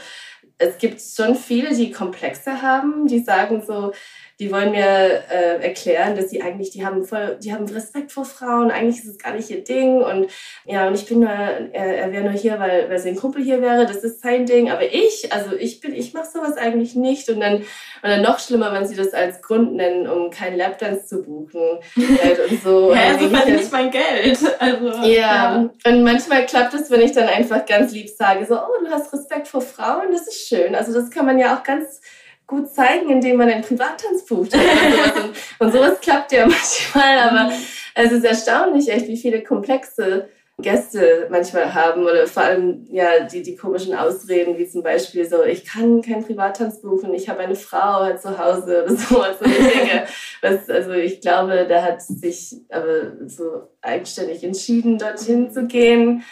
es 0.58 0.78
gibt 0.78 1.02
schon 1.02 1.36
viele, 1.36 1.76
die 1.76 1.92
Komplexe 1.92 2.62
haben, 2.62 3.08
die 3.08 3.20
sagen 3.20 3.64
so, 3.66 3.94
die 4.40 4.52
wollen 4.52 4.72
mir 4.72 5.24
äh, 5.32 5.64
erklären, 5.64 6.16
dass 6.16 6.30
sie 6.30 6.44
eigentlich, 6.44 6.70
die 6.70 6.86
haben 6.86 7.06
voll, 7.06 7.38
die 7.42 7.54
haben 7.54 7.66
Respekt 7.66 8.12
vor 8.12 8.26
Frauen, 8.26 8.70
eigentlich 8.70 9.00
ist 9.00 9.08
es 9.08 9.18
gar 9.18 9.34
nicht 9.34 9.50
ihr 9.50 9.64
Ding 9.64 10.02
und 10.02 10.28
ja, 10.66 10.88
und 10.88 10.94
ich 10.94 11.08
bin 11.08 11.22
nur, 11.22 11.30
er, 11.30 11.72
er 11.74 12.12
wäre 12.12 12.24
nur 12.24 12.34
hier, 12.34 12.60
weil, 12.60 12.88
weil 12.88 13.00
sein 13.00 13.16
Kumpel 13.16 13.44
hier 13.44 13.64
wäre, 13.64 13.88
das 13.88 14.04
ist 14.04 14.22
sein 14.22 14.46
Ding, 14.46 14.70
aber 14.70 14.84
ich, 14.84 15.34
also 15.34 15.56
ich 15.56 15.82
bin, 15.82 15.96
ich 15.96 16.14
mache 16.14 16.28
sowas 16.32 16.56
eigentlich 16.56 16.94
nicht 16.94 17.30
und 17.30 17.40
dann, 17.40 17.56
und 17.58 17.66
dann 18.04 18.22
noch 18.22 18.40
schlimmer, 18.40 18.72
wenn 18.74 18.86
sie 18.86 18.96
das 18.96 19.14
als 19.14 19.42
Grund 19.42 19.74
nennen, 19.74 20.08
um 20.08 20.30
keinen 20.30 20.58
Lapdance 20.58 21.08
zu 21.08 21.24
buchen 21.24 21.80
halt 22.24 22.52
und 22.52 22.62
so. 22.62 22.94
ja, 22.94 23.14
also 23.14 23.30
verdiene 23.30 23.62
ich 23.62 23.72
mein 23.72 23.90
Geld. 23.90 24.38
Also, 24.60 24.88
ja. 25.04 25.08
ja, 25.08 25.70
und 25.86 26.04
manchmal 26.04 26.46
klappt 26.46 26.76
es, 26.76 26.92
wenn 26.92 27.02
ich 27.02 27.14
dann 27.14 27.28
einfach 27.28 27.66
ganz 27.66 27.92
lieb 27.92 28.10
sage, 28.10 28.46
so, 28.46 28.56
oh, 28.56 28.84
du 28.86 28.92
hast 28.92 29.12
Respekt 29.14 29.48
vor 29.48 29.62
Frauen, 29.62 30.12
das 30.12 30.28
ist 30.28 30.48
schön. 30.48 30.76
Also 30.76 30.94
das 30.94 31.10
kann 31.10 31.26
man 31.26 31.40
ja 31.40 31.58
auch 31.58 31.64
ganz 31.64 32.02
gut 32.48 32.74
zeigen, 32.74 33.10
indem 33.10 33.38
man 33.38 33.50
einen 33.50 33.64
Privattanz 33.64 34.26
bucht. 34.26 34.54
und, 34.56 35.34
und 35.60 35.74
sowas 35.74 36.00
klappt 36.02 36.32
ja 36.32 36.46
manchmal, 36.48 37.20
aber 37.20 37.52
es 37.94 38.12
ist 38.12 38.26
erstaunlich, 38.26 38.90
echt, 38.90 39.08
wie 39.08 39.18
viele 39.18 39.44
komplexe 39.44 40.30
Gäste 40.60 41.28
manchmal 41.30 41.76
haben 41.76 42.04
oder 42.04 42.26
vor 42.26 42.42
allem 42.42 42.88
ja 42.90 43.20
die, 43.32 43.44
die 43.44 43.56
komischen 43.56 43.94
Ausreden, 43.94 44.58
wie 44.58 44.68
zum 44.68 44.82
Beispiel 44.82 45.30
so, 45.30 45.44
ich 45.44 45.66
kann 45.66 46.02
keinen 46.02 46.26
Privattanz 46.26 46.82
buchen, 46.82 47.14
ich 47.14 47.30
habe 47.30 47.42
eine 47.42 47.54
Frau 47.54 48.02
halt 48.02 48.20
zu 48.20 48.40
Hause 48.40 48.84
oder 48.84 48.96
so, 48.96 49.22
also 49.22 49.46
Dinge. 49.46 50.08
Was, 50.42 50.68
also 50.68 50.94
ich 50.94 51.22
glaube, 51.22 51.68
da 51.70 51.84
hat 51.84 52.02
sich 52.02 52.56
aber 52.70 53.28
so 53.28 53.68
eigenständig 53.82 54.44
entschieden, 54.44 54.98
dorthin 54.98 55.52
zu 55.52 55.68
gehen. 55.68 56.24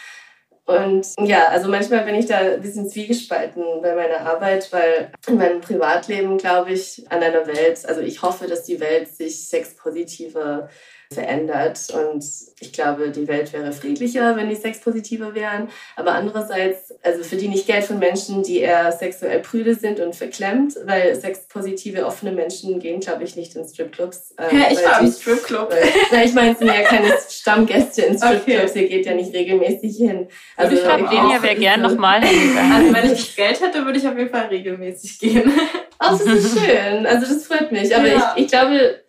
Und 0.66 1.14
ja, 1.20 1.46
also 1.46 1.68
manchmal 1.68 2.04
bin 2.04 2.16
ich 2.16 2.26
da 2.26 2.38
ein 2.38 2.60
bisschen 2.60 2.90
zwiegespalten 2.90 3.62
bei 3.82 3.94
meiner 3.94 4.20
Arbeit, 4.20 4.72
weil 4.72 5.12
in 5.28 5.38
meinem 5.38 5.60
Privatleben 5.60 6.38
glaube 6.38 6.72
ich 6.72 7.04
an 7.08 7.22
einer 7.22 7.46
Welt, 7.46 7.86
also 7.86 8.00
ich 8.00 8.20
hoffe, 8.22 8.48
dass 8.48 8.64
die 8.64 8.80
Welt 8.80 9.08
sich 9.14 9.48
sexpositiver 9.48 10.68
verändert. 11.12 11.78
Und 11.92 12.24
ich 12.60 12.72
glaube, 12.72 13.10
die 13.10 13.28
Welt 13.28 13.52
wäre 13.52 13.72
friedlicher, 13.72 14.36
wenn 14.36 14.48
die 14.48 14.56
sexpositiver 14.56 15.34
wären. 15.34 15.68
Aber 15.94 16.12
andererseits, 16.12 16.94
also 17.02 17.22
verdiene 17.22 17.54
ich 17.54 17.66
Geld 17.66 17.84
von 17.84 17.98
Menschen, 17.98 18.42
die 18.42 18.60
eher 18.60 18.90
sexuell 18.92 19.40
prüde 19.40 19.74
sind 19.74 20.00
und 20.00 20.16
verklemmt, 20.16 20.74
weil 20.84 21.14
sexpositive, 21.14 22.06
offene 22.06 22.32
Menschen 22.32 22.78
gehen, 22.80 23.00
glaube 23.00 23.24
ich, 23.24 23.36
nicht 23.36 23.54
in 23.56 23.66
Stripclubs. 23.66 24.34
Ähm, 24.38 24.58
ja, 24.58 24.66
ich 24.70 24.84
war 24.84 25.00
im 25.00 25.12
Stripclub. 25.12 25.70
Weil, 26.10 26.26
ich 26.26 26.34
meine, 26.34 26.52
es 26.52 26.58
sind 26.58 26.68
ja 26.68 26.82
keine 26.82 27.12
Stammgäste 27.28 28.02
in 28.02 28.16
Stripclubs, 28.16 28.70
okay. 28.70 28.82
ihr 28.82 28.88
geht 28.88 29.06
ja 29.06 29.14
nicht 29.14 29.34
regelmäßig 29.34 29.96
hin. 29.96 30.28
Also 30.56 30.76
ich 30.76 30.82
glaube, 30.82 31.04
Lenia 31.04 31.42
wäre 31.42 31.56
gern 31.56 31.82
nochmal 31.82 32.24
hingegangen. 32.24 32.72
Also 32.72 32.94
wenn 32.94 33.12
ich 33.12 33.36
Geld 33.36 33.60
hätte, 33.60 33.84
würde 33.84 33.98
ich 33.98 34.08
auf 34.08 34.16
jeden 34.16 34.30
Fall 34.30 34.46
regelmäßig 34.46 35.18
gehen. 35.18 35.52
Ach, 35.98 36.18
das 36.18 36.26
ist 36.26 36.58
schön. 36.58 37.06
Also 37.06 37.32
das 37.32 37.46
freut 37.46 37.72
mich. 37.72 37.94
Aber 37.94 38.06
ja. 38.06 38.34
ich, 38.36 38.44
ich 38.44 38.50
glaube, 38.50 39.00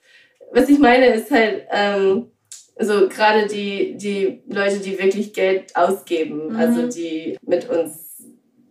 was 0.51 0.69
ich 0.69 0.79
meine, 0.79 1.07
ist 1.07 1.31
halt, 1.31 1.63
ähm, 1.71 2.31
also 2.75 3.07
gerade 3.09 3.47
die, 3.47 3.97
die 3.97 4.43
Leute, 4.47 4.79
die 4.79 4.99
wirklich 4.99 5.33
Geld 5.33 5.75
ausgeben, 5.75 6.49
mhm. 6.49 6.55
also 6.55 6.87
die 6.87 7.37
mit 7.41 7.69
uns 7.69 8.23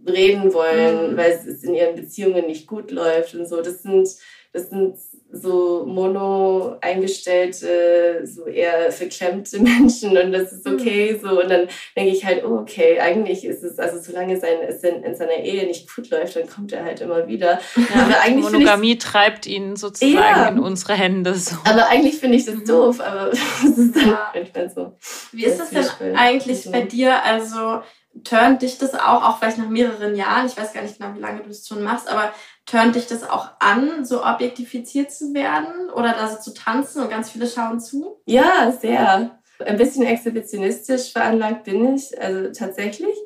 reden 0.07 0.53
wollen, 0.53 1.12
mhm. 1.12 1.17
weil 1.17 1.33
es 1.33 1.65
in 1.65 1.75
ihren 1.75 1.97
Beziehungen 1.97 2.47
nicht 2.47 2.67
gut 2.67 2.91
läuft 2.91 3.35
und 3.35 3.47
so, 3.47 3.61
das 3.61 3.83
sind, 3.83 4.09
das 4.53 4.71
sind 4.71 4.97
so 5.33 5.85
mono 5.87 6.77
eingestellte, 6.81 8.23
so 8.25 8.47
eher 8.47 8.93
verklemmte 8.93 9.59
Menschen 9.61 10.17
und 10.17 10.33
das 10.33 10.53
ist 10.53 10.67
okay 10.67 11.12
mhm. 11.12 11.27
so. 11.27 11.43
Und 11.43 11.51
dann 11.51 11.69
denke 11.97 12.12
ich 12.12 12.25
halt, 12.25 12.45
oh, 12.45 12.59
okay, 12.59 13.01
eigentlich 13.01 13.45
ist 13.45 13.62
es, 13.62 13.79
also 13.79 13.99
solange 14.01 14.39
sein, 14.39 14.59
es 14.67 14.83
in, 14.83 15.03
in 15.03 15.15
seiner 15.15 15.37
Ehe 15.37 15.67
nicht 15.67 15.93
gut 15.95 16.11
läuft, 16.11 16.37
dann 16.37 16.49
kommt 16.49 16.73
er 16.73 16.85
halt 16.85 17.01
immer 17.01 17.27
wieder. 17.27 17.61
Ja, 17.77 18.03
aber 18.05 18.21
eigentlich 18.21 18.53
Monogamie 18.53 18.99
treibt 18.99 19.47
ihn 19.47 19.77
sozusagen 19.77 20.15
ja, 20.15 20.49
in 20.49 20.59
unsere 20.59 20.95
Hände. 20.95 21.35
So. 21.35 21.57
Aber 21.65 21.89
eigentlich 21.89 22.17
finde 22.17 22.37
ich 22.37 22.47
das 22.47 22.57
mhm. 22.57 22.65
doof, 22.65 23.01
aber 23.01 23.31
das 23.31 23.65
ist 23.65 23.97
dann 23.97 24.17
manchmal 24.35 24.71
so. 24.71 24.97
Wie 25.33 25.45
ist 25.45 25.59
das 25.59 25.71
denn 25.71 26.17
eigentlich 26.17 26.71
bei 26.71 26.83
dir? 26.83 27.23
Also 27.25 27.81
turnt 28.25 28.62
dich 28.62 28.79
das 28.79 28.95
auch, 28.95 29.23
auch 29.23 29.39
vielleicht 29.39 29.59
nach 29.59 29.69
mehreren 29.69 30.17
Jahren, 30.17 30.47
ich 30.47 30.57
weiß 30.57 30.73
gar 30.73 30.83
nicht 30.83 30.99
genau, 30.99 31.15
wie 31.15 31.21
lange 31.21 31.43
du 31.43 31.51
es 31.51 31.67
schon 31.67 31.83
machst, 31.83 32.09
aber 32.09 32.33
turnt 32.66 32.96
dich 32.96 33.07
das 33.07 33.29
auch 33.29 33.50
an, 33.61 34.05
so 34.05 34.24
objektifiziert 34.24 35.11
zu 35.11 35.33
werden 35.33 35.90
oder 35.90 36.12
da 36.12 36.29
so 36.29 36.38
zu 36.38 36.55
tanzen 36.55 37.02
und 37.02 37.11
ganz 37.11 37.31
viele 37.31 37.46
schauen 37.46 37.81
zu? 37.81 38.20
Ja, 38.26 38.76
sehr. 38.79 39.38
Ein 39.64 39.79
bisschen 39.79 40.05
exhibitionistisch 40.05 41.12
veranlagt 41.12 41.64
bin 41.64 41.94
ich, 41.94 42.20
also 42.20 42.52
tatsächlich. 42.52 43.16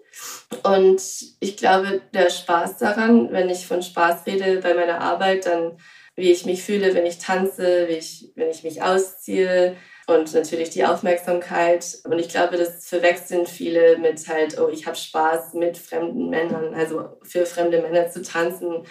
Und 0.62 1.03
ich 1.40 1.57
glaube, 1.57 2.03
der 2.14 2.31
Spaß 2.31 2.79
daran, 2.79 3.33
wenn 3.33 3.48
ich 3.48 3.66
von 3.66 3.83
Spaß 3.83 4.26
rede 4.26 4.61
bei 4.61 4.74
meiner 4.74 5.00
Arbeit, 5.00 5.46
dann 5.46 5.79
wie 6.14 6.31
ich 6.31 6.44
mich 6.46 6.62
fühle, 6.62 6.94
wenn 6.94 7.07
ich 7.07 7.18
tanze, 7.18 7.88
wie 7.88 7.94
ich, 7.94 8.31
wenn 8.37 8.50
ich 8.50 8.62
mich 8.62 8.83
ausziehe, 8.83 9.76
und 10.11 10.35
natürlich 10.35 10.70
die 10.70 10.85
Aufmerksamkeit. 10.85 11.98
Und 12.05 12.18
ich 12.18 12.29
glaube, 12.29 12.57
das 12.57 12.87
verwechseln 12.87 13.46
viele 13.46 13.98
mit 13.98 14.29
halt, 14.29 14.59
oh, 14.61 14.68
ich 14.68 14.87
habe 14.87 14.96
Spaß 14.96 15.55
mit 15.55 15.79
fremden 15.79 16.29
Männern, 16.29 16.74
also 16.74 17.18
für 17.22 17.46
fremde 17.46 17.81
Männer 17.81 18.11
zu 18.11 18.22
tanzen. 18.22 18.85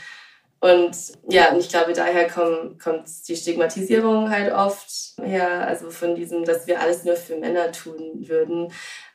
Und 0.61 0.95
ja, 1.29 1.51
und 1.51 1.59
ich 1.59 1.69
glaube, 1.69 1.93
daher 1.93 2.27
kommt, 2.27 2.79
kommt 2.81 3.07
die 3.27 3.35
Stigmatisierung 3.35 4.29
halt 4.29 4.51
oft 4.51 4.89
her, 5.21 5.65
also 5.65 5.89
von 5.89 6.15
diesem, 6.15 6.43
dass 6.43 6.67
wir 6.67 6.81
alles 6.81 7.05
nur 7.05 7.15
für 7.15 7.37
Männer 7.37 7.71
tun 7.71 8.27
würden. 8.27 8.73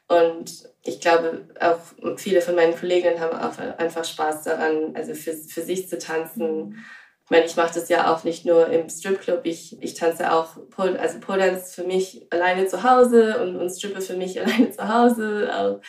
Und 0.09 0.69
ich 0.83 1.01
glaube, 1.01 1.49
auch 1.61 1.79
viele 2.17 2.41
von 2.41 2.55
meinen 2.55 2.77
Kolleginnen 2.77 3.21
haben 3.21 3.37
auch 3.37 3.59
einfach 3.79 4.05
Spaß 4.05 4.45
daran, 4.45 4.95
also 4.95 5.15
für, 5.15 5.33
für 5.33 5.63
sich 5.63 5.89
zu 5.89 5.99
tanzen 5.99 6.85
Ich 7.25 7.31
meine, 7.31 7.47
ich 7.47 7.57
mache 7.57 7.75
das 7.75 7.89
ja 7.89 8.13
auch 8.13 8.25
nicht 8.25 8.45
nur 8.45 8.69
im 8.69 8.89
Stripclub, 8.89 9.41
ich, 9.45 9.83
ich 9.83 9.95
tanze 9.95 10.33
auch, 10.33 10.57
Pole, 10.71 10.99
also 11.01 11.21
Pole 11.21 11.57
für 11.57 11.85
mich 11.85 12.27
alleine 12.31 12.67
zu 12.67 12.83
Hause 12.83 13.43
und, 13.43 13.57
und 13.57 13.71
Strippe 13.71 14.03
für 14.03 14.17
mich 14.17 14.41
alleine 14.43 14.71
zu 14.71 14.89
Hause. 14.89 15.81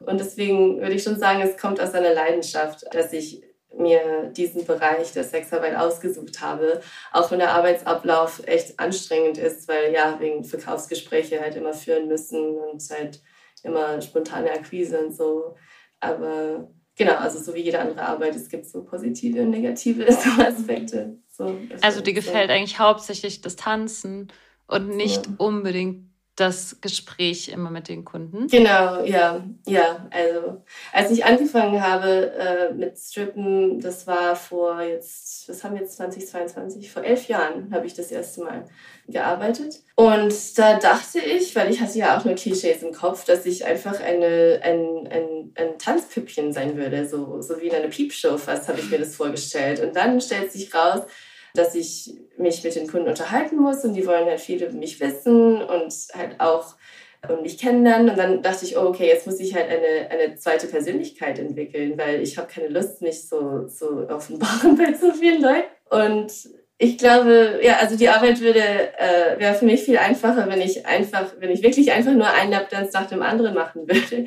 Und 0.00 0.20
deswegen 0.20 0.80
würde 0.80 0.94
ich 0.94 1.02
schon 1.02 1.18
sagen, 1.18 1.42
es 1.42 1.58
kommt 1.58 1.80
aus 1.80 1.92
einer 1.94 2.14
Leidenschaft, 2.14 2.84
dass 2.94 3.12
ich 3.12 3.42
mir 3.76 4.30
diesen 4.36 4.64
Bereich 4.64 5.12
der 5.12 5.24
Sexarbeit 5.24 5.76
ausgesucht 5.76 6.40
habe, 6.40 6.80
auch 7.12 7.30
wenn 7.30 7.38
der 7.38 7.52
Arbeitsablauf 7.52 8.42
echt 8.46 8.78
anstrengend 8.80 9.38
ist, 9.38 9.68
weil 9.68 9.92
ja, 9.92 10.18
wegen 10.20 10.44
Verkaufsgespräche 10.44 11.40
halt 11.40 11.56
immer 11.56 11.74
führen 11.74 12.08
müssen 12.08 12.56
und 12.56 12.82
halt 12.90 13.20
immer 13.62 14.00
spontane 14.00 14.50
Akquise 14.50 14.98
und 14.98 15.14
so. 15.14 15.56
Aber 16.00 16.70
genau, 16.96 17.16
also 17.16 17.38
so 17.38 17.54
wie 17.54 17.60
jede 17.60 17.80
andere 17.80 18.02
Arbeit, 18.02 18.36
es 18.36 18.48
gibt 18.48 18.66
so 18.66 18.84
positive 18.84 19.42
und 19.42 19.50
negative 19.50 20.06
Aspekte. 20.38 21.18
So, 21.28 21.56
also 21.82 22.00
dir 22.00 22.14
gefällt 22.14 22.50
so. 22.50 22.54
eigentlich 22.54 22.78
hauptsächlich 22.78 23.40
das 23.42 23.56
Tanzen 23.56 24.32
und 24.66 24.88
nicht 24.96 25.26
ja. 25.26 25.32
unbedingt 25.38 26.07
das 26.38 26.80
Gespräch 26.80 27.48
immer 27.48 27.70
mit 27.70 27.88
den 27.88 28.04
Kunden? 28.04 28.46
Genau, 28.46 29.04
ja, 29.04 29.44
ja. 29.66 30.06
Also 30.10 30.62
als 30.92 31.10
ich 31.10 31.24
angefangen 31.24 31.82
habe 31.82 32.32
äh, 32.32 32.72
mit 32.72 32.96
Strippen, 32.96 33.80
das 33.80 34.06
war 34.06 34.36
vor 34.36 34.80
jetzt, 34.80 35.48
was 35.48 35.64
haben 35.64 35.74
wir 35.74 35.82
jetzt 35.82 35.96
2022? 35.96 36.90
Vor 36.90 37.02
elf 37.02 37.28
Jahren 37.28 37.72
habe 37.74 37.86
ich 37.86 37.94
das 37.94 38.10
erste 38.10 38.42
Mal 38.42 38.64
gearbeitet. 39.08 39.80
Und 39.96 40.58
da 40.58 40.78
dachte 40.78 41.18
ich, 41.18 41.56
weil 41.56 41.70
ich 41.70 41.80
hatte 41.80 41.98
ja 41.98 42.16
auch 42.16 42.24
nur 42.24 42.34
Klischees 42.34 42.82
im 42.82 42.92
Kopf, 42.92 43.24
dass 43.24 43.46
ich 43.46 43.64
einfach 43.64 44.00
eine, 44.00 44.60
ein, 44.62 45.08
ein, 45.10 45.52
ein 45.56 45.78
Tanzpüppchen 45.78 46.52
sein 46.52 46.76
würde, 46.76 47.08
so, 47.08 47.40
so 47.40 47.60
wie 47.60 47.68
in 47.68 47.74
einer 47.74 47.88
Piepshow 47.88 48.36
fast 48.38 48.68
habe 48.68 48.80
ich 48.80 48.90
mir 48.90 48.98
das 48.98 49.16
vorgestellt. 49.16 49.80
Und 49.80 49.96
dann 49.96 50.20
stellt 50.20 50.52
sich 50.52 50.72
raus, 50.74 51.02
dass 51.58 51.74
ich 51.74 52.14
mich 52.36 52.62
mit 52.62 52.74
den 52.76 52.86
Kunden 52.86 53.08
unterhalten 53.08 53.56
muss 53.56 53.84
und 53.84 53.94
die 53.94 54.06
wollen 54.06 54.26
halt 54.26 54.40
viel 54.40 54.62
über 54.62 54.72
mich 54.72 55.00
wissen 55.00 55.60
und 55.60 55.92
halt 56.14 56.38
auch 56.38 56.76
und 57.28 57.42
mich 57.42 57.58
kennenlernen. 57.58 58.10
Und 58.10 58.18
dann 58.18 58.42
dachte 58.42 58.64
ich, 58.64 58.76
oh, 58.76 58.82
okay, 58.82 59.08
jetzt 59.08 59.26
muss 59.26 59.40
ich 59.40 59.54
halt 59.54 59.68
eine, 59.68 60.10
eine 60.10 60.36
zweite 60.36 60.68
Persönlichkeit 60.68 61.38
entwickeln, 61.38 61.98
weil 61.98 62.22
ich 62.22 62.38
habe 62.38 62.48
keine 62.48 62.68
Lust, 62.68 63.02
mich 63.02 63.28
so, 63.28 63.66
so 63.66 64.06
offenbaren 64.08 64.76
bei 64.78 64.92
so 64.94 65.12
vielen 65.12 65.42
Leuten. 65.42 65.68
Und 65.90 66.32
ich 66.80 66.96
glaube, 66.96 67.58
ja, 67.60 67.78
also 67.78 67.96
die 67.96 68.08
Arbeit 68.08 68.40
würde 68.40 68.60
äh, 68.60 69.38
wäre 69.38 69.54
für 69.54 69.64
mich 69.64 69.82
viel 69.82 69.98
einfacher, 69.98 70.48
wenn 70.48 70.60
ich 70.60 70.86
einfach, 70.86 71.26
wenn 71.40 71.50
ich 71.50 71.60
wirklich 71.60 71.90
einfach 71.90 72.12
nur 72.12 72.28
einen 72.30 72.52
Lapdance 72.52 72.92
nach 72.92 73.08
dem 73.08 73.20
anderen 73.20 73.52
machen 73.52 73.88
würde. 73.88 74.26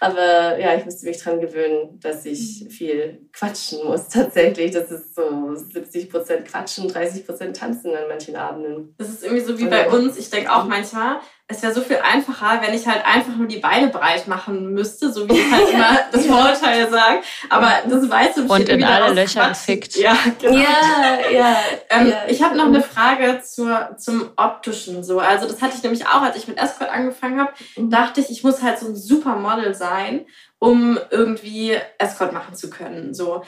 Aber 0.00 0.58
ja, 0.58 0.74
ich 0.74 0.86
musste 0.86 1.06
mich 1.06 1.22
dran 1.22 1.42
gewöhnen, 1.42 2.00
dass 2.00 2.24
ich 2.24 2.64
mhm. 2.64 2.70
viel 2.70 3.28
quatschen 3.34 3.84
muss 3.84 4.08
tatsächlich. 4.08 4.70
Das 4.70 4.90
ist 4.90 5.14
so 5.14 5.54
70 5.54 6.08
Prozent 6.08 6.46
quatschen, 6.46 6.88
30 6.88 7.26
Prozent 7.26 7.56
tanzen 7.58 7.94
an 7.94 8.08
manchen 8.08 8.34
Abenden. 8.34 8.94
Das 8.96 9.10
ist 9.10 9.22
irgendwie 9.22 9.44
so 9.44 9.58
wie 9.58 9.66
bei 9.66 9.86
uns. 9.90 10.16
Ich 10.16 10.30
denke 10.30 10.50
auch 10.50 10.64
manchmal, 10.64 11.20
es 11.50 11.62
wäre 11.62 11.74
so 11.74 11.80
viel 11.80 11.96
einfacher, 11.96 12.62
wenn 12.62 12.74
ich 12.74 12.86
halt 12.86 13.04
einfach 13.04 13.34
nur 13.36 13.48
die 13.48 13.58
Beine 13.58 13.88
breit 13.88 14.28
machen 14.28 14.72
müsste, 14.72 15.12
so 15.12 15.28
wie 15.28 15.38
es 15.38 15.50
halt 15.50 15.68
immer 15.72 15.98
das 16.12 16.26
Vorurteil 16.26 16.88
sagt. 16.88 17.24
Aber 17.48 17.72
das 17.88 18.08
weißt 18.08 18.38
du 18.38 18.46
Und 18.46 18.68
in 18.68 18.84
alle 18.84 19.12
Löcher 19.14 19.48
gefickt. 19.48 19.96
Ja, 19.96 20.16
genau. 20.40 20.56
Ja, 20.56 21.30
ja. 21.30 21.56
Ähm, 21.90 22.08
ja. 22.08 22.22
Ich 22.28 22.42
habe 22.42 22.56
noch 22.56 22.66
eine 22.66 22.82
Frage 22.82 23.42
zur, 23.42 23.96
zum 23.98 24.30
Optischen 24.36 25.02
so. 25.02 25.18
Also 25.18 25.46
das 25.46 25.60
hatte 25.60 25.74
ich 25.76 25.82
nämlich 25.82 26.06
auch, 26.06 26.22
als 26.22 26.36
ich 26.36 26.46
mit 26.46 26.58
Escort 26.58 26.90
angefangen 26.90 27.40
habe, 27.40 27.52
mhm. 27.76 27.90
dachte 27.90 28.20
ich, 28.20 28.30
ich 28.30 28.44
muss 28.44 28.62
halt 28.62 28.78
so 28.78 28.86
ein 28.86 28.96
Supermodel 28.96 29.74
sein, 29.74 30.26
um 30.58 30.98
irgendwie 31.10 31.76
Escort 31.98 32.32
machen 32.32 32.54
zu 32.54 32.70
können. 32.70 33.12
So. 33.12 33.42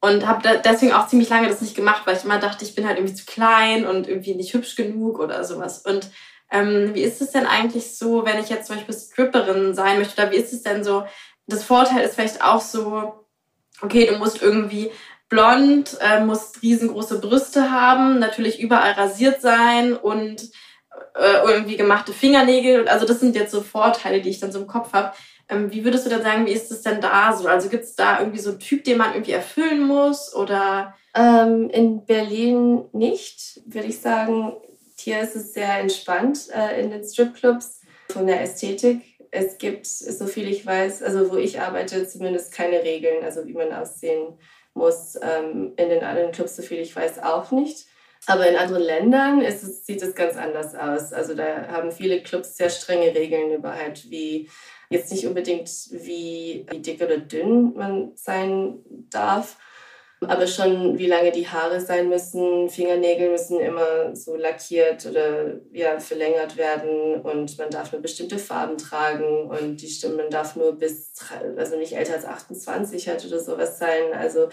Und 0.00 0.28
habe 0.28 0.60
deswegen 0.64 0.92
auch 0.92 1.08
ziemlich 1.08 1.28
lange 1.28 1.48
das 1.48 1.60
nicht 1.60 1.74
gemacht, 1.74 2.02
weil 2.04 2.16
ich 2.16 2.24
immer 2.24 2.38
dachte, 2.38 2.64
ich 2.64 2.76
bin 2.76 2.86
halt 2.86 2.98
irgendwie 2.98 3.16
zu 3.16 3.24
klein 3.24 3.84
und 3.84 4.06
irgendwie 4.06 4.36
nicht 4.36 4.54
hübsch 4.54 4.76
genug 4.76 5.18
oder 5.18 5.42
sowas. 5.42 5.78
Und 5.78 6.08
ähm, 6.50 6.94
wie 6.94 7.02
ist 7.02 7.20
es 7.20 7.30
denn 7.32 7.46
eigentlich 7.46 7.96
so, 7.96 8.24
wenn 8.24 8.38
ich 8.38 8.48
jetzt 8.48 8.66
zum 8.66 8.76
Beispiel 8.76 8.94
Stripperin 8.94 9.74
sein 9.74 9.98
möchte? 9.98 10.20
Oder 10.20 10.32
wie 10.32 10.36
ist 10.36 10.52
es 10.52 10.62
denn 10.62 10.82
so? 10.82 11.04
Das 11.46 11.64
Vorteil 11.64 12.04
ist 12.04 12.14
vielleicht 12.14 12.42
auch 12.42 12.60
so, 12.60 13.26
okay, 13.80 14.06
du 14.06 14.18
musst 14.18 14.42
irgendwie 14.42 14.90
blond, 15.28 15.98
äh, 16.00 16.24
musst 16.24 16.62
riesengroße 16.62 17.20
Brüste 17.20 17.70
haben, 17.70 18.18
natürlich 18.18 18.60
überall 18.60 18.92
rasiert 18.92 19.42
sein 19.42 19.94
und 19.94 20.50
äh, 21.14 21.46
irgendwie 21.46 21.76
gemachte 21.76 22.12
Fingernägel. 22.12 22.88
Also 22.88 23.06
das 23.06 23.20
sind 23.20 23.36
jetzt 23.36 23.52
so 23.52 23.60
Vorteile, 23.60 24.22
die 24.22 24.30
ich 24.30 24.40
dann 24.40 24.52
so 24.52 24.60
im 24.60 24.66
Kopf 24.66 24.92
habe. 24.92 25.12
Ähm, 25.50 25.70
wie 25.70 25.84
würdest 25.84 26.06
du 26.06 26.10
denn 26.10 26.22
sagen, 26.22 26.46
wie 26.46 26.52
ist 26.52 26.70
es 26.70 26.82
denn 26.82 27.00
da 27.00 27.34
so? 27.36 27.46
Also 27.46 27.68
gibt 27.68 27.84
es 27.84 27.94
da 27.94 28.20
irgendwie 28.20 28.38
so 28.38 28.50
einen 28.50 28.58
Typ, 28.58 28.84
den 28.84 28.98
man 28.98 29.12
irgendwie 29.12 29.32
erfüllen 29.32 29.86
muss 29.86 30.34
oder? 30.34 30.94
Ähm, 31.14 31.70
in 31.70 32.04
Berlin 32.04 32.84
nicht, 32.92 33.60
würde 33.66 33.88
ich 33.88 34.00
sagen. 34.00 34.56
Hier 35.00 35.20
ist 35.20 35.36
es 35.36 35.54
sehr 35.54 35.78
entspannt 35.78 36.48
äh, 36.54 36.80
in 36.80 36.90
den 36.90 37.04
Stripclubs 37.04 37.80
von 38.10 38.26
der 38.26 38.40
Ästhetik. 38.42 39.02
Es 39.30 39.58
gibt, 39.58 39.86
so 39.86 40.26
viel 40.26 40.48
ich 40.48 40.64
weiß, 40.64 41.02
also 41.02 41.30
wo 41.30 41.36
ich 41.36 41.60
arbeite, 41.60 42.08
zumindest 42.08 42.52
keine 42.52 42.82
Regeln, 42.82 43.24
also 43.24 43.46
wie 43.46 43.52
man 43.52 43.72
aussehen 43.72 44.38
muss. 44.74 45.16
Ähm, 45.22 45.74
in 45.76 45.88
den 45.88 46.02
anderen 46.02 46.32
Clubs, 46.32 46.56
so 46.56 46.62
viel 46.62 46.78
ich 46.78 46.94
weiß, 46.96 47.22
auch 47.22 47.50
nicht. 47.50 47.86
Aber 48.26 48.48
in 48.48 48.56
anderen 48.56 48.82
Ländern 48.82 49.42
es, 49.42 49.86
sieht 49.86 50.02
es 50.02 50.14
ganz 50.14 50.36
anders 50.36 50.74
aus. 50.74 51.12
Also 51.12 51.34
da 51.34 51.68
haben 51.68 51.92
viele 51.92 52.22
Clubs 52.22 52.56
sehr 52.56 52.70
strenge 52.70 53.14
Regeln 53.14 53.52
über 53.52 53.74
halt, 53.74 54.10
wie 54.10 54.50
jetzt 54.90 55.12
nicht 55.12 55.26
unbedingt 55.26 55.68
wie, 55.90 56.66
wie 56.70 56.78
dick 56.80 57.00
oder 57.02 57.18
dünn 57.18 57.74
man 57.74 58.12
sein 58.16 58.80
darf, 59.10 59.56
aber 60.26 60.46
schon 60.46 60.98
wie 60.98 61.06
lange 61.06 61.30
die 61.30 61.46
Haare 61.46 61.80
sein 61.80 62.08
müssen. 62.08 62.68
Fingernägel 62.68 63.30
müssen 63.30 63.60
immer 63.60 64.14
so 64.16 64.36
lackiert 64.36 65.06
oder 65.06 65.60
ja, 65.72 66.00
verlängert 66.00 66.56
werden 66.56 67.20
und 67.20 67.56
man 67.58 67.70
darf 67.70 67.92
nur 67.92 68.02
bestimmte 68.02 68.38
Farben 68.38 68.78
tragen 68.78 69.48
und 69.48 69.80
die 69.80 69.88
Stimme 69.88 70.28
darf 70.28 70.56
nur 70.56 70.72
bis, 70.72 71.12
also 71.56 71.76
nicht 71.76 71.96
älter 71.96 72.14
als 72.14 72.24
28 72.24 73.08
halt 73.08 73.24
oder 73.24 73.38
sowas 73.38 73.78
sein. 73.78 74.12
Also 74.12 74.48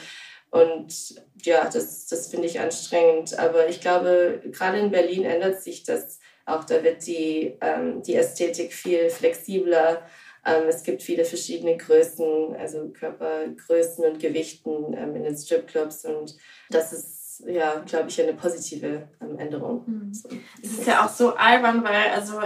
und 0.51 1.15
ja, 1.43 1.65
das, 1.65 2.07
das 2.07 2.27
finde 2.27 2.47
ich 2.47 2.59
anstrengend. 2.59 3.37
Aber 3.37 3.67
ich 3.67 3.81
glaube, 3.81 4.41
gerade 4.51 4.79
in 4.79 4.91
Berlin 4.91 5.25
ändert 5.25 5.61
sich 5.61 5.83
das 5.83 6.19
auch. 6.45 6.63
Da 6.63 6.83
wird 6.83 7.05
die, 7.07 7.57
ähm, 7.59 8.03
die 8.03 8.15
Ästhetik 8.15 8.71
viel 8.71 9.09
flexibler 9.09 10.03
es 10.45 10.83
gibt 10.83 11.01
viele 11.01 11.25
verschiedene 11.25 11.77
Größen, 11.77 12.55
also 12.55 12.89
Körpergrößen 12.89 14.05
und 14.05 14.19
Gewichten 14.19 14.93
ähm, 14.93 15.15
in 15.15 15.23
den 15.23 15.35
Stripclubs 15.35 16.05
und 16.05 16.35
das 16.69 16.93
ist 16.93 17.43
ja, 17.45 17.83
glaube 17.85 18.09
ich, 18.09 18.21
eine 18.21 18.33
positive 18.33 19.09
ähm, 19.21 19.37
Änderung. 19.37 19.83
Mhm. 19.85 20.13
So. 20.13 20.29
Es 20.63 20.71
ist 20.71 20.87
ja 20.87 21.05
auch 21.05 21.09
so 21.09 21.35
albern, 21.35 21.83
weil 21.83 22.11
also 22.13 22.39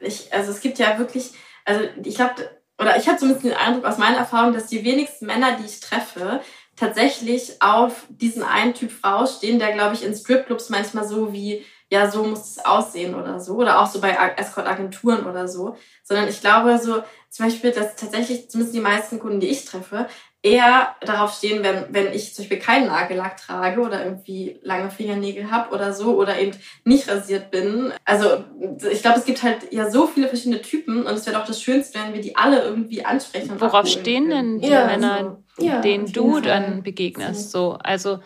ich, 0.00 0.32
also 0.32 0.52
es 0.52 0.60
gibt 0.60 0.78
ja 0.78 0.98
wirklich, 0.98 1.32
also 1.64 1.84
ich 2.04 2.14
glaube, 2.14 2.34
oder 2.78 2.96
ich 2.96 3.08
habe 3.08 3.18
zumindest 3.18 3.44
den 3.44 3.54
Eindruck 3.54 3.84
aus 3.84 3.98
meiner 3.98 4.18
Erfahrung, 4.18 4.52
dass 4.52 4.68
die 4.68 4.84
wenigsten 4.84 5.26
Männer, 5.26 5.56
die 5.56 5.66
ich 5.66 5.80
treffe, 5.80 6.40
tatsächlich 6.76 7.60
auf 7.60 8.06
diesen 8.08 8.44
einen 8.44 8.74
Typ 8.74 8.92
Frau 8.92 9.26
stehen, 9.26 9.58
der, 9.58 9.72
glaube 9.72 9.94
ich, 9.94 10.04
in 10.04 10.14
Stripclubs 10.14 10.68
manchmal 10.68 11.06
so 11.06 11.32
wie 11.32 11.64
ja, 11.90 12.10
so 12.10 12.22
muss 12.24 12.56
es 12.56 12.64
aussehen 12.64 13.14
oder 13.14 13.40
so. 13.40 13.54
Oder 13.54 13.80
auch 13.80 13.86
so 13.86 14.00
bei 14.00 14.10
Escort-Agenturen 14.36 15.26
oder 15.26 15.48
so. 15.48 15.76
Sondern 16.02 16.28
ich 16.28 16.40
glaube 16.40 16.78
so, 16.78 17.02
zum 17.30 17.46
Beispiel, 17.46 17.70
dass 17.72 17.96
tatsächlich, 17.96 18.50
zumindest 18.50 18.76
die 18.76 18.80
meisten 18.80 19.18
Kunden, 19.18 19.40
die 19.40 19.48
ich 19.48 19.64
treffe, 19.64 20.06
eher 20.42 20.94
darauf 21.00 21.34
stehen, 21.34 21.64
wenn, 21.64 21.86
wenn 21.90 22.12
ich 22.12 22.34
zum 22.34 22.44
Beispiel 22.44 22.58
keinen 22.58 22.86
Nagellack 22.86 23.38
trage 23.38 23.80
oder 23.80 24.04
irgendwie 24.04 24.60
lange 24.62 24.90
Fingernägel 24.90 25.50
habe 25.50 25.74
oder 25.74 25.92
so 25.92 26.14
oder 26.16 26.38
eben 26.38 26.56
nicht 26.84 27.08
rasiert 27.08 27.50
bin. 27.50 27.92
Also 28.04 28.44
ich 28.90 29.02
glaube, 29.02 29.18
es 29.18 29.24
gibt 29.24 29.42
halt 29.42 29.72
ja 29.72 29.90
so 29.90 30.06
viele 30.06 30.28
verschiedene 30.28 30.62
Typen 30.62 31.06
und 31.06 31.12
es 31.12 31.26
wäre 31.26 31.36
doch 31.36 31.46
das 31.46 31.60
Schönste, 31.60 31.98
wenn 31.98 32.14
wir 32.14 32.20
die 32.20 32.36
alle 32.36 32.62
irgendwie 32.62 33.04
ansprechen. 33.04 33.60
Worauf 33.60 33.88
stehen 33.88 34.30
denn 34.30 34.60
die 34.60 34.68
ja, 34.68 34.86
Männer, 34.86 35.38
also, 35.56 35.66
ja, 35.66 35.80
denen 35.80 36.06
du 36.12 36.40
dann 36.40 36.84
begegnest? 36.84 37.50
So, 37.50 37.72
also 37.82 38.20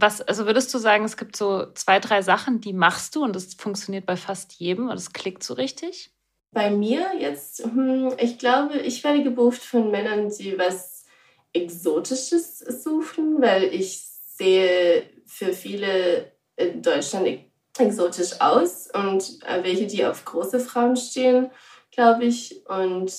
was, 0.00 0.20
also 0.20 0.46
würdest 0.46 0.72
du 0.72 0.78
sagen, 0.78 1.04
es 1.04 1.16
gibt 1.16 1.36
so 1.36 1.66
zwei, 1.74 2.00
drei 2.00 2.22
Sachen, 2.22 2.60
die 2.60 2.72
machst 2.72 3.16
du 3.16 3.24
und 3.24 3.34
das 3.34 3.54
funktioniert 3.54 4.06
bei 4.06 4.16
fast 4.16 4.54
jedem 4.54 4.88
und 4.88 4.96
es 4.96 5.12
klickt 5.12 5.42
so 5.42 5.54
richtig? 5.54 6.12
Bei 6.52 6.70
mir 6.70 7.10
jetzt, 7.18 7.62
hm, 7.62 8.14
ich 8.18 8.38
glaube, 8.38 8.78
ich 8.78 9.04
werde 9.04 9.22
gebucht 9.22 9.60
von 9.60 9.90
Männern, 9.90 10.30
die 10.30 10.58
was 10.58 11.04
Exotisches 11.52 12.58
suchen, 12.58 13.40
weil 13.40 13.64
ich 13.64 14.02
sehe 14.36 15.04
für 15.26 15.52
viele 15.52 16.32
in 16.56 16.82
Deutschland 16.82 17.28
exotisch 17.78 18.40
aus 18.40 18.88
und 18.92 19.40
äh, 19.46 19.62
welche, 19.62 19.86
die 19.86 20.04
auf 20.04 20.24
große 20.24 20.60
Frauen 20.60 20.96
stehen, 20.96 21.50
glaube 21.90 22.24
ich. 22.24 22.66
Und 22.68 23.12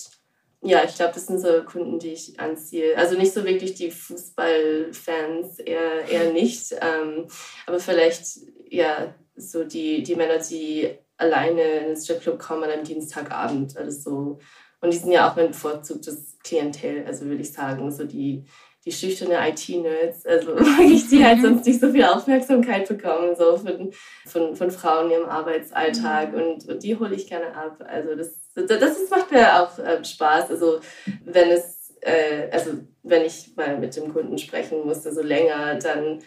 ja, 0.62 0.84
ich 0.84 0.96
glaube, 0.96 1.14
das 1.14 1.28
sind 1.28 1.40
so 1.40 1.64
Kunden, 1.64 2.00
die 2.00 2.10
ich 2.10 2.40
anziehe. 2.40 2.98
Also 2.98 3.18
nicht 3.18 3.34
so 3.34 3.46
wirklich 3.46 3.76
die 3.76 3.92
Fußballfans, 3.92 5.60
eher, 5.60 6.08
eher 6.10 6.34
nicht. 6.34 6.74
Ähm, 6.82 7.28
aber 7.66 7.80
vielleicht, 7.80 8.40
ja, 8.70 9.14
so 9.36 9.64
die, 9.64 10.04
die 10.04 10.16
Männer, 10.16 10.40
die 10.40 10.90
alleine 11.18 11.62
in 11.62 11.86
den 11.88 11.98
Stripclub 11.98 12.40
kommen 12.40 12.64
an 12.64 12.72
einem 12.72 12.84
Dienstagabend. 12.84 13.78
Also 13.78 14.00
so. 14.00 14.40
Und 14.82 14.94
die 14.94 14.98
sind 14.98 15.12
ja 15.12 15.30
auch 15.30 15.36
mein 15.36 15.50
bevorzugtes 15.50 16.38
Klientel, 16.44 17.06
also 17.06 17.26
würde 17.26 17.42
ich 17.42 17.52
sagen, 17.52 17.92
so 17.92 18.06
die, 18.06 18.46
die 18.86 18.92
schüchterne 18.92 19.50
IT-Nerds, 19.50 20.26
also 20.26 20.48
wirklich, 20.58 21.10
die 21.10 21.24
halt 21.24 21.42
sonst 21.42 21.66
nicht 21.66 21.82
so 21.82 21.92
viel 21.92 22.06
Aufmerksamkeit 22.06 22.88
bekommen, 22.88 23.36
so 23.36 23.58
von, 23.58 23.92
von, 24.26 24.56
von 24.56 24.72
Frauen 24.72 25.12
im 25.12 25.26
Arbeitsalltag 25.26 26.34
mhm. 26.34 26.42
und, 26.42 26.70
und 26.70 26.84
die 26.84 26.98
hole 26.98 27.14
ich 27.14 27.28
gerne 27.28 27.54
ab. 27.56 27.84
Also 27.86 28.16
das, 28.16 28.39
das, 28.56 28.80
das 28.80 29.10
macht 29.10 29.32
mir 29.32 29.62
auch 29.62 29.78
äh, 29.80 30.04
Spaß. 30.04 30.52
Also 30.52 30.80
wenn 31.26 31.50
es, 31.50 31.96
äh, 32.02 32.50
also 32.52 32.72
wenn 33.04 33.26
ich 33.26 33.56
mal 33.56 33.78
mit 33.78 33.96
dem 33.96 34.14
Kunden 34.14 34.38
sprechen 34.38 34.86
musste, 34.86 35.14
so 35.14 35.22
länger, 35.22 35.76
dann 35.76 36.20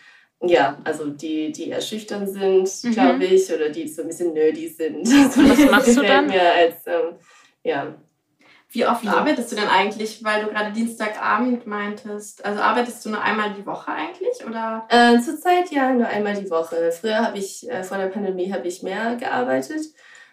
ja, 0.44 0.78
also 0.82 1.08
die, 1.08 1.52
die 1.52 1.68
eher 1.68 1.80
schüchtern 1.80 2.26
sind, 2.26 2.68
mhm. 2.82 2.92
glaube 2.92 3.24
ich, 3.24 3.52
oder 3.52 3.68
die 3.68 3.86
so 3.86 4.02
ein 4.02 4.08
bisschen 4.08 4.32
nerdy 4.32 4.68
sind. 4.68 5.06
Also 5.08 5.48
Was 5.48 5.70
machst 5.70 5.96
du 5.96 6.02
dann? 6.02 6.26
Mir 6.26 6.52
als, 6.52 6.86
ähm, 6.86 7.14
ja, 7.62 7.94
wie 8.70 8.86
oft 8.86 9.04
ja. 9.04 9.12
arbeitest 9.12 9.52
du 9.52 9.56
denn 9.56 9.68
eigentlich, 9.68 10.24
weil 10.24 10.44
du 10.44 10.50
gerade 10.50 10.72
Dienstagabend 10.72 11.66
meintest? 11.66 12.44
Also 12.44 12.60
arbeitest 12.60 13.04
du 13.04 13.10
nur 13.10 13.20
einmal 13.20 13.52
die 13.52 13.66
Woche 13.66 13.92
eigentlich 13.92 14.44
oder? 14.46 14.86
Äh, 14.88 15.20
Zurzeit 15.20 15.70
ja 15.70 15.92
nur 15.92 16.06
einmal 16.06 16.34
die 16.34 16.50
Woche. 16.50 16.90
Früher 16.90 17.18
habe 17.18 17.38
ich 17.38 17.70
äh, 17.70 17.84
vor 17.84 17.98
der 17.98 18.06
Pandemie 18.06 18.52
habe 18.52 18.66
ich 18.66 18.82
mehr 18.82 19.16
gearbeitet 19.16 19.82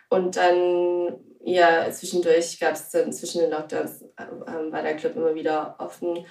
und 0.10 0.38
dann 0.38 1.20
ja 1.42 1.90
zwischendurch 1.92 2.60
gab 2.60 2.74
es 2.74 2.90
dann 2.90 3.14
zwischen 3.14 3.42
den 3.42 3.52
Lockdowns 3.52 4.02
äh, 4.18 4.72
war 4.72 4.82
der 4.82 4.96
Club 4.96 5.16
immer 5.16 5.36
wieder 5.36 5.76
offen 5.80 6.26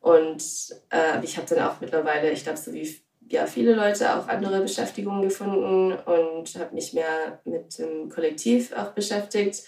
und 0.00 0.42
äh, 0.90 1.24
ich 1.24 1.36
habe 1.36 1.46
dann 1.48 1.66
auch 1.66 1.80
mittlerweile, 1.80 2.30
ich 2.30 2.42
glaube 2.42 2.58
so 2.58 2.72
wie 2.72 3.02
ja, 3.28 3.46
viele 3.46 3.74
Leute 3.74 4.16
auch 4.16 4.28
andere 4.28 4.60
Beschäftigungen 4.60 5.22
gefunden 5.22 5.92
und 5.92 6.58
habe 6.58 6.74
mich 6.74 6.92
mehr 6.92 7.40
mit 7.44 7.78
dem 7.78 8.08
Kollektiv 8.08 8.72
auch 8.72 8.90
beschäftigt, 8.90 9.62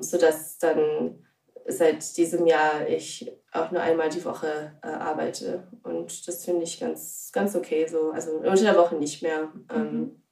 sodass 0.00 0.58
dann 0.58 1.24
seit 1.66 2.16
diesem 2.16 2.46
Jahr 2.46 2.88
ich 2.88 3.30
auch 3.52 3.70
nur 3.70 3.82
einmal 3.82 4.08
die 4.08 4.24
Woche 4.24 4.72
äh, 4.82 4.88
arbeite. 4.88 5.68
Und 5.82 6.26
das 6.26 6.44
finde 6.44 6.64
ich 6.64 6.80
ganz, 6.80 7.30
ganz 7.32 7.54
okay 7.54 7.86
so. 7.86 8.10
Also 8.10 8.32
unter 8.32 8.56
der 8.56 8.76
Woche 8.76 8.96
nicht 8.96 9.22
mehr. 9.22 9.52
Ähm, 9.72 9.92
mhm. 9.92 10.22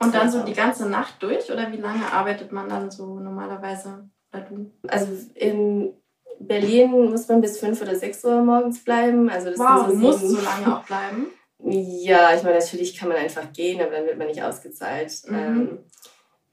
Und 0.00 0.14
dann 0.14 0.30
so 0.30 0.42
die 0.42 0.54
ganze 0.54 0.88
Nacht 0.88 1.22
durch 1.22 1.50
oder 1.52 1.70
wie 1.72 1.76
lange 1.76 2.10
arbeitet 2.10 2.52
man 2.52 2.68
dann 2.68 2.90
so 2.90 3.20
normalerweise 3.20 4.08
bei 4.30 4.40
du? 4.40 4.72
Also 4.88 5.08
in 5.34 5.92
Berlin 6.38 7.10
muss 7.10 7.28
man 7.28 7.40
bis 7.40 7.58
5 7.58 7.82
oder 7.82 7.94
6 7.94 8.24
Uhr 8.24 8.42
morgens 8.42 8.82
bleiben. 8.82 9.28
Also 9.28 9.50
das 9.50 9.58
wow, 9.58 9.88
so 9.88 9.94
muss 9.94 10.20
so 10.20 10.40
lange 10.40 10.76
auch 10.76 10.84
bleiben? 10.84 11.26
Ja, 11.62 12.34
ich 12.34 12.42
meine, 12.42 12.58
natürlich 12.58 12.96
kann 12.96 13.10
man 13.10 13.18
einfach 13.18 13.52
gehen, 13.52 13.82
aber 13.82 13.90
dann 13.90 14.06
wird 14.06 14.16
man 14.16 14.28
nicht 14.28 14.42
ausgezahlt. 14.42 15.12
Mhm. 15.26 15.36
Ähm, 15.36 15.78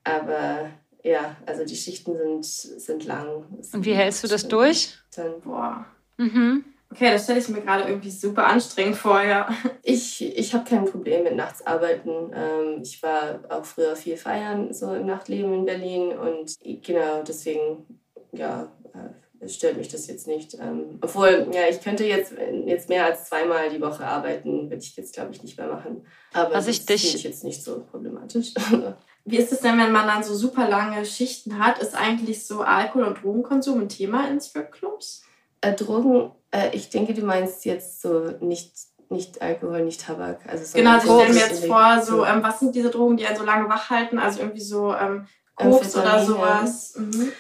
aber 0.04 0.70
ja, 1.02 1.38
also 1.46 1.64
die 1.64 1.78
Schichten 1.78 2.18
sind, 2.18 2.46
sind 2.46 3.06
lang. 3.06 3.46
Und 3.72 3.86
wie 3.86 3.94
hältst 3.94 4.26
du 4.26 4.28
das 4.28 4.50
durch? 4.50 4.98
Dann, 5.16 5.40
boah. 5.40 5.86
Mhm. 6.18 6.66
Okay, 6.98 7.12
das 7.12 7.26
stelle 7.26 7.40
ich 7.40 7.48
mir 7.48 7.62
gerade 7.62 7.88
irgendwie 7.88 8.10
super 8.10 8.48
anstrengend 8.48 8.96
vor, 8.96 9.22
ja. 9.22 9.48
Ich, 9.84 10.20
ich 10.20 10.52
habe 10.56 10.68
kein 10.68 10.86
Problem 10.86 11.26
mit 11.26 11.36
Nachtsarbeiten. 11.36 12.32
Ähm, 12.34 12.82
ich 12.82 13.04
war 13.04 13.40
auch 13.50 13.64
früher 13.64 13.96
viel 13.96 14.18
feiern, 14.18 14.74
so 14.74 14.96
im 14.96 15.06
Nachtleben 15.06 15.54
in 15.54 15.66
Berlin. 15.66 16.18
Und 16.18 16.56
genau, 16.84 17.22
deswegen, 17.22 18.02
ja, 18.32 18.72
äh, 18.96 19.48
stört 19.48 19.78
mich 19.78 19.90
das 19.90 20.08
jetzt 20.08 20.26
nicht. 20.26 20.56
Ähm, 20.56 20.98
obwohl, 21.02 21.48
ja, 21.54 21.68
ich 21.70 21.82
könnte 21.82 22.04
jetzt, 22.04 22.34
jetzt 22.66 22.90
mehr 22.90 23.06
als 23.06 23.26
zweimal 23.26 23.70
die 23.70 23.80
Woche 23.80 24.04
arbeiten, 24.04 24.64
würde 24.72 24.82
ich 24.82 24.98
jetzt, 24.98 25.14
glaube 25.14 25.32
ich, 25.34 25.44
nicht 25.44 25.56
mehr 25.56 25.68
machen. 25.68 26.04
Aber 26.34 26.56
Was 26.56 26.66
das 26.66 26.78
finde 26.78 26.94
ich 26.96 27.24
jetzt 27.24 27.44
nicht 27.44 27.64
so 27.64 27.86
problematisch. 27.92 28.56
Wie 29.26 29.38
ist 29.38 29.52
es 29.52 29.60
denn, 29.60 29.78
wenn 29.78 29.92
man 29.92 30.08
dann 30.08 30.24
so 30.24 30.34
super 30.34 30.68
lange 30.68 31.06
Schichten 31.06 31.64
hat? 31.64 31.78
Ist 31.78 31.94
eigentlich 31.94 32.48
so 32.48 32.62
Alkohol- 32.62 33.06
und 33.06 33.22
Drogenkonsum 33.22 33.82
ein 33.82 33.90
Thema 33.90 34.28
in 34.28 34.42
Stripclubs? 34.42 35.27
Äh, 35.62 35.74
Drogen, 35.74 36.32
äh, 36.52 36.70
ich 36.74 36.90
denke, 36.90 37.14
du 37.14 37.22
meinst 37.22 37.66
jetzt 37.66 38.02
so 38.02 38.32
nicht, 38.42 38.74
nicht 39.10 39.42
Alkohol, 39.42 39.84
nicht 39.84 40.02
Tabak. 40.02 40.42
Also 40.48 40.66
so 40.66 40.78
genau, 40.78 40.92
also 40.96 41.08
ich 41.08 41.24
stelle 41.24 41.34
mir 41.34 41.54
jetzt 41.54 41.66
vor, 41.66 42.02
so, 42.02 42.26
ähm, 42.26 42.44
was 42.44 42.60
sind 42.60 42.76
diese 42.76 42.90
Drogen, 42.90 43.18
die 43.18 43.26
einen 43.26 43.38
so 43.38 43.44
lange 43.44 43.70
wach 43.70 43.90
halten? 43.90 44.20
Also 44.20 44.40
irgendwie 44.42 44.62
so 44.62 44.94
ähm, 44.94 45.28
Koks 45.56 45.96
oder 45.96 46.24
sowas. 46.24 46.96
Mhm. 46.98 47.32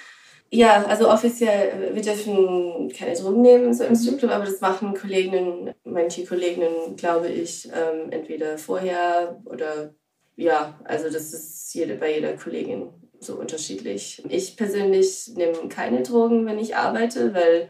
Ja, 0.49 0.86
also 0.86 1.09
offiziell, 1.09 1.91
wir 1.93 2.01
dürfen 2.01 2.91
keine 2.97 3.13
Drogen 3.15 3.41
nehmen, 3.41 3.74
so 3.74 3.84
im 3.84 3.91
mhm. 3.91 3.95
Stripclub, 3.97 4.32
aber 4.32 4.45
das 4.45 4.61
machen 4.61 4.93
Kolleginnen, 4.93 5.74
manche 5.84 6.26
Kolleginnen, 6.26 6.95
glaube 6.95 7.28
ich, 7.28 7.68
ähm, 7.68 8.11
entweder 8.11 8.57
vorher 8.57 9.41
oder 9.45 9.93
ja, 10.38 10.80
also 10.86 11.05
das 11.05 11.34
ist 11.34 11.74
jede, 11.74 11.95
bei 11.95 12.13
jeder 12.15 12.34
Kollegin 12.34 12.89
so 13.20 13.36
unterschiedlich. 13.36 14.24
Ich 14.30 14.55
persönlich 14.55 15.32
nehme 15.36 15.68
keine 15.68 16.03
Drogen, 16.03 16.45
wenn 16.45 16.59
ich 16.59 16.76
arbeite, 16.76 17.34
weil 17.34 17.70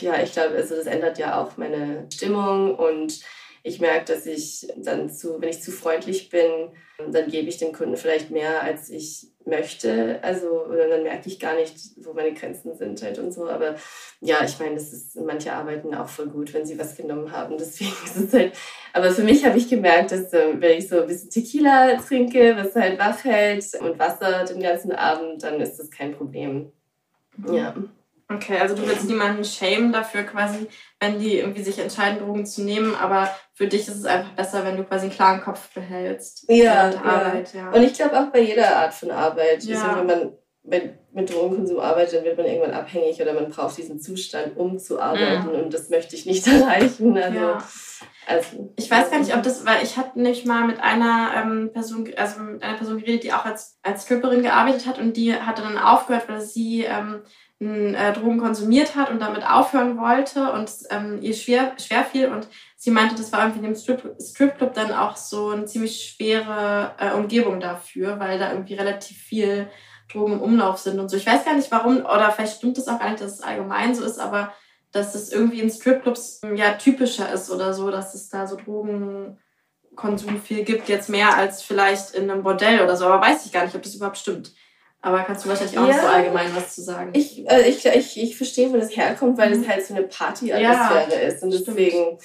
ja, 0.00 0.22
ich 0.22 0.32
glaube, 0.32 0.54
also 0.56 0.74
das 0.76 0.86
ändert 0.86 1.18
ja 1.18 1.40
auch 1.40 1.56
meine 1.56 2.06
Stimmung 2.12 2.74
und 2.74 3.20
ich 3.62 3.80
merke, 3.80 4.12
dass 4.14 4.26
ich 4.26 4.66
dann 4.76 5.10
zu, 5.10 5.40
wenn 5.40 5.50
ich 5.50 5.62
zu 5.62 5.70
freundlich 5.70 6.30
bin, 6.30 6.70
dann 7.10 7.30
gebe 7.30 7.48
ich 7.48 7.58
dem 7.58 7.72
Kunden 7.72 7.96
vielleicht 7.96 8.30
mehr, 8.30 8.62
als 8.62 8.88
ich 8.88 9.28
möchte. 9.44 10.18
Also, 10.22 10.66
dann 10.68 11.02
merke 11.02 11.28
ich 11.28 11.38
gar 11.38 11.54
nicht, 11.54 11.76
wo 11.96 12.12
meine 12.12 12.32
Grenzen 12.32 12.74
sind 12.76 13.02
halt 13.02 13.18
und 13.18 13.32
so. 13.32 13.48
Aber 13.48 13.76
ja, 14.20 14.44
ich 14.44 14.58
meine, 14.58 14.74
das 14.74 14.92
ist, 14.92 15.16
manche 15.16 15.52
arbeiten 15.52 15.94
auch 15.94 16.08
voll 16.08 16.28
gut, 16.28 16.54
wenn 16.54 16.64
sie 16.64 16.78
was 16.78 16.96
genommen 16.96 17.32
haben. 17.32 17.56
Deswegen 17.58 17.92
ist 18.04 18.16
es 18.16 18.32
halt, 18.32 18.52
aber 18.92 19.10
für 19.10 19.22
mich 19.22 19.44
habe 19.44 19.58
ich 19.58 19.68
gemerkt, 19.68 20.12
dass 20.12 20.32
ähm, 20.32 20.60
wenn 20.60 20.78
ich 20.78 20.88
so 20.88 21.00
ein 21.00 21.06
bisschen 21.06 21.30
Tequila 21.30 21.96
trinke, 21.96 22.56
was 22.56 22.74
halt 22.74 22.98
wach 22.98 23.24
hält 23.24 23.74
und 23.80 23.98
Wasser 23.98 24.44
den 24.44 24.62
ganzen 24.62 24.92
Abend, 24.92 25.42
dann 25.42 25.60
ist 25.60 25.78
das 25.78 25.90
kein 25.90 26.12
Problem. 26.12 26.72
Ja. 27.50 27.74
Okay, 28.32 28.58
also 28.58 28.76
du 28.76 28.86
willst 28.86 29.08
niemanden 29.08 29.44
schämen 29.44 29.92
dafür 29.92 30.22
quasi, 30.22 30.68
wenn 31.00 31.18
die 31.18 31.38
irgendwie 31.38 31.62
sich 31.62 31.78
entscheiden, 31.80 32.20
Drogen 32.20 32.46
zu 32.46 32.62
nehmen, 32.62 32.94
aber 32.94 33.28
für 33.54 33.66
dich 33.66 33.88
ist 33.88 33.96
es 33.96 34.04
einfach 34.04 34.30
besser, 34.32 34.64
wenn 34.64 34.76
du 34.76 34.84
quasi 34.84 35.06
einen 35.06 35.14
klaren 35.14 35.40
Kopf 35.40 35.74
behältst. 35.74 36.44
Ja, 36.48 36.90
ja. 36.90 37.02
Arbeit, 37.02 37.52
ja. 37.54 37.70
Und 37.70 37.82
ich 37.82 37.94
glaube 37.94 38.18
auch 38.20 38.26
bei 38.26 38.40
jeder 38.40 38.76
Art 38.76 38.94
von 38.94 39.10
Arbeit. 39.10 39.64
Ja. 39.64 39.82
Also 39.82 39.98
wenn 39.98 40.06
man 40.06 40.32
mit, 40.62 41.12
mit 41.12 41.32
Drogenkonsum 41.32 41.80
arbeitet, 41.80 42.18
dann 42.18 42.24
wird 42.24 42.36
man 42.36 42.46
irgendwann 42.46 42.74
abhängig 42.74 43.20
oder 43.20 43.32
man 43.32 43.50
braucht 43.50 43.76
diesen 43.76 43.98
Zustand, 43.98 44.56
um 44.56 44.78
zu 44.78 45.00
arbeiten 45.00 45.48
mhm. 45.48 45.64
und 45.64 45.74
das 45.74 45.90
möchte 45.90 46.14
ich 46.14 46.26
nicht 46.26 46.46
erreichen. 46.46 47.16
Also, 47.18 47.38
ja. 47.38 47.58
also, 48.28 48.72
ich 48.76 48.88
weiß 48.88 49.10
gar 49.10 49.18
nicht, 49.18 49.34
ob 49.34 49.42
das, 49.42 49.66
weil 49.66 49.82
ich 49.82 49.96
hatte 49.96 50.20
nicht 50.20 50.46
mal 50.46 50.66
mit 50.66 50.80
einer 50.80 51.32
ähm, 51.34 51.70
Person, 51.72 52.08
also 52.16 52.40
mit 52.42 52.62
einer 52.62 52.76
Person 52.76 52.98
geredet, 52.98 53.24
die 53.24 53.32
auch 53.32 53.44
als, 53.44 53.78
als 53.82 54.04
Stripperin 54.04 54.42
gearbeitet 54.42 54.86
hat 54.86 55.00
und 55.00 55.16
die 55.16 55.34
hatte 55.34 55.62
dann 55.62 55.78
aufgehört, 55.78 56.28
weil 56.28 56.40
sie 56.40 56.84
ähm, 56.84 57.22
äh, 57.60 58.12
Drogen 58.14 58.38
konsumiert 58.38 58.96
hat 58.96 59.10
und 59.10 59.20
damit 59.20 59.46
aufhören 59.46 59.98
wollte 59.98 60.50
und 60.52 60.70
ähm, 60.88 61.18
ihr 61.20 61.34
schwer, 61.34 61.74
schwer 61.78 62.04
fiel 62.04 62.28
und 62.28 62.48
sie 62.76 62.90
meinte, 62.90 63.14
das 63.14 63.32
war 63.32 63.40
irgendwie 63.40 63.58
in 63.58 63.72
dem 63.72 63.74
Strip, 63.74 64.16
Stripclub 64.18 64.72
dann 64.72 64.92
auch 64.92 65.16
so 65.16 65.50
eine 65.50 65.66
ziemlich 65.66 66.14
schwere 66.16 66.92
äh, 66.98 67.12
Umgebung 67.12 67.60
dafür, 67.60 68.18
weil 68.18 68.38
da 68.38 68.52
irgendwie 68.52 68.74
relativ 68.74 69.18
viel 69.18 69.68
Drogen 70.10 70.34
im 70.34 70.40
Umlauf 70.40 70.78
sind 70.78 70.98
und 70.98 71.10
so. 71.10 71.18
Ich 71.18 71.26
weiß 71.26 71.44
gar 71.44 71.54
nicht 71.54 71.70
warum, 71.70 71.98
oder 71.98 72.32
vielleicht 72.32 72.56
stimmt 72.56 72.78
das 72.78 72.88
auch 72.88 72.98
gar 72.98 73.10
nicht, 73.10 73.22
dass 73.22 73.34
es 73.34 73.42
allgemein 73.42 73.94
so 73.94 74.04
ist, 74.04 74.18
aber 74.18 74.54
dass 74.90 75.14
es 75.14 75.30
irgendwie 75.30 75.60
in 75.60 75.70
Stripclubs 75.70 76.40
ja 76.56 76.72
typischer 76.72 77.30
ist 77.30 77.50
oder 77.50 77.74
so, 77.74 77.90
dass 77.90 78.14
es 78.14 78.30
da 78.30 78.46
so 78.46 78.56
Drogenkonsum 78.56 80.40
viel 80.42 80.64
gibt, 80.64 80.88
jetzt 80.88 81.10
mehr 81.10 81.36
als 81.36 81.62
vielleicht 81.62 82.14
in 82.14 82.30
einem 82.30 82.42
Bordell 82.42 82.80
oder 82.80 82.96
so, 82.96 83.04
aber 83.04 83.20
weiß 83.20 83.44
ich 83.44 83.52
gar 83.52 83.64
nicht, 83.64 83.76
ob 83.76 83.82
das 83.82 83.94
überhaupt 83.94 84.18
stimmt. 84.18 84.52
Aber 85.02 85.22
kannst 85.22 85.44
du 85.44 85.48
wahrscheinlich 85.48 85.78
auch 85.78 85.88
ja. 85.88 86.00
so 86.00 86.06
allgemein 86.06 86.54
was 86.54 86.74
zu 86.74 86.82
sagen? 86.82 87.10
Ich, 87.14 87.48
äh, 87.48 87.68
ich, 87.68 87.86
ich, 87.86 88.22
ich 88.22 88.36
verstehe, 88.36 88.70
wo 88.70 88.76
das 88.76 88.94
herkommt, 88.94 89.38
weil 89.38 89.54
mhm. 89.54 89.62
es 89.62 89.68
halt 89.68 89.86
so 89.86 89.94
eine 89.94 90.04
Party-Atmosphäre 90.04 91.22
ja, 91.22 91.28
ist. 91.28 91.42
Und 91.42 91.52
deswegen, 91.52 92.18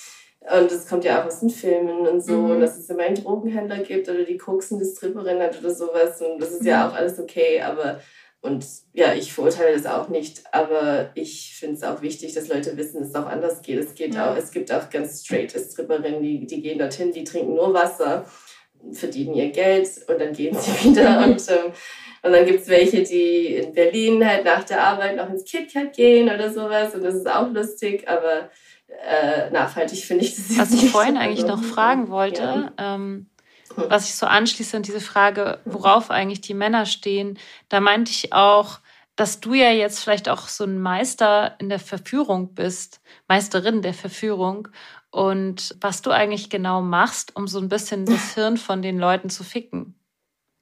und 0.60 0.72
das 0.72 0.88
kommt 0.88 1.06
ja 1.06 1.22
auch 1.22 1.26
aus 1.26 1.40
den 1.40 1.50
Filmen 1.50 2.06
und 2.06 2.22
so, 2.22 2.34
mhm. 2.34 2.60
dass 2.60 2.78
es 2.78 2.90
immer 2.90 3.04
einen 3.04 3.16
Drogenhändler 3.16 3.80
gibt 3.80 4.10
oder 4.10 4.24
die 4.24 4.38
koksende 4.38 4.86
Stripperin 4.86 5.40
hat 5.40 5.58
oder 5.58 5.74
sowas. 5.74 6.22
Und 6.22 6.40
das 6.40 6.52
ist 6.52 6.64
mhm. 6.64 6.68
ja 6.68 6.90
auch 6.90 6.94
alles 6.94 7.18
okay, 7.18 7.62
aber 7.62 8.02
und 8.46 8.64
ja, 8.94 9.16
ich 9.16 9.34
verurteile 9.34 9.76
das 9.76 9.88
auch 9.88 10.08
nicht, 10.08 10.44
aber 10.52 11.10
ich 11.16 11.56
finde 11.58 11.78
es 11.78 11.84
auch 11.84 12.04
wichtig, 12.04 12.36
dass 12.36 12.48
Leute 12.48 12.78
wissen, 12.78 13.00
dass 13.00 13.10
es 13.10 13.16
auch 13.16 13.26
anders 13.26 13.64
geht. 13.64 13.80
Es, 13.80 13.96
geht 13.96 14.14
ja. 14.14 14.32
auch, 14.32 14.38
es 14.38 14.52
gibt 14.52 14.72
auch 14.72 14.92
ganz 14.92 15.26
straight 15.26 15.52
Stripperinnen, 15.52 16.22
die, 16.22 16.46
die 16.46 16.62
gehen 16.62 16.78
dorthin, 16.78 17.12
die 17.12 17.24
trinken 17.24 17.56
nur 17.56 17.74
Wasser, 17.74 18.28
verdienen 18.92 19.36
ihr 19.36 19.50
Geld 19.52 19.90
und 20.08 20.20
dann 20.20 20.34
gehen 20.34 20.56
sie 20.58 20.72
wieder. 20.90 21.24
und 21.26 21.42
ähm, 21.50 21.74
und 22.26 22.32
dann 22.32 22.48
gibt 22.48 22.62
es 22.62 22.68
welche, 22.70 23.04
die 23.04 23.56
in 23.56 23.74
Berlin 23.74 24.28
halt 24.28 24.46
nach 24.46 24.64
der 24.64 24.84
Arbeit 24.84 25.16
noch 25.16 25.30
ins 25.30 25.46
KitKat 25.46 25.96
gehen 25.96 26.28
oder 26.28 26.52
sowas. 26.52 26.96
Und 26.96 27.04
das 27.04 27.14
ist 27.14 27.30
auch 27.30 27.52
lustig, 27.52 28.10
aber 28.10 28.50
äh, 29.08 29.52
nachhaltig 29.52 30.04
finde 30.04 30.26
ich 30.26 30.36
das 30.36 30.58
Was 30.58 30.74
ich 30.74 30.90
vorhin 30.90 31.18
eigentlich 31.18 31.46
noch 31.46 31.64
fragen 31.64 32.10
wollte, 32.10 32.42
ja. 32.42 32.72
ähm, 32.80 33.28
was 33.76 34.10
ich 34.10 34.16
so 34.16 34.26
anschließe 34.26 34.76
an 34.76 34.82
diese 34.82 35.02
Frage, 35.02 35.60
worauf 35.66 36.10
eigentlich 36.10 36.42
die 36.42 36.56
Männer 36.56 36.88
stehen, 36.88 37.38
da 37.70 37.80
meinte 37.80 38.10
ich 38.10 38.34
auch, 38.34 38.80
dass 39.16 39.40
du 39.40 39.54
ja 39.54 39.72
jetzt 39.72 40.00
vielleicht 40.00 40.28
auch 40.28 40.48
so 40.48 40.64
ein 40.64 40.80
Meister 40.80 41.56
in 41.60 41.70
der 41.70 41.80
Verführung 41.80 42.54
bist, 42.54 43.02
Meisterin 43.28 43.82
der 43.82 43.94
Verführung 43.94 44.68
und 45.16 45.78
was 45.80 46.02
du 46.02 46.12
eigentlich 46.12 46.50
genau 46.50 46.82
machst, 46.82 47.38
um 47.38 47.48
so 47.48 47.60
ein 47.60 47.70
bisschen 47.70 48.06
das 48.06 48.34
Hirn 48.36 48.58
von 48.58 48.82
den 48.82 49.00
Leuten 49.00 49.30
zu 49.30 49.46
ficken. 49.46 49.96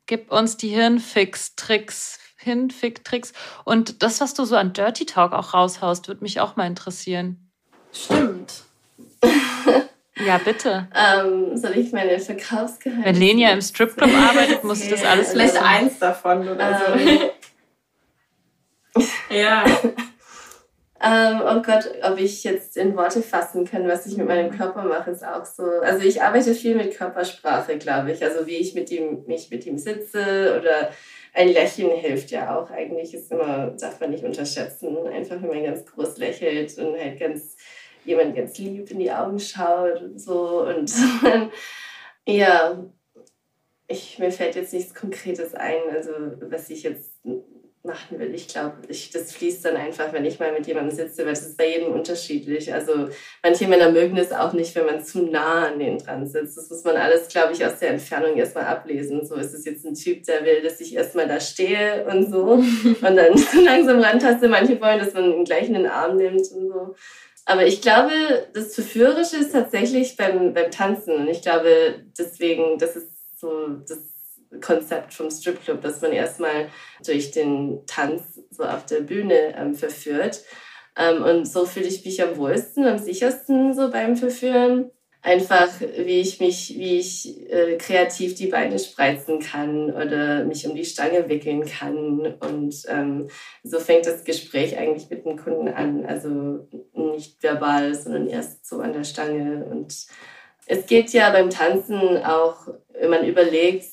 Gib 0.05 0.31
uns 0.31 0.57
die 0.57 0.67
Hirnfix-Tricks, 0.69 2.19
Hirnfick-Tricks. 2.37 3.33
Und 3.65 4.03
das, 4.03 4.21
was 4.21 4.35
du 4.35 4.45
so 4.45 4.55
an 4.55 4.73
Dirty 4.73 5.07
Talk 5.07 5.33
auch 5.33 5.55
raushaust, 5.55 6.07
würde 6.07 6.21
mich 6.21 6.39
auch 6.39 6.55
mal 6.55 6.67
interessieren. 6.67 7.49
Stimmt. 7.91 8.63
Ja, 10.27 10.37
bitte. 10.37 10.87
Ähm, 10.93 11.57
soll 11.57 11.75
ich 11.75 11.91
meine 11.91 12.19
Verkaufsgeheimnisse? 12.19 13.07
Wenn 13.07 13.15
Lenia 13.15 13.49
im 13.49 13.61
Stripclub 13.61 14.11
arbeitet, 14.13 14.63
muss 14.63 14.81
sie 14.81 14.89
das 14.91 15.03
alles 15.03 15.31
Vielleicht 15.31 15.55
wissen. 15.55 15.65
eins 15.65 15.97
davon 15.97 16.47
oder 16.47 16.77
so. 16.77 16.93
Ähm, 16.93 17.19
Ja. 19.31 19.65
Ähm, 21.05 21.41
oh 21.45 21.61
Gott, 21.61 21.91
ob 22.01 22.17
ich 22.17 22.45
jetzt 22.45 22.77
in 22.77 22.95
Worte 22.95 23.21
fassen 23.21 23.65
kann, 23.65 23.85
was 23.89 24.05
ich 24.05 24.15
mit 24.15 24.25
meinem 24.25 24.51
Körper 24.51 24.83
mache, 24.83 25.11
ist 25.11 25.25
auch 25.25 25.43
so. 25.43 25.63
Also 25.63 26.07
ich 26.07 26.21
arbeite 26.21 26.53
viel 26.53 26.75
mit 26.75 26.95
Körpersprache, 26.95 27.77
glaube 27.77 28.13
ich. 28.13 28.23
Also 28.23 28.47
wie 28.47 28.55
ich 28.55 28.73
mit 28.73 28.89
ihm, 28.89 29.25
mich 29.25 29.49
mit 29.49 29.65
ihm 29.65 29.77
sitze 29.77 30.57
oder 30.57 30.91
ein 31.33 31.49
Lächeln 31.49 31.91
hilft 31.97 32.31
ja 32.31 32.57
auch. 32.57 32.71
Eigentlich 32.71 33.13
ist 33.13 33.31
immer, 33.33 33.75
darf 33.77 33.99
man 33.99 34.11
nicht 34.11 34.23
unterschätzen. 34.23 34.95
Einfach 35.07 35.41
wenn 35.41 35.49
man 35.49 35.63
ganz 35.63 35.85
groß 35.85 36.17
lächelt 36.19 36.77
und 36.77 36.97
halt 36.97 37.19
ganz 37.19 37.57
jemand 38.05 38.33
ganz 38.35 38.57
lieb 38.57 38.89
in 38.89 38.99
die 38.99 39.11
Augen 39.11 39.39
schaut 39.39 40.01
und 40.01 40.21
so. 40.21 40.65
Und 40.65 40.89
ja, 42.25 42.81
ich, 43.87 44.19
mir 44.19 44.31
fällt 44.31 44.55
jetzt 44.55 44.71
nichts 44.71 44.93
Konkretes 44.93 45.53
ein, 45.53 45.81
also 45.93 46.11
was 46.49 46.69
ich 46.69 46.83
jetzt 46.83 47.12
machen 47.83 48.17
will. 48.17 48.33
Ich 48.33 48.47
glaube, 48.47 48.77
ich, 48.87 49.09
das 49.09 49.33
fließt 49.33 49.65
dann 49.65 49.75
einfach, 49.75 50.13
wenn 50.13 50.23
ich 50.23 50.39
mal 50.39 50.53
mit 50.53 50.65
jemandem 50.67 50.95
sitze, 50.95 51.25
weil 51.25 51.33
das 51.33 51.45
ist 51.45 51.57
bei 51.57 51.67
jedem 51.67 51.91
unterschiedlich. 51.91 52.73
Also 52.73 53.09
manche 53.43 53.67
Männer 53.67 53.91
mögen 53.91 54.17
es 54.17 54.31
auch 54.31 54.53
nicht, 54.53 54.73
wenn 54.75 54.85
man 54.85 55.03
zu 55.03 55.23
nah 55.23 55.67
an 55.67 55.79
denen 55.79 55.97
dran 55.97 56.25
sitzt. 56.25 56.57
Das 56.57 56.69
muss 56.69 56.83
man 56.85 56.95
alles, 56.95 57.27
glaube 57.27 57.51
ich, 57.51 57.65
aus 57.65 57.79
der 57.79 57.89
Entfernung 57.89 58.37
erstmal 58.37 58.65
ablesen. 58.65 59.25
So 59.25 59.35
ist 59.35 59.53
es 59.53 59.65
jetzt 59.65 59.85
ein 59.85 59.95
Typ, 59.95 60.23
der 60.23 60.45
will, 60.45 60.61
dass 60.61 60.79
ich 60.79 60.95
erstmal 60.95 61.27
da 61.27 61.41
stehe 61.41 62.05
und 62.05 62.31
so 62.31 62.43
und 62.53 63.01
dann 63.01 63.37
so 63.37 63.59
langsam 63.59 63.99
rantaste. 63.99 64.47
Manche 64.47 64.79
wollen, 64.79 64.99
dass 64.99 65.13
man 65.13 65.33
ihn 65.33 65.43
gleich 65.43 65.67
in 65.67 65.73
den 65.73 65.87
Arm 65.87 66.15
nimmt 66.15 66.49
und 66.51 66.69
so. 66.69 66.95
Aber 67.45 67.65
ich 67.65 67.81
glaube, 67.81 68.11
das 68.53 68.75
Verführerische 68.75 69.35
ist 69.35 69.51
tatsächlich 69.51 70.15
beim, 70.15 70.53
beim 70.53 70.71
Tanzen. 70.71 71.15
Und 71.15 71.27
ich 71.27 71.41
glaube, 71.41 72.05
deswegen, 72.17 72.77
das 72.77 72.95
ist 72.95 73.09
so 73.37 73.67
das 73.85 74.12
Konzept 74.61 75.13
vom 75.13 75.29
Stripclub, 75.29 75.81
dass 75.81 76.01
man 76.01 76.11
erstmal 76.11 76.69
durch 77.05 77.31
den 77.31 77.85
Tanz 77.85 78.41
so 78.49 78.63
auf 78.63 78.85
der 78.85 79.01
Bühne 79.01 79.55
ähm, 79.57 79.75
verführt. 79.75 80.43
Ähm, 80.97 81.23
und 81.23 81.45
so 81.45 81.65
fühle 81.65 81.87
ich 81.87 82.05
mich 82.05 82.21
am 82.21 82.37
wohlsten, 82.37 82.85
am 82.85 82.97
sichersten 82.97 83.73
so 83.73 83.89
beim 83.89 84.15
Verführen. 84.15 84.91
Einfach, 85.25 85.69
wie 85.79 86.19
ich 86.19 86.41
mich, 86.41 86.77
wie 86.77 86.97
ich 86.97 87.49
äh, 87.49 87.77
kreativ 87.77 88.35
die 88.35 88.47
Beine 88.47 88.77
spreizen 88.77 89.39
kann 89.39 89.89
oder 89.89 90.43
mich 90.43 90.67
um 90.67 90.75
die 90.75 90.83
Stange 90.83 91.29
wickeln 91.29 91.65
kann. 91.65 92.35
Und 92.41 92.83
ähm, 92.89 93.29
so 93.63 93.79
fängt 93.79 94.05
das 94.05 94.25
Gespräch 94.25 94.77
eigentlich 94.77 95.09
mit 95.09 95.25
dem 95.25 95.37
Kunden 95.37 95.69
an. 95.69 96.05
Also 96.05 96.67
nicht 96.93 97.41
verbal, 97.41 97.95
sondern 97.95 98.27
erst 98.27 98.67
so 98.67 98.81
an 98.81 98.91
der 98.91 99.05
Stange. 99.05 99.63
Und 99.63 99.95
es 100.67 100.85
geht 100.87 101.11
ja 101.13 101.29
beim 101.29 101.49
Tanzen 101.49 102.17
auch, 102.17 102.67
wenn 102.99 103.09
man 103.09 103.25
überlegt, 103.25 103.85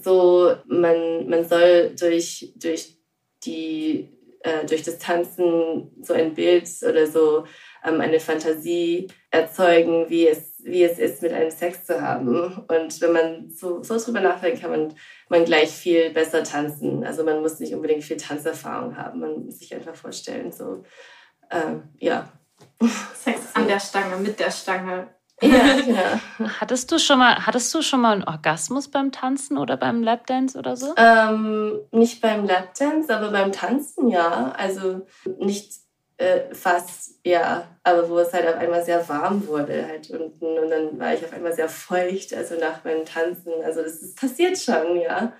so, 0.00 0.54
man, 0.66 1.28
man 1.28 1.44
soll 1.44 1.94
durch, 1.98 2.52
durch, 2.56 2.96
die, 3.44 4.08
äh, 4.40 4.64
durch 4.66 4.82
das 4.82 4.98
Tanzen 4.98 5.90
so 6.02 6.14
ein 6.14 6.34
Bild 6.34 6.68
oder 6.88 7.06
so 7.06 7.44
ähm, 7.84 8.00
eine 8.00 8.20
Fantasie 8.20 9.08
erzeugen, 9.30 10.08
wie 10.08 10.28
es, 10.28 10.54
wie 10.64 10.84
es 10.84 10.98
ist, 10.98 11.22
mit 11.22 11.32
einem 11.32 11.50
Sex 11.50 11.84
zu 11.84 12.00
haben. 12.00 12.64
Und 12.68 13.00
wenn 13.00 13.12
man 13.12 13.50
so, 13.50 13.82
so 13.82 13.98
drüber 13.98 14.20
nachdenkt, 14.20 14.60
kann 14.60 14.70
man, 14.70 14.94
man 15.28 15.44
gleich 15.44 15.70
viel 15.70 16.10
besser 16.10 16.44
tanzen. 16.44 17.04
Also 17.04 17.24
man 17.24 17.40
muss 17.40 17.58
nicht 17.58 17.74
unbedingt 17.74 18.04
viel 18.04 18.16
Tanzerfahrung 18.16 18.96
haben. 18.96 19.20
Man 19.20 19.44
muss 19.44 19.58
sich 19.58 19.74
einfach 19.74 19.94
vorstellen, 19.94 20.52
so, 20.52 20.84
ähm, 21.50 21.84
ja. 21.98 22.32
Sex 23.14 23.40
an 23.54 23.66
der 23.66 23.80
Stange, 23.80 24.16
mit 24.16 24.38
der 24.38 24.50
Stange. 24.50 25.08
Ja, 25.42 25.76
genau. 25.84 26.50
Hattest 26.60 26.90
du 26.90 26.98
schon 26.98 27.18
mal, 27.18 27.46
hattest 27.46 27.74
du 27.74 27.82
schon 27.82 28.00
mal 28.00 28.12
einen 28.12 28.24
Orgasmus 28.24 28.88
beim 28.88 29.12
Tanzen 29.12 29.58
oder 29.58 29.76
beim 29.76 30.02
Lapdance 30.02 30.58
oder 30.58 30.76
so? 30.76 30.94
Ähm, 30.96 31.80
nicht 31.90 32.20
beim 32.20 32.46
Lapdance, 32.46 33.14
aber 33.14 33.30
beim 33.30 33.52
Tanzen 33.52 34.08
ja. 34.08 34.52
Also 34.56 35.06
nicht 35.38 35.72
äh, 36.16 36.54
fast, 36.54 37.18
ja, 37.24 37.66
aber 37.82 38.08
wo 38.08 38.18
es 38.18 38.32
halt 38.32 38.46
auf 38.46 38.56
einmal 38.56 38.84
sehr 38.84 39.08
warm 39.08 39.46
wurde 39.46 39.86
halt 39.86 40.10
unten 40.10 40.58
und 40.58 40.70
dann 40.70 40.98
war 40.98 41.14
ich 41.14 41.24
auf 41.24 41.32
einmal 41.32 41.52
sehr 41.52 41.68
feucht, 41.68 42.32
also 42.34 42.54
nach 42.58 42.84
meinem 42.84 43.04
Tanzen. 43.04 43.52
Also 43.64 43.82
das 43.82 43.94
ist 43.94 44.18
passiert 44.18 44.58
schon, 44.58 45.00
ja. 45.00 45.32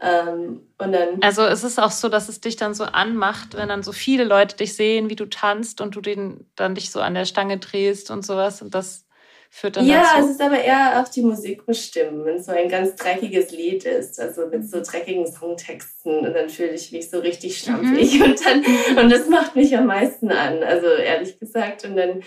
Ähm, 0.00 0.66
und 0.78 0.92
dann. 0.92 1.22
Also 1.22 1.42
es 1.42 1.62
ist 1.62 1.78
auch 1.78 1.92
so, 1.92 2.08
dass 2.08 2.28
es 2.28 2.40
dich 2.40 2.56
dann 2.56 2.74
so 2.74 2.84
anmacht, 2.84 3.56
wenn 3.56 3.68
dann 3.68 3.84
so 3.84 3.92
viele 3.92 4.24
Leute 4.24 4.56
dich 4.56 4.74
sehen, 4.74 5.08
wie 5.08 5.16
du 5.16 5.26
tanzt 5.26 5.80
und 5.80 5.94
du 5.94 6.00
den, 6.00 6.50
dann 6.56 6.74
dich 6.74 6.90
so 6.90 7.00
an 7.00 7.14
der 7.14 7.26
Stange 7.26 7.58
drehst 7.58 8.10
und 8.10 8.26
sowas 8.26 8.60
und 8.60 8.74
das 8.74 9.06
führt 9.54 9.76
dann 9.76 9.86
Ja, 9.86 10.02
dazu. 10.16 10.24
es 10.26 10.30
ist 10.32 10.40
aber 10.42 10.58
eher 10.58 11.00
auf 11.00 11.10
die 11.10 11.22
Musik 11.22 11.64
bestimmt, 11.64 12.24
wenn 12.24 12.36
es 12.36 12.46
so 12.46 12.52
ein 12.52 12.68
ganz 12.68 12.96
dreckiges 12.96 13.52
Lied 13.52 13.84
ist, 13.84 14.18
also 14.18 14.48
mit 14.48 14.68
so 14.68 14.82
dreckigen 14.82 15.30
Songtexten 15.30 16.26
und 16.26 16.34
dann 16.34 16.48
fühle 16.48 16.72
ich 16.72 16.90
mich 16.90 17.08
so 17.08 17.20
richtig 17.20 17.58
stampfig 17.58 18.20
und 18.24 18.44
dann 18.44 18.64
und 18.98 19.12
das 19.12 19.28
macht 19.28 19.54
mich 19.54 19.76
am 19.76 19.86
meisten 19.86 20.32
an, 20.32 20.64
also 20.64 20.88
ehrlich 20.88 21.38
gesagt 21.38 21.84
und 21.84 21.96
dann 21.96 22.22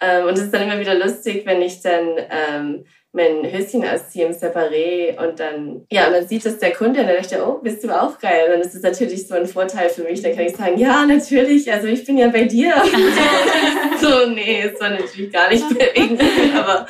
ähm, 0.00 0.26
und 0.26 0.32
es 0.32 0.44
ist 0.44 0.54
dann 0.54 0.62
immer 0.62 0.80
wieder 0.80 0.94
lustig, 0.94 1.44
wenn 1.44 1.60
ich 1.60 1.82
dann 1.82 2.16
ähm, 2.30 2.86
mein 3.12 3.44
Höschen 3.50 3.84
ausziehe 3.84 4.26
im 4.26 4.32
Separé 4.32 5.18
und 5.18 5.40
dann, 5.40 5.84
ja, 5.90 6.06
und 6.06 6.12
dann 6.12 6.28
sieht 6.28 6.46
es 6.46 6.58
der 6.58 6.72
Kunde 6.72 7.00
und 7.00 7.06
dann 7.06 7.16
denkt 7.16 7.32
er, 7.32 7.48
oh, 7.48 7.58
bist 7.58 7.82
du 7.82 7.90
auch 7.90 8.18
geil? 8.18 8.44
Und 8.46 8.52
dann 8.52 8.60
ist 8.60 8.74
es 8.74 8.82
natürlich 8.82 9.26
so 9.26 9.34
ein 9.34 9.46
Vorteil 9.46 9.88
für 9.88 10.04
mich. 10.04 10.22
Dann 10.22 10.34
kann 10.34 10.44
ich 10.44 10.56
sagen, 10.56 10.78
ja, 10.78 11.04
natürlich, 11.04 11.70
also 11.72 11.88
ich 11.88 12.04
bin 12.04 12.18
ja 12.18 12.28
bei 12.28 12.44
dir. 12.44 12.72
so, 14.00 14.28
nee, 14.28 14.62
es 14.62 14.80
war 14.80 14.90
natürlich 14.90 15.32
gar 15.32 15.48
nicht 15.48 15.68
bewegend, 15.68 16.22
aber 16.54 16.86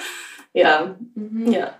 ja, 0.52 0.96
ja. 1.46 1.74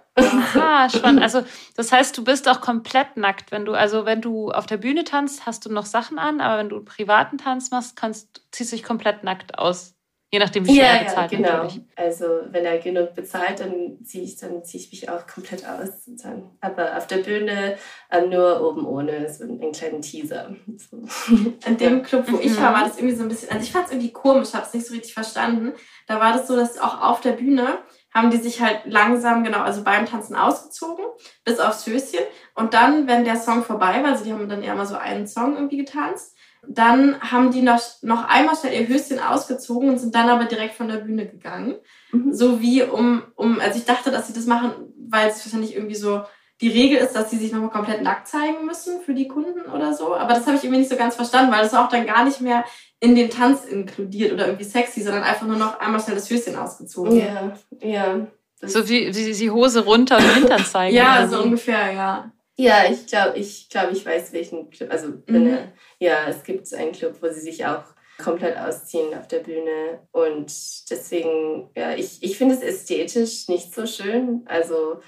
Ah, 0.55 0.89
spannend. 0.89 1.23
Also 1.23 1.43
das 1.77 1.93
heißt, 1.93 2.17
du 2.17 2.25
bist 2.25 2.49
auch 2.49 2.61
komplett 2.61 3.17
nackt, 3.17 3.53
wenn 3.53 3.65
du, 3.65 3.73
also 3.73 4.05
wenn 4.07 4.21
du 4.21 4.51
auf 4.51 4.67
der 4.67 4.77
Bühne 4.77 5.05
tanzt, 5.05 5.47
hast 5.47 5.67
du 5.67 5.73
noch 5.73 5.87
Sachen 5.87 6.19
an, 6.19 6.41
aber 6.41 6.59
wenn 6.59 6.69
du 6.69 6.77
einen 6.77 6.85
privaten 6.85 7.39
Tanz 7.39 7.71
machst, 7.71 7.97
kannst, 7.97 8.43
ziehst 8.53 8.73
du 8.73 8.77
dich 8.77 8.85
komplett 8.85 9.23
nackt 9.25 9.59
aus. 9.59 9.95
Je 10.33 10.39
nachdem, 10.39 10.65
wie 10.65 10.71
viel 10.71 10.79
Ja, 10.81 10.87
er 10.87 10.97
ja, 11.03 11.03
bezahlt 11.09 11.31
genau. 11.33 11.49
natürlich. 11.65 11.81
Also 11.97 12.25
wenn 12.51 12.65
er 12.65 12.79
genug 12.79 13.15
bezahlt, 13.15 13.59
dann 13.59 13.99
ziehe 14.05 14.23
ich, 14.23 14.37
dann 14.37 14.63
ziehe 14.65 14.81
ich 14.83 14.91
mich 14.93 15.11
auch 15.11 15.27
komplett 15.27 15.67
aus. 15.67 15.89
Dann, 16.07 16.51
aber 16.61 16.97
auf 16.97 17.09
der 17.09 17.17
Bühne 17.19 17.77
äh, 18.11 18.21
nur 18.27 18.61
oben 18.63 18.87
ohne, 18.87 19.29
so 19.29 19.43
einen 19.43 19.73
kleinen 19.73 20.03
Teaser. 20.03 20.55
So. 20.77 21.03
In 21.67 21.77
dem 21.79 22.03
Club, 22.05 22.27
wo 22.31 22.39
ich 22.39 22.53
Mhm. 22.53 22.63
war, 22.63 22.75
war 22.75 22.85
das 22.85 22.99
irgendwie 22.99 23.17
so 23.17 23.23
ein 23.25 23.29
bisschen, 23.29 23.51
also 23.51 23.65
ich 23.65 23.73
fand 23.73 23.87
es 23.87 23.93
irgendwie 23.93 24.13
komisch, 24.13 24.55
habe 24.55 24.65
es 24.67 24.73
nicht 24.73 24.87
so 24.87 24.95
richtig 24.95 25.15
verstanden. 25.15 25.73
Da 26.07 26.21
war 26.21 26.33
das 26.33 26.47
so, 26.47 26.55
dass 26.55 26.79
auch 26.79 27.01
auf 27.03 27.21
der 27.21 27.33
Bühne 27.33 27.79
haben 28.15 28.31
die 28.31 28.39
sich 28.39 28.61
halt 28.61 28.81
langsam, 28.87 29.45
genau, 29.45 29.61
also 29.61 29.85
beim 29.85 30.05
Tanzen 30.07 30.35
ausgezogen, 30.35 31.05
bis 31.45 31.61
aufs 31.61 31.87
Höschen. 31.87 32.19
Und 32.55 32.75
dann, 32.75 33.07
wenn 33.07 33.25
der 33.25 33.37
Song 33.37 33.63
vorbei 33.65 34.03
war, 34.03 34.11
also 34.13 34.25
die 34.25 34.33
haben 34.33 34.49
dann 34.49 34.63
eher 34.65 34.75
mal 34.75 34.87
so 34.87 34.97
einen 34.97 35.29
Song 35.29 35.55
irgendwie 35.55 35.77
getanzt, 35.79 36.37
dann 36.69 37.21
haben 37.21 37.51
die 37.51 37.63
noch, 37.63 37.81
noch 38.03 38.29
einmal 38.29 38.55
schnell 38.57 38.81
ihr 38.81 38.89
Höschen 38.89 39.19
ausgezogen 39.19 39.89
und 39.89 39.99
sind 39.99 40.15
dann 40.15 40.29
aber 40.29 40.45
direkt 40.45 40.75
von 40.75 40.89
der 40.89 40.99
Bühne 40.99 41.27
gegangen. 41.27 41.77
Mhm. 42.13 42.33
So 42.33 42.61
wie 42.61 42.83
um, 42.83 43.23
um, 43.35 43.61
also 43.61 43.79
ich 43.79 43.85
dachte, 43.85 44.11
dass 44.11 44.27
sie 44.27 44.33
das 44.35 44.47
machen, 44.47 44.73
weil 45.09 45.29
es 45.29 45.45
wahrscheinlich 45.45 45.75
irgendwie 45.75 45.95
so 45.97 46.23
die 46.61 46.69
Regel 46.69 46.99
ist, 46.99 47.13
dass 47.17 47.31
sie 47.31 47.39
sich 47.39 47.53
nochmal 47.53 47.71
komplett 47.71 48.03
nackt 48.03 48.29
zeigen 48.29 48.67
müssen 48.67 49.01
für 49.01 49.15
die 49.15 49.27
Kunden 49.29 49.63
oder 49.75 49.95
so. 49.95 50.15
Aber 50.15 50.35
das 50.35 50.47
habe 50.47 50.57
ich 50.57 50.63
irgendwie 50.65 50.81
nicht 50.81 50.91
so 50.91 50.97
ganz 50.97 51.17
verstanden, 51.17 51.51
weil 51.51 51.63
das 51.63 51.73
war 51.73 51.87
auch 51.87 51.89
dann 51.89 52.07
gar 52.07 52.25
nicht 52.25 52.43
mehr 52.43 52.65
in 53.01 53.15
den 53.15 53.31
Tanz 53.31 53.65
inkludiert 53.65 54.33
oder 54.35 54.47
irgendwie 54.47 54.65
sexy, 54.67 55.03
sondern 55.03 55.23
einfach 55.23 55.47
nur 55.47 55.57
noch 55.57 55.81
einmal 55.81 56.01
schnell 56.03 56.17
das 56.17 56.29
Höschen 56.29 56.57
ausgezogen. 56.57 57.17
Ja, 57.19 57.55
ja. 57.81 58.27
So 58.63 58.87
wie 58.91 59.15
wie 59.15 59.33
die 59.33 59.51
Hose 59.51 59.85
runter 59.87 60.19
und 60.19 60.35
Hintern 60.35 60.63
zeigen. 60.63 60.95
Ja, 60.95 61.21
oder 61.21 61.29
so 61.29 61.43
ungefähr, 61.43 61.93
ja. 61.93 62.31
Ja, 62.57 62.83
ich 62.91 63.07
glaube, 63.07 63.39
ich, 63.39 63.71
glaub, 63.71 63.91
ich 63.91 64.05
weiß, 64.05 64.35
welchen 64.35 64.69
Club. 64.69 64.91
Also, 64.93 65.15
wenn 65.27 65.45
Mhm. 65.45 65.49
er, 65.49 65.73
ja, 66.01 66.27
es 66.29 66.43
gibt 66.43 66.73
einen 66.75 66.93
Club, 66.93 67.17
wo 67.21 67.29
sie 67.29 67.41
sich 67.41 67.65
auch 67.67 67.85
komplett 68.19 68.57
ausziehen 68.57 69.17
auf 69.17 69.29
der 69.29 69.41
Bühne. 69.41 70.01
Und 70.13 70.53
deswegen, 70.91 71.71
ja, 71.77 71.95
ich, 71.95 72.23
ich 72.23 72.37
finde 72.37 72.55
es 72.55 72.63
ästhetisch 72.63 73.49
nicht 73.49 73.75
so 73.75 73.87
schön. 73.87 74.43
Also, 74.47 75.01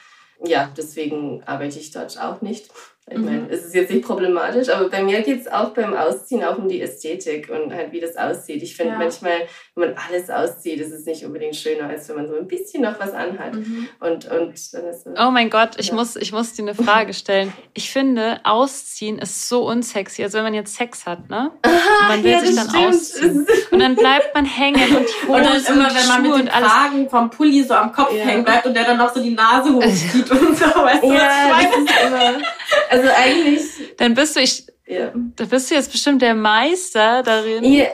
ja, 0.45 0.73
deswegen 0.77 1.43
arbeite 1.45 1.79
ich 1.79 1.91
dort 1.91 2.19
auch 2.21 2.43
nicht. 2.43 2.71
Ich 3.11 3.19
Mhm. 3.19 3.25
meine, 3.25 3.49
es 3.51 3.65
ist 3.65 3.75
jetzt 3.75 3.91
nicht 3.91 4.05
problematisch, 4.07 4.69
aber 4.69 4.89
bei 4.89 5.03
mir 5.03 5.23
geht 5.23 5.41
es 5.41 5.49
auch 5.51 5.71
beim 5.71 5.93
Ausziehen 5.93 6.45
auch 6.45 6.57
um 6.57 6.69
die 6.69 6.81
Ästhetik 6.81 7.51
und 7.51 7.75
halt, 7.75 7.91
wie 7.91 7.99
das 7.99 8.17
aussieht. 8.17 8.63
Ich 8.63 8.77
finde 8.77 8.93
Ja. 8.93 8.99
manchmal, 8.99 9.33
wenn 9.75 9.89
man 9.91 9.99
alles 10.09 10.31
auszieht, 10.31 10.79
ist 10.81 10.93
es 10.93 11.05
nicht 11.05 11.25
unbedingt 11.27 11.57
schöner, 11.57 11.89
als 11.89 12.09
wenn 12.09 12.15
man 12.17 12.29
so 12.29 12.37
ein 12.37 12.47
bisschen 12.47 12.83
noch 12.85 13.01
was 13.01 13.13
anhat. 13.13 13.55
Mhm. 13.55 13.89
Und, 13.99 14.27
und 14.31 14.73
dann 14.73 14.85
ist 14.87 15.07
es. 15.07 15.07
Oh 15.19 15.33
mein 15.33 15.51
Gott, 15.51 15.71
ich, 15.79 15.89
Ja. 15.89 15.95
muss, 15.95 16.15
ich 16.15 16.31
muss 16.31 16.53
dir 16.53 16.63
eine 16.63 16.77
Frage 16.77 17.13
stellen. 17.13 17.53
Ich 17.75 17.91
finde, 17.91 18.39
ausziehen 18.45 19.19
ist 19.19 19.49
so 19.49 19.67
unsexy. 19.69 20.23
Also 20.23 20.39
wenn 20.39 20.45
man 20.45 20.55
jetzt 20.55 20.77
Sex 20.77 21.05
hat, 21.05 21.29
ne? 21.29 21.51
Und 21.65 22.09
man 22.09 22.23
will 22.23 22.31
ja, 22.31 22.39
sich 22.41 22.55
dann 22.55 22.69
stimmt. 22.71 22.87
ausziehen. 22.87 23.47
Und 23.73 23.79
dann 23.81 23.97
bleibt 23.97 24.33
man 24.33 24.45
hängen 24.45 24.97
und 24.97 25.07
die 25.09 25.27
Hose 25.27 25.33
Und 25.39 25.45
dann 25.45 25.75
immer, 25.75 25.89
die 25.89 25.95
wenn 25.97 26.07
man 26.09 26.23
mit 26.23 26.31
Schuhe 26.31 26.39
dem 26.39 26.47
und 26.47 26.55
alles. 26.57 26.69
Kragen 26.71 27.11
vom 27.11 27.31
Pulli 27.31 27.65
so 27.65 27.75
am 27.75 27.93
Kopf 27.93 28.13
Ja. 28.15 28.25
hängen 28.27 28.45
bleibt 28.45 28.65
und 28.65 28.75
der 28.75 28.85
dann 28.85 28.99
noch 28.99 29.13
so 29.13 29.21
die 29.21 29.35
Nase 29.35 29.75
hochzieht 29.75 30.31
und 30.31 30.57
so, 30.57 30.67
weißt 30.67 31.03
du, 31.03 31.09
was 31.09 31.17
Ja, 31.19 31.59
ich 31.61 31.91
das 31.93 32.11
meine? 32.13 32.43
Also 32.93 33.09
eigentlich, 33.09 33.63
Dann 33.97 34.15
bist 34.15 34.37
du, 34.37 34.41
ich, 34.41 34.67
ja. 34.87 35.13
da 35.15 35.45
bist 35.47 35.71
du 35.71 35.75
jetzt 35.75 35.91
bestimmt 35.91 36.21
der 36.21 36.35
Meister 36.35 37.23
darin, 37.23 37.65
ja. 37.65 37.87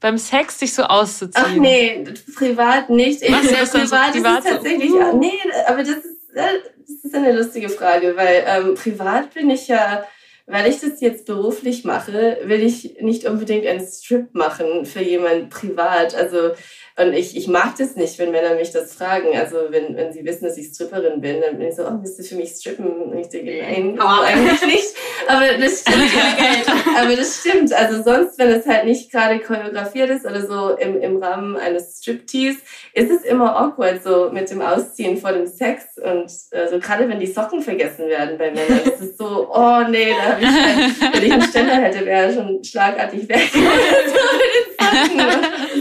beim 0.00 0.18
Sex 0.18 0.58
sich 0.58 0.74
so 0.74 0.82
auszuziehen? 0.82 1.46
Ach 1.46 1.54
nee, 1.54 2.04
privat 2.34 2.90
nicht. 2.90 3.22
Ich, 3.22 3.28
du 3.28 3.48
das 3.48 3.70
dann 3.70 3.86
so 3.86 3.94
privat 3.94 4.12
privat 4.12 4.38
ist 4.38 4.44
es 4.46 4.50
tatsächlich. 4.50 4.90
uh? 4.90 5.16
Nee, 5.16 5.38
aber 5.68 5.78
das 5.78 5.98
ist, 5.98 6.34
äh, 6.34 6.42
das 6.78 7.04
ist 7.04 7.14
eine 7.14 7.32
lustige 7.32 7.68
Frage, 7.68 8.16
weil 8.16 8.44
ähm, 8.44 8.74
privat 8.74 9.32
bin 9.34 9.50
ich 9.50 9.68
ja, 9.68 10.04
weil 10.46 10.68
ich 10.68 10.80
das 10.80 11.00
jetzt 11.00 11.26
beruflich 11.26 11.84
mache, 11.84 12.38
will 12.44 12.62
ich 12.62 13.00
nicht 13.00 13.24
unbedingt 13.26 13.66
einen 13.66 13.86
Strip 13.86 14.34
machen 14.34 14.84
für 14.84 15.02
jemand 15.02 15.50
privat. 15.50 16.14
Also 16.14 16.52
und 17.00 17.14
ich, 17.14 17.36
ich 17.36 17.48
mag 17.48 17.76
das 17.78 17.96
nicht, 17.96 18.18
wenn 18.18 18.30
Männer 18.30 18.54
mich 18.54 18.72
das 18.72 18.92
fragen. 18.92 19.28
Also 19.34 19.56
wenn, 19.70 19.96
wenn 19.96 20.12
sie 20.12 20.24
wissen, 20.24 20.44
dass 20.44 20.58
ich 20.58 20.66
Stripperin 20.66 21.20
bin, 21.20 21.40
dann 21.40 21.56
bin 21.56 21.68
ich 21.68 21.76
so, 21.76 21.84
oh, 21.84 21.98
willst 22.00 22.18
du 22.18 22.22
für 22.22 22.34
mich 22.34 22.50
strippen? 22.50 22.86
Und 22.86 23.18
ich 23.18 23.28
denke, 23.28 23.58
nein, 23.62 23.96
so 23.98 24.06
eigentlich 24.06 24.62
nicht. 24.66 24.94
Aber 25.26 25.46
das 25.46 25.80
stimmt. 25.80 26.98
Aber 26.98 27.16
das 27.16 27.40
stimmt. 27.40 27.72
Also 27.72 28.02
sonst, 28.02 28.38
wenn 28.38 28.50
es 28.50 28.66
halt 28.66 28.84
nicht 28.84 29.10
gerade 29.10 29.38
choreografiert 29.38 30.10
ist 30.10 30.26
oder 30.26 30.46
so 30.46 30.76
im, 30.76 31.00
im 31.00 31.22
Rahmen 31.22 31.56
eines 31.56 31.98
Striptease, 31.98 32.58
ist 32.92 33.10
es 33.10 33.22
immer 33.22 33.58
awkward, 33.58 34.02
so 34.02 34.30
mit 34.30 34.50
dem 34.50 34.60
Ausziehen 34.60 35.16
vor 35.16 35.32
dem 35.32 35.46
Sex. 35.46 35.96
Und 35.96 36.30
also 36.52 36.78
gerade 36.80 37.08
wenn 37.08 37.20
die 37.20 37.26
Socken 37.26 37.62
vergessen 37.62 38.08
werden 38.08 38.36
bei 38.36 38.50
Männern, 38.50 38.80
ist 38.84 39.00
es 39.00 39.16
so, 39.16 39.48
oh 39.50 39.82
nee, 39.88 40.10
da 40.10 40.39
ich, 40.42 41.02
halt, 41.02 41.14
wenn 41.14 41.22
ich 41.24 41.32
einen 41.32 41.42
Ständer 41.42 41.74
hätte, 41.76 42.04
wäre 42.06 42.26
er 42.26 42.32
schon 42.34 42.62
schlagartig 42.64 43.28
weg. 43.28 43.50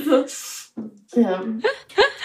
so. 0.06 0.26
Ja. 1.20 1.42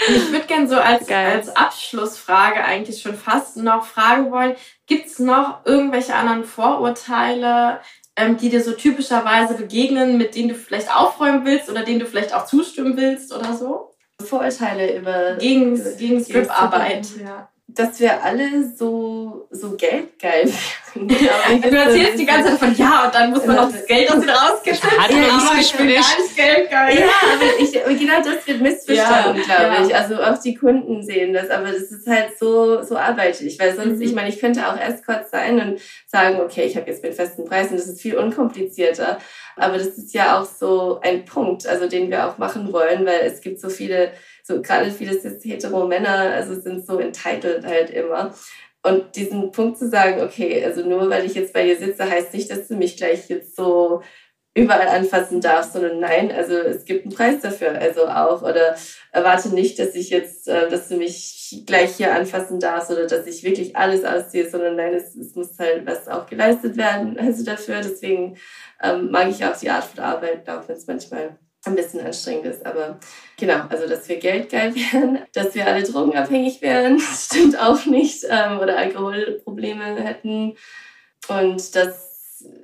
Ich 0.08 0.32
würde 0.32 0.46
gerne 0.46 0.68
so 0.68 0.76
als, 0.76 1.06
Geil. 1.06 1.32
als 1.32 1.54
Abschlussfrage 1.56 2.62
eigentlich 2.62 3.00
schon 3.00 3.14
fast 3.14 3.56
noch 3.56 3.84
fragen 3.86 4.30
wollen, 4.30 4.54
gibt 4.86 5.06
es 5.06 5.18
noch 5.18 5.64
irgendwelche 5.64 6.14
anderen 6.14 6.44
Vorurteile, 6.44 7.80
ähm, 8.16 8.36
die 8.36 8.50
dir 8.50 8.62
so 8.62 8.72
typischerweise 8.72 9.54
begegnen, 9.54 10.18
mit 10.18 10.34
denen 10.34 10.50
du 10.50 10.54
vielleicht 10.54 10.94
aufräumen 10.94 11.44
willst 11.46 11.70
oder 11.70 11.82
denen 11.82 12.00
du 12.00 12.06
vielleicht 12.06 12.34
auch 12.34 12.44
zustimmen 12.46 12.96
willst 12.96 13.34
oder 13.34 13.54
so? 13.54 13.94
Vorurteile 14.22 14.96
über 14.96 15.36
Gegen, 15.36 15.80
gegen 15.96 16.22
Striparbeit. 16.22 17.06
Strip- 17.06 17.24
Ja. 17.24 17.48
Dass 17.66 17.98
wir 17.98 18.22
alle 18.22 18.70
so, 18.76 19.48
so 19.50 19.74
geldgeil 19.74 20.44
werden. 20.44 21.08
glaub 21.08 21.50
ich. 21.50 21.60
Du 21.62 21.76
erzählst 21.76 22.18
die 22.18 22.26
ganze 22.26 22.50
Zeit 22.50 22.58
von 22.58 22.76
ja 22.76 23.06
und 23.06 23.14
dann 23.14 23.30
muss 23.30 23.46
man 23.46 23.56
noch 23.56 23.72
das 23.72 23.86
Geld 23.86 24.10
aus 24.12 24.20
dir 24.20 24.30
rausgeschnitten. 24.30 25.00
Hat 25.02 25.10
er 25.10 25.16
nicht 25.16 25.30
aber 25.32 25.58
ich 25.58 25.74
bin 25.74 25.86
nicht 25.86 26.36
geldgeil. 26.36 26.98
Ja, 26.98 27.06
aber, 27.32 27.58
ich, 27.58 27.72
genau 27.98 28.16
das 28.22 28.46
wird 28.46 28.60
missverstanden, 28.60 29.42
Ja, 29.48 29.56
glaube 29.56 29.74
ja. 29.74 29.86
ich. 29.86 29.96
Also 29.96 30.22
auch 30.22 30.38
die 30.40 30.54
Kunden 30.54 31.02
sehen 31.02 31.32
das, 31.32 31.48
aber 31.50 31.68
das 31.72 31.90
ist 31.90 32.06
halt 32.06 32.38
so, 32.38 32.82
so 32.82 32.96
arbeite 32.96 33.44
ich. 33.44 33.58
Weil 33.58 33.74
sonst, 33.74 33.96
Mhm. 33.96 34.02
ich 34.02 34.14
meine, 34.14 34.28
ich 34.28 34.38
könnte 34.38 34.68
auch 34.68 34.78
Escort 34.78 35.28
sein 35.30 35.58
und 35.58 35.80
sagen, 36.06 36.40
okay, 36.40 36.64
ich 36.64 36.76
habe 36.76 36.88
jetzt 36.90 37.02
den 37.02 37.14
festen 37.14 37.44
Preis 37.46 37.70
und 37.70 37.78
das 37.78 37.88
ist 37.88 38.00
viel 38.00 38.16
unkomplizierter. 38.16 39.18
Aber 39.56 39.78
das 39.78 39.88
ist 39.98 40.12
ja 40.14 40.38
auch 40.38 40.44
so 40.44 41.00
ein 41.02 41.24
Punkt, 41.24 41.66
also 41.66 41.88
den 41.88 42.10
wir 42.10 42.26
auch 42.28 42.38
machen 42.38 42.72
wollen, 42.72 43.06
weil 43.06 43.20
es 43.24 43.40
gibt 43.40 43.60
so 43.60 43.68
viele, 43.68 44.12
so 44.46 44.60
gerade 44.60 44.90
viele 44.90 45.18
hetero 45.42 45.86
Männer, 45.86 46.32
also 46.34 46.60
sind 46.60 46.86
so 46.86 46.98
entitled 46.98 47.64
halt 47.64 47.90
immer. 47.90 48.34
Und 48.82 49.16
diesen 49.16 49.50
Punkt 49.50 49.78
zu 49.78 49.88
sagen, 49.88 50.20
okay, 50.20 50.62
also 50.62 50.86
nur 50.86 51.08
weil 51.08 51.24
ich 51.24 51.34
jetzt 51.34 51.54
bei 51.54 51.64
dir 51.64 51.78
sitze, 51.78 52.08
heißt 52.08 52.34
nicht, 52.34 52.50
dass 52.50 52.68
du 52.68 52.76
mich 52.76 52.98
gleich 52.98 53.30
jetzt 53.30 53.56
so 53.56 54.02
überall 54.54 54.86
anfassen 54.88 55.40
darfst, 55.40 55.72
sondern 55.72 55.98
nein, 55.98 56.30
also 56.30 56.54
es 56.54 56.84
gibt 56.84 57.06
einen 57.06 57.14
Preis 57.14 57.40
dafür, 57.40 57.72
also 57.72 58.06
auch 58.06 58.42
oder 58.42 58.76
erwarte 59.10 59.48
nicht, 59.48 59.78
dass 59.78 59.94
ich 59.94 60.10
jetzt, 60.10 60.46
äh, 60.46 60.68
dass 60.68 60.88
du 60.88 60.96
mich 60.96 61.64
gleich 61.66 61.96
hier 61.96 62.14
anfassen 62.14 62.60
darfst 62.60 62.90
oder 62.90 63.06
dass 63.06 63.26
ich 63.26 63.42
wirklich 63.42 63.74
alles 63.74 64.04
ausziehe, 64.04 64.48
sondern 64.48 64.76
nein, 64.76 64.92
es, 64.92 65.16
es 65.16 65.34
muss 65.34 65.58
halt 65.58 65.86
was 65.86 66.06
auch 66.06 66.26
geleistet 66.26 66.76
werden, 66.76 67.18
also 67.18 67.44
dafür. 67.44 67.80
Deswegen 67.80 68.36
ähm, 68.82 69.10
mag 69.10 69.28
ich 69.30 69.44
auch 69.44 69.56
die 69.56 69.70
Art 69.70 69.84
von 69.84 70.04
Arbeit, 70.04 70.48
auch 70.48 70.68
wenn 70.68 70.76
es 70.76 70.86
manchmal 70.86 71.38
ein 71.66 71.76
bisschen 71.76 72.00
anstrengend 72.00 72.46
ist, 72.46 72.66
aber 72.66 72.98
genau, 73.38 73.66
also 73.68 73.88
dass 73.88 74.08
wir 74.08 74.16
geldgeil 74.16 74.74
wären, 74.74 75.20
dass 75.32 75.54
wir 75.54 75.66
alle 75.66 75.82
drogenabhängig 75.82 76.62
wären, 76.62 77.00
stimmt 77.14 77.58
auch 77.58 77.86
nicht, 77.86 78.24
ähm, 78.28 78.58
oder 78.60 78.76
Alkoholprobleme 78.76 79.96
hätten 80.02 80.56
und 81.28 81.74
das 81.74 82.14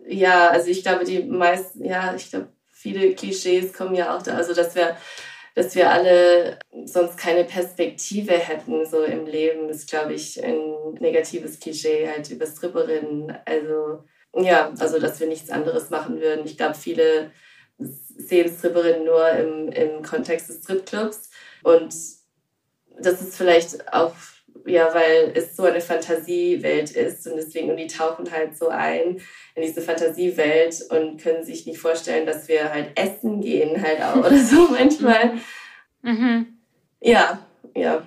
ja, 0.06 0.50
also 0.50 0.68
ich 0.68 0.82
glaube, 0.82 1.04
die 1.04 1.22
meisten, 1.22 1.84
ja, 1.84 2.14
ich 2.14 2.30
glaube, 2.30 2.48
viele 2.70 3.14
Klischees 3.14 3.72
kommen 3.72 3.94
ja 3.94 4.16
auch 4.16 4.22
da, 4.22 4.36
also 4.36 4.54
dass 4.54 4.74
wir, 4.74 4.96
dass 5.54 5.74
wir 5.74 5.90
alle 5.90 6.58
sonst 6.84 7.16
keine 7.18 7.44
Perspektive 7.44 8.32
hätten, 8.32 8.86
so 8.86 9.02
im 9.02 9.26
Leben, 9.26 9.68
ist, 9.68 9.88
glaube 9.88 10.14
ich, 10.14 10.42
ein 10.42 10.94
negatives 10.98 11.60
Klischee 11.60 12.08
halt 12.08 12.30
über 12.30 12.46
Stripperinnen. 12.46 13.36
Also, 13.44 14.04
ja, 14.34 14.72
also 14.78 14.98
dass 14.98 15.20
wir 15.20 15.26
nichts 15.26 15.50
anderes 15.50 15.90
machen 15.90 16.20
würden. 16.20 16.46
Ich 16.46 16.56
glaube, 16.56 16.74
viele 16.74 17.30
sehen 17.80 18.52
Stripperinnen 18.56 19.04
nur 19.04 19.28
im, 19.30 19.68
im 19.72 20.02
Kontext 20.02 20.48
des 20.48 20.58
Stripclubs 20.58 21.30
und 21.62 21.94
das 22.98 23.20
ist 23.22 23.36
vielleicht 23.36 23.92
auch 23.92 24.14
ja, 24.66 24.92
weil 24.94 25.32
es 25.34 25.56
so 25.56 25.64
eine 25.64 25.80
Fantasiewelt 25.80 26.90
ist 26.90 27.26
und 27.26 27.36
deswegen, 27.36 27.70
und 27.70 27.76
die 27.76 27.86
tauchen 27.86 28.30
halt 28.30 28.56
so 28.56 28.68
ein 28.68 29.20
in 29.54 29.62
diese 29.62 29.80
Fantasiewelt 29.80 30.82
und 30.90 31.22
können 31.22 31.44
sich 31.44 31.66
nicht 31.66 31.78
vorstellen, 31.78 32.26
dass 32.26 32.48
wir 32.48 32.72
halt 32.72 32.90
essen 32.98 33.40
gehen 33.40 33.80
halt 33.80 34.02
auch 34.02 34.16
oder 34.16 34.36
so 34.38 34.68
manchmal. 34.70 35.38
Mhm. 36.02 36.58
Ja, 37.00 37.46
ja. 37.74 38.02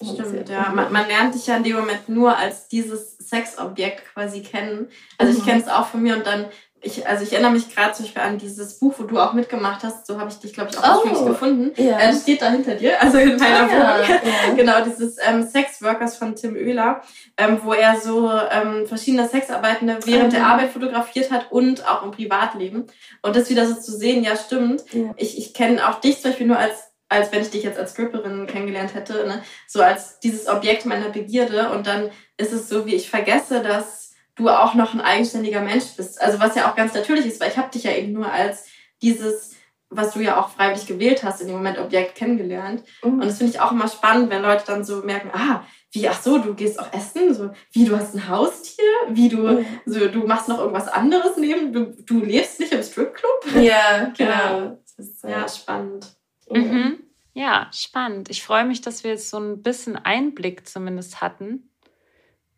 Stimmt, 0.00 0.48
ja. 0.48 0.70
Man, 0.72 0.92
man 0.92 1.08
lernt 1.08 1.34
dich 1.34 1.46
ja 1.48 1.56
in 1.56 1.64
dem 1.64 1.76
Moment 1.76 2.08
nur 2.08 2.36
als 2.36 2.68
dieses 2.68 3.18
Sexobjekt 3.18 4.04
quasi 4.14 4.42
kennen. 4.42 4.88
Also 5.16 5.32
ich 5.32 5.44
Mhm. 5.44 5.48
kenne 5.48 5.62
es 5.62 5.68
auch 5.68 5.86
von 5.88 6.02
mir 6.02 6.14
und 6.16 6.26
dann, 6.26 6.46
ich, 6.80 7.06
also 7.08 7.24
ich 7.24 7.32
erinnere 7.32 7.50
mich 7.52 7.74
gerade 7.74 7.92
zum 7.92 8.04
Beispiel 8.04 8.22
an 8.22 8.38
dieses 8.38 8.78
Buch, 8.78 8.94
wo 8.98 9.04
du 9.04 9.18
auch 9.18 9.32
mitgemacht 9.32 9.82
hast. 9.82 10.06
So 10.06 10.18
habe 10.20 10.30
ich 10.30 10.38
dich, 10.38 10.52
glaube 10.52 10.70
ich, 10.70 10.78
auch 10.78 11.04
Oh. 11.04 11.24
gefunden. 11.24 11.72
Ja. 11.76 11.98
Äh, 11.98 12.14
steht 12.14 12.40
da 12.42 12.50
hinter 12.50 12.74
dir, 12.76 13.00
also 13.02 13.18
in 13.18 13.36
meiner 13.36 13.64
Ah, 13.64 13.68
ja, 13.68 13.68
Wohnung. 14.08 14.08
ja. 14.48 14.54
Genau, 14.56 14.84
dieses 14.84 15.16
ähm, 15.26 15.42
Sex 15.48 15.82
Workers 15.82 16.16
von 16.16 16.36
Tim 16.36 16.54
Oehler, 16.54 17.02
ähm, 17.36 17.60
wo 17.62 17.72
er 17.72 18.00
so 18.00 18.30
ähm, 18.30 18.86
verschiedene 18.86 19.28
Sexarbeitende 19.28 19.98
während 20.04 20.32
der 20.32 20.40
Mhm. 20.40 20.46
Arbeit 20.46 20.70
fotografiert 20.70 21.30
hat 21.30 21.50
und 21.50 21.86
auch 21.88 22.02
im 22.04 22.10
Privatleben. 22.12 22.86
Und 23.22 23.34
das 23.36 23.50
wieder 23.50 23.66
so 23.66 23.74
zu 23.74 23.92
sehen, 23.92 24.22
ja 24.22 24.36
stimmt. 24.36 24.84
Ja. 24.92 25.14
Ich, 25.16 25.36
ich 25.38 25.54
kenne 25.54 25.88
auch 25.88 26.00
dich 26.00 26.20
zum 26.20 26.30
Beispiel 26.30 26.46
nur 26.46 26.58
als 26.58 26.84
als 27.10 27.32
wenn 27.32 27.40
ich 27.40 27.48
dich 27.48 27.62
jetzt 27.64 27.78
als 27.78 27.92
Stripperin 27.92 28.46
kennengelernt 28.46 28.92
hätte, 28.94 29.26
ne? 29.26 29.42
so 29.66 29.80
als 29.80 30.20
dieses 30.20 30.46
Objekt 30.46 30.84
meiner 30.84 31.08
Begierde 31.08 31.70
und 31.70 31.86
dann 31.86 32.10
ist 32.36 32.52
es 32.52 32.68
so, 32.68 32.84
wie 32.84 32.94
ich 32.94 33.08
vergesse, 33.08 33.62
dass 33.62 34.07
du 34.38 34.48
auch 34.48 34.74
noch 34.74 34.94
ein 34.94 35.00
eigenständiger 35.00 35.60
Mensch 35.60 35.84
bist. 35.96 36.20
Also 36.22 36.40
was 36.40 36.54
ja 36.54 36.70
auch 36.70 36.74
ganz 36.76 36.94
natürlich 36.94 37.26
ist, 37.26 37.40
weil 37.40 37.50
ich 37.50 37.58
habe 37.58 37.70
dich 37.70 37.82
ja 37.84 37.92
eben 37.92 38.12
nur 38.12 38.30
als 38.32 38.66
dieses, 39.02 39.54
was 39.90 40.12
du 40.14 40.20
ja 40.20 40.40
auch 40.40 40.48
freiwillig 40.50 40.86
gewählt 40.86 41.22
hast, 41.22 41.40
in 41.40 41.48
dem 41.48 41.56
Moment 41.56 41.78
Objekt 41.78 42.14
kennengelernt. 42.14 42.82
Mhm. 43.02 43.14
Und 43.14 43.24
das 43.26 43.38
finde 43.38 43.52
ich 43.52 43.60
auch 43.60 43.72
immer 43.72 43.88
spannend, 43.88 44.30
wenn 44.30 44.42
Leute 44.42 44.64
dann 44.66 44.84
so 44.84 45.02
merken, 45.02 45.30
ah, 45.32 45.64
wie, 45.92 46.06
ach 46.08 46.20
so, 46.20 46.38
du 46.38 46.54
gehst 46.54 46.78
auch 46.78 46.92
essen, 46.92 47.32
so, 47.34 47.50
wie, 47.72 47.84
du 47.86 47.96
hast 47.96 48.14
ein 48.14 48.28
Haustier, 48.28 48.84
wie 49.08 49.28
du, 49.28 49.38
Mhm. 49.38 49.66
so, 49.86 50.06
du 50.08 50.26
machst 50.26 50.48
noch 50.48 50.58
irgendwas 50.58 50.88
anderes 50.88 51.36
neben, 51.38 51.72
du, 51.72 51.86
du 52.04 52.20
lebst 52.20 52.60
nicht 52.60 52.72
im 52.72 52.82
Stripclub. 52.82 53.46
Ja, 53.60 54.12
genau. 54.16 54.30
Ja. 54.58 54.78
Das 54.96 55.06
ist, 55.06 55.24
äh, 55.24 55.30
Ja, 55.30 55.48
spannend. 55.48 56.06
Mhm. 56.50 56.98
Ja, 57.32 57.68
spannend. 57.72 58.30
Ich 58.30 58.42
freue 58.42 58.64
mich, 58.64 58.80
dass 58.80 59.04
wir 59.04 59.12
jetzt 59.12 59.30
so 59.30 59.38
ein 59.38 59.62
bisschen 59.62 59.96
Einblick 59.96 60.66
zumindest 60.68 61.20
hatten. 61.20 61.70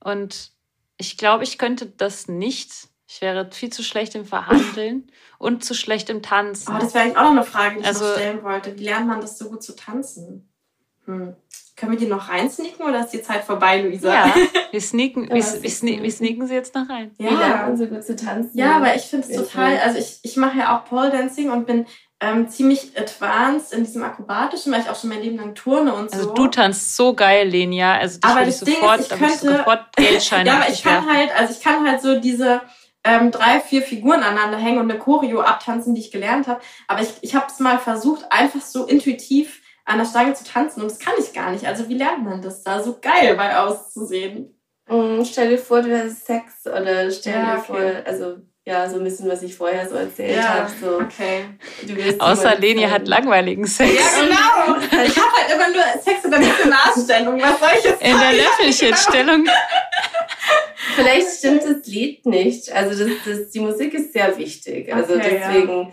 Und 0.03 0.53
ich 1.01 1.17
glaube, 1.17 1.43
ich 1.45 1.59
könnte 1.59 1.87
das 1.87 2.29
nicht. 2.29 2.71
Ich 3.09 3.21
wäre 3.21 3.51
viel 3.51 3.71
zu 3.71 3.83
schlecht 3.83 4.15
im 4.15 4.25
Verhandeln 4.25 5.11
und 5.39 5.65
zu 5.65 5.75
schlecht 5.75 6.11
im 6.11 6.23
Tanzen. 6.23 6.75
Oh, 6.77 6.79
das 6.79 6.95
wäre 6.95 7.05
eigentlich 7.05 7.17
auch 7.17 7.23
noch 7.25 7.31
eine 7.33 7.45
Frage, 7.45 7.75
die 7.77 7.81
ich 7.81 7.87
Also- 7.87 8.05
noch 8.05 8.13
stellen 8.15 8.43
wollte. 8.45 8.79
Wie 8.79 8.85
lernt 8.85 9.09
man 9.09 9.21
das 9.21 9.37
so 9.39 9.49
gut 9.49 9.63
zu 9.63 9.75
tanzen? 9.75 10.50
Hm. 11.07 11.35
Können 11.77 11.93
wir 11.93 11.99
die 11.99 12.07
noch 12.07 12.29
reinsneaken 12.29 12.85
oder 12.85 13.01
ist 13.01 13.11
die 13.11 13.23
Zeit 13.23 13.43
vorbei, 13.43 13.81
Luisa? 13.81 14.13
ja, 14.13 14.35
wir 14.71 14.81
sneaken, 14.83 15.25
Ja, 15.25 15.31
wir, 15.35 15.37
das 15.41 15.63
wir, 15.63 15.71
sne 15.71 16.03
wir 16.03 16.11
sneaken 16.13 16.47
sie 16.47 16.55
jetzt 16.55 16.75
noch 16.75 16.89
rein. 16.91 17.11
Ja, 17.19 17.31
man 17.67 17.77
so 17.77 17.87
gut 17.87 18.05
zu 18.05 18.15
tanzen? 18.17 18.59
ja 18.59 18.77
aber 18.77 18.95
ich 18.95 19.03
finde 19.05 19.27
es 19.27 19.35
Ja, 19.35 19.43
total, 19.43 19.79
also 19.79 19.99
ich, 19.99 20.19
ich 20.23 20.37
mache 20.37 20.59
ja 20.59 20.77
auch 20.79 20.85
Pole 20.85 21.11
Dancing 21.11 21.51
und 21.51 21.67
bin 21.67 21.87
ähm, 22.23 22.51
ziemlich 22.51 22.93
advanced 22.99 23.73
in 23.73 23.83
diesem 23.85 24.03
Akrobatischen, 24.03 24.71
weil 24.75 24.83
ich 24.83 24.91
auch 24.91 25.01
schon 25.01 25.09
mein 25.09 25.23
Leben 25.23 25.39
lang 25.39 25.55
turne 25.55 25.95
und 25.95 26.11
so. 26.11 26.17
Also 26.19 26.35
du 26.35 26.49
tanzt 26.49 26.95
so 26.95 27.15
geil, 27.15 27.49
Lenia. 27.49 27.95
Also 27.97 28.21
dich 28.21 28.31
Aber 28.31 28.41
würde 28.41 28.51
ich 28.51 28.59
das 28.59 28.65
Ding 28.67 28.75
ist, 28.75 28.81
sofort, 28.83 29.01
ich 29.01 29.09
da 29.09 29.21
würde 29.21 29.33
ich 29.33 29.41
könnte- 29.41 29.57
sofort 29.57 29.97
Geldscheine 29.97 30.47
ja, 30.51 30.57
aber 30.57 30.69
ich 30.71 30.83
kann 30.83 30.93
werfen. 31.07 31.17
halt, 31.17 31.31
also 31.39 31.55
ich 31.55 31.61
kann 31.63 31.89
halt 31.89 32.03
so 32.03 32.21
diese 32.21 32.61
ähm, 33.05 33.31
drei, 33.31 33.61
vier 33.61 33.81
Figuren 33.81 34.23
aneinander 34.23 34.59
hängen 34.59 34.81
und 34.81 34.91
eine 34.91 34.99
Choreo 35.01 35.41
abtanzen, 35.41 35.95
die 35.95 36.03
ich 36.03 36.11
gelernt 36.11 36.47
habe. 36.47 36.61
Aber 36.89 37.01
ich, 37.01 37.09
ich 37.23 37.35
habe 37.35 37.47
es 37.49 37.59
mal 37.59 37.79
versucht, 37.79 38.27
einfach 38.31 38.61
so 38.61 38.85
intuitiv 38.85 39.60
an 39.85 39.99
der 39.99 40.05
Stange 40.05 40.35
zu 40.35 40.45
tanzen 40.45 40.83
und 40.83 40.91
das 40.91 40.99
kann 40.99 41.15
ich 41.19 41.33
gar 41.33 41.51
nicht. 41.51 41.67
Also 41.67 41.89
wie 41.89 41.97
lernt 41.99 42.25
man 42.25 42.41
das 42.43 42.63
da 42.63 42.83
so 42.83 42.99
geil 43.01 43.35
bei 43.37 43.57
auszusehen? 43.59 44.55
Mm, 44.89 45.23
Stell 45.25 45.51
dir 45.51 45.59
vor, 45.59 45.83
du 45.83 45.97
hast 45.99 46.27
Sex 46.27 46.67
oder 46.67 47.11
stell 47.11 47.35
Ja, 47.35 47.55
dir 47.57 47.59
okay. 47.59 47.67
vor, 47.67 48.07
also 48.07 48.37
ja, 48.67 48.89
so 48.89 48.99
ein 48.99 49.05
bisschen, 49.05 49.29
was 49.29 49.43
ich 49.43 49.57
vorher 49.57 49.89
so 49.89 49.95
erzählt 49.97 50.37
Ja, 50.37 50.49
habe. 50.49 50.71
So, 50.81 50.99
okay. 51.01 51.45
Außer 52.19 52.57
Leni 52.57 52.83
hat 52.83 53.09
langweiligen 53.09 53.67
Sex. 53.67 53.91
Ja, 53.95 54.23
genau. 54.23 54.81
Ich 55.05 55.17
habe 55.19 55.33
halt 55.33 55.53
immer 55.55 55.69
nur 55.71 56.03
Sex 56.03 56.25
in 56.25 56.31
der 56.31 56.41
Missionarstellung. 56.41 57.41
Was 57.41 57.59
soll 57.59 57.69
ich 57.79 57.85
jetzt 57.85 58.03
In 58.03 58.19
der 58.19 58.33
Löffelchenstellung. 58.33 59.47
Vielleicht 60.95 61.29
stimmt 61.39 61.63
das 61.65 61.87
Lied 61.87 62.27
nicht. 62.27 62.71
Also 62.73 63.05
das, 63.05 63.17
das, 63.25 63.51
die 63.51 63.61
Musik 63.61 63.95
ist 63.95 64.13
sehr 64.13 64.37
wichtig. 64.37 64.93
Also 64.93 65.15
Okay, 65.15 65.41
ja. 65.41 65.91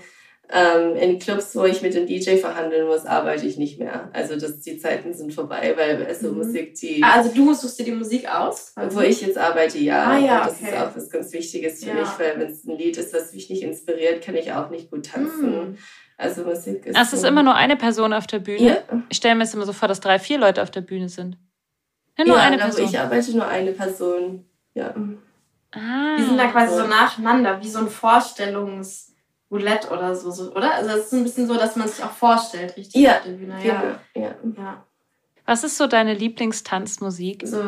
Ähm, 0.50 0.96
in 0.96 1.20
Clubs, 1.20 1.54
wo 1.58 1.66
ich 1.66 1.82
mit 1.82 1.94
dem 1.94 2.06
DJ 2.08 2.38
verhandeln 2.38 2.88
muss, 2.88 3.06
arbeite 3.06 3.46
ich 3.46 3.58
nicht 3.58 3.80
mehr. 3.80 4.10
Also 4.14 4.38
das, 4.40 4.62
die 4.62 4.78
Zeiten 4.78 5.14
sind 5.14 5.34
vorbei, 5.34 5.74
weil 5.76 6.06
also 6.06 6.30
Mhm. 6.32 6.38
Musik, 6.38 6.76
die, 6.76 7.04
Ah, 7.04 7.16
Also 7.18 7.32
du 7.36 7.54
suchst 7.54 7.78
dir 7.80 7.84
die 7.84 7.92
Musik 7.92 8.34
aus? 8.34 8.74
wo 8.92 9.02
ich 9.02 9.20
jetzt 9.22 9.38
arbeite, 9.38 9.78
ja. 9.80 10.06
Ah, 10.06 10.18
ja, 10.18 10.46
das 10.46 10.54
okay. 10.62 10.72
ist 10.72 10.78
auch 10.78 10.96
was 10.96 11.10
ganz 11.10 11.34
Wichtiges 11.34 11.84
für 11.84 11.90
Ja. 11.90 11.96
mich, 11.96 12.08
weil 12.18 12.40
wenn 12.40 12.50
es 12.50 12.64
ein 12.66 12.78
Lied 12.78 12.96
ist, 12.98 13.14
das 13.14 13.34
mich 13.34 13.50
nicht 13.50 13.62
inspiriert, 13.62 14.24
kann 14.24 14.36
ich 14.36 14.54
auch 14.54 14.70
nicht 14.70 14.90
gut 14.90 15.08
tanzen. 15.08 15.72
Mm. 15.74 15.78
Also 16.18 16.44
Musik 16.44 16.86
ist. 16.86 16.98
Es 16.98 17.12
ist 17.12 17.22
so- 17.22 17.28
immer 17.28 17.44
nur 17.44 17.56
eine 17.56 17.76
Person 17.76 18.14
auf 18.14 18.26
der 18.26 18.40
Bühne. 18.40 18.66
Ja, 18.66 18.78
Ich 19.10 19.18
stelle 19.18 19.36
mir 19.36 19.44
jetzt 19.44 19.54
immer 19.54 19.66
so 19.66 19.74
vor, 19.74 19.90
dass 19.90 20.00
drei, 20.00 20.18
vier 20.18 20.38
Leute 20.40 20.64
auf 20.64 20.72
der 20.72 20.82
Bühne 20.82 21.10
sind. 21.10 21.38
Ja, 22.18 22.24
nur 22.26 22.38
ja 22.38 22.44
eine 22.44 22.58
Person. 22.58 22.86
ich 22.86 22.98
arbeite, 22.98 23.32
nur 23.36 23.48
eine 23.48 23.74
Person. 23.74 24.46
Ja. 24.74 24.96
ah. 25.74 26.16
Die 26.18 26.24
sind 26.24 26.38
da 26.38 26.48
quasi 26.48 26.74
so. 26.74 26.84
so 26.84 26.88
nacheinander, 26.88 27.62
wie 27.62 27.68
so 27.68 27.80
ein 27.80 27.90
Vorstellungsroulette 29.50 29.90
oder 29.90 30.16
so, 30.16 30.32
so, 30.32 30.52
oder? 30.54 30.74
Also 30.74 30.92
es 30.92 31.06
ist 31.06 31.14
ein 31.14 31.24
bisschen 31.24 31.48
so, 31.48 31.56
dass 31.56 31.76
man 31.76 31.88
sich 31.88 32.04
auch 32.04 32.12
vorstellt, 32.12 32.76
richtig 32.78 33.02
Ja, 33.02 33.18
auf 33.18 33.24
der 33.24 33.32
Bühne. 33.32 33.56
Ja. 33.64 34.00
Ja. 34.16 34.36
ja. 34.58 34.86
Was 35.46 35.64
ist 35.64 35.78
so 35.78 35.88
deine 35.88 36.14
Lieblingstanzmusik? 36.14 37.48
so 37.48 37.60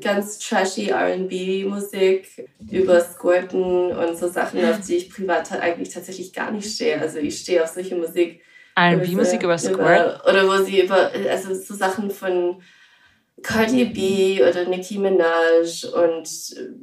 ganz 0.00 0.38
trashy 0.40 0.88
R&B-Musik 0.88 2.48
über 2.70 3.00
Squirten 3.00 3.92
und 3.92 4.18
so 4.18 4.28
Sachen, 4.28 4.62
auf 4.64 4.80
die 4.80 4.96
ich 4.96 5.10
privat 5.10 5.50
eigentlich 5.52 5.90
tatsächlich 5.90 6.32
gar 6.32 6.50
nicht 6.50 6.70
stehe. 6.70 7.00
Also 7.00 7.18
ich 7.18 7.38
stehe 7.38 7.62
auf 7.62 7.70
solche 7.70 7.96
Musik. 7.96 8.42
R&B-Musik 8.74 9.42
über 9.42 9.56
Squirt? 9.56 10.26
Oder 10.28 10.46
wo 10.46 10.62
sie 10.62 10.82
über, 10.82 11.10
also 11.30 11.54
so 11.54 11.74
Sachen 11.74 12.10
von 12.10 12.60
Cardi 13.42 13.84
B 13.84 14.42
oder 14.42 14.66
Nicki 14.66 14.98
Minaj 14.98 15.84
und 15.84 16.28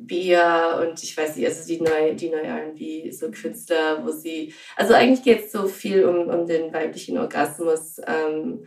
Bia 0.08 0.80
und 0.80 1.02
ich 1.02 1.18
weiß 1.18 1.36
nicht, 1.36 1.48
also 1.48 1.68
die 1.68 1.82
neue, 1.82 2.14
die 2.14 2.30
neue 2.30 2.44
R&B, 2.44 3.10
so 3.12 3.32
Künstler, 3.32 4.06
wo 4.06 4.12
sie, 4.12 4.54
also 4.76 4.94
eigentlich 4.94 5.24
geht 5.24 5.46
es 5.46 5.52
so 5.52 5.68
viel 5.68 6.06
um, 6.06 6.30
um 6.30 6.46
den 6.46 6.72
weiblichen 6.72 7.18
Orgasmus, 7.18 8.00
ähm, 8.06 8.66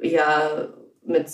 ja, 0.00 0.72
mit 1.04 1.28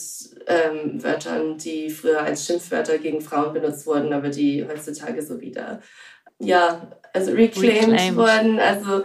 ähm, 0.48 1.02
Wörtern, 1.02 1.56
die 1.56 1.88
früher 1.88 2.20
als 2.20 2.44
Schimpfwörter 2.46 2.98
gegen 2.98 3.20
Frauen 3.20 3.54
benutzt 3.54 3.86
wurden, 3.86 4.12
aber 4.12 4.28
die 4.28 4.66
heutzutage 4.66 5.22
so 5.22 5.40
wieder, 5.40 5.80
ja, 6.38 6.90
also 7.14 7.32
reclaimed, 7.32 7.92
Reclaimed. 7.92 8.16
wurden, 8.16 8.58
also 8.58 9.04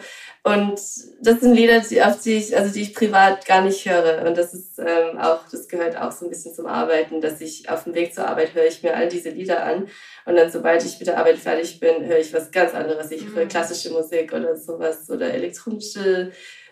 und 0.55 0.79
das 1.21 1.39
sind 1.41 1.53
Lieder, 1.55 1.79
die, 1.81 2.01
auf 2.01 2.19
die 2.21 2.33
ich, 2.37 2.55
also 2.57 2.73
die 2.73 2.81
ich 2.81 2.93
privat 2.93 3.45
gar 3.45 3.61
nicht 3.61 3.85
höre. 3.89 4.25
Und 4.27 4.37
das 4.37 4.53
ist 4.53 4.79
ähm, 4.79 5.17
auch, 5.19 5.41
das 5.51 5.67
gehört 5.67 5.97
auch 5.97 6.11
so 6.11 6.25
ein 6.25 6.29
bisschen 6.29 6.53
zum 6.53 6.65
Arbeiten, 6.67 7.21
dass 7.21 7.41
ich 7.41 7.69
auf 7.69 7.83
dem 7.85 7.93
Weg 7.95 8.13
zur 8.13 8.27
Arbeit 8.27 8.53
höre 8.53 8.65
ich 8.65 8.83
mir 8.83 8.95
all 8.95 9.07
diese 9.09 9.29
Lieder 9.29 9.63
an. 9.63 9.87
Und 10.25 10.35
dann, 10.35 10.51
sobald 10.51 10.83
ich 10.85 10.99
mit 10.99 11.07
der 11.07 11.17
Arbeit 11.17 11.37
fertig 11.37 11.79
bin, 11.79 12.05
höre 12.05 12.19
ich 12.19 12.33
was 12.33 12.51
ganz 12.51 12.73
anderes. 12.73 13.11
Ich 13.11 13.25
höre 13.33 13.45
Mhm. 13.45 13.49
klassische 13.49 13.91
Musik 13.91 14.33
oder 14.33 14.55
sowas 14.55 15.09
oder 15.09 15.33
elektronische, 15.33 16.31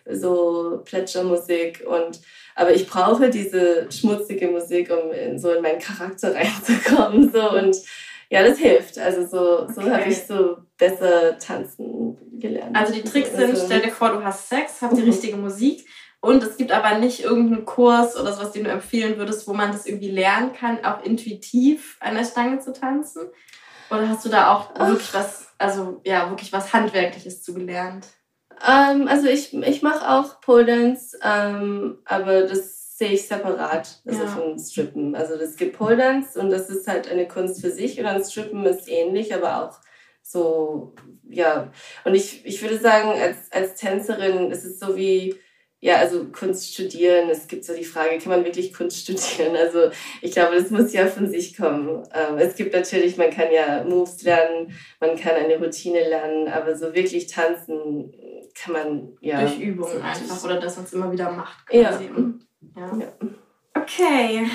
so 0.09 0.81
Plätschermusik. 0.85 1.83
Und 1.87 2.19
aber 2.55 2.71
ich 2.73 2.87
brauche 2.87 3.29
diese 3.29 3.87
schmutzige 3.91 4.47
Musik, 4.47 4.89
um 4.91 5.11
in, 5.11 5.39
so 5.39 5.51
in 5.51 5.61
meinen 5.61 5.79
Charakter 5.79 6.33
reinzukommen. 6.35 7.31
So 7.31 7.51
und 7.51 7.75
ja, 8.29 8.43
das 8.47 8.57
hilft. 8.57 8.97
Also 8.97 9.21
so, 9.21 9.67
so 9.73 9.81
Okay. 9.81 9.91
habe 9.91 10.09
ich 10.09 10.23
so 10.25 10.57
besser 10.77 11.37
tanzen 11.37 12.17
gelernt. 12.39 12.75
Also 12.75 12.93
die 12.93 13.03
Tricks 13.03 13.31
sind, 13.31 13.51
Also- 13.51 13.65
stell 13.65 13.81
dir 13.81 13.91
vor, 13.91 14.09
du 14.11 14.23
hast 14.23 14.49
Sex, 14.49 14.81
hast 14.81 14.95
die 14.97 15.01
Mhm. 15.01 15.07
richtige 15.09 15.37
Musik 15.37 15.87
und 16.21 16.41
es 16.43 16.57
gibt 16.57 16.71
aber 16.71 16.97
nicht 16.99 17.23
irgendeinen 17.23 17.65
Kurs 17.65 18.17
oder 18.19 18.33
sowas, 18.33 18.51
den 18.51 18.63
du 18.65 18.69
empfehlen 18.71 19.17
würdest, 19.17 19.47
wo 19.47 19.53
man 19.53 19.71
das 19.71 19.85
irgendwie 19.85 20.09
lernen 20.11 20.53
kann, 20.53 20.83
auch 20.85 21.03
intuitiv 21.03 21.97
an 21.99 22.15
der 22.15 22.25
Stange 22.25 22.59
zu 22.59 22.73
tanzen? 22.73 23.29
Oder 23.91 24.09
hast 24.09 24.25
du 24.25 24.29
da 24.29 24.51
auch 24.53 24.71
Ach. 24.75 24.87
wirklich 24.89 25.13
was, 25.13 25.47
also 25.59 26.01
ja, 26.05 26.29
wirklich 26.29 26.51
was 26.51 26.73
Handwerkliches 26.73 27.43
zu 27.43 27.53
gelernt? 27.53 28.07
Ähm, 28.67 29.07
also 29.07 29.27
ich, 29.27 29.53
ich 29.53 29.81
mache 29.81 30.09
auch 30.09 30.39
Pole 30.41 30.65
Dance, 30.65 31.17
ähm, 31.21 31.99
aber 32.05 32.43
das 32.43 32.97
sehe 32.97 33.11
ich 33.11 33.27
separat, 33.27 34.01
also 34.07 34.23
Ja. 34.23 34.27
von 34.27 34.57
Strippen. 34.57 35.15
Also 35.15 35.33
es 35.35 35.57
gibt 35.57 35.77
Pole 35.77 35.97
Dance 35.97 36.39
und 36.39 36.49
das 36.49 36.69
ist 36.69 36.87
halt 36.87 37.11
eine 37.11 37.27
Kunst 37.27 37.59
für 37.61 37.69
sich 37.69 37.97
und 37.99 38.05
dann 38.05 38.23
Strippen 38.23 38.65
ist 38.65 38.87
ähnlich, 38.87 39.35
aber 39.35 39.61
auch 39.65 39.77
so, 40.27 40.95
ja. 41.29 41.71
Und 42.03 42.15
ich, 42.15 42.43
ich 42.45 42.59
würde 42.63 42.79
sagen, 42.79 43.09
als, 43.09 43.51
als 43.51 43.75
Tänzerin 43.75 44.49
ist 44.49 44.65
es 44.65 44.79
so 44.79 44.95
wie, 44.95 45.35
ja, 45.79 45.97
also 45.97 46.25
Kunst 46.31 46.73
studieren. 46.73 47.29
Es 47.29 47.47
gibt 47.47 47.63
so 47.63 47.75
die 47.75 47.83
Frage, 47.85 48.17
kann 48.17 48.31
man 48.31 48.43
wirklich 48.43 48.73
Kunst 48.73 48.97
studieren? 49.01 49.55
Also 49.55 49.91
ich 50.23 50.31
glaube, 50.31 50.55
das 50.55 50.71
muss 50.71 50.93
ja 50.93 51.05
von 51.05 51.29
sich 51.29 51.55
kommen. 51.55 52.03
Ähm, 52.11 52.39
es 52.39 52.55
gibt 52.55 52.73
natürlich, 52.73 53.17
man 53.17 53.29
kann 53.29 53.51
ja 53.53 53.83
Moves 53.83 54.23
lernen, 54.23 54.75
man 54.99 55.15
kann 55.15 55.35
eine 55.35 55.59
Routine 55.59 56.09
lernen, 56.09 56.47
aber 56.47 56.75
so 56.75 56.95
wirklich 56.95 57.27
tanzen 57.27 58.11
kann 58.55 58.73
man 58.73 59.17
ja. 59.21 59.41
Durch 59.41 59.59
Übungen 59.59 59.93
so 59.93 59.99
einfach 59.99 60.43
oder 60.43 60.59
dass 60.59 60.77
man 60.77 60.85
es 60.85 60.93
immer 60.93 61.11
wieder 61.11 61.31
macht. 61.31 61.71
Ja. 61.71 61.89
Quasi. 61.89 62.09
Ja. 62.75 62.97
Ja. 62.99 63.13
Okay, 63.75 64.47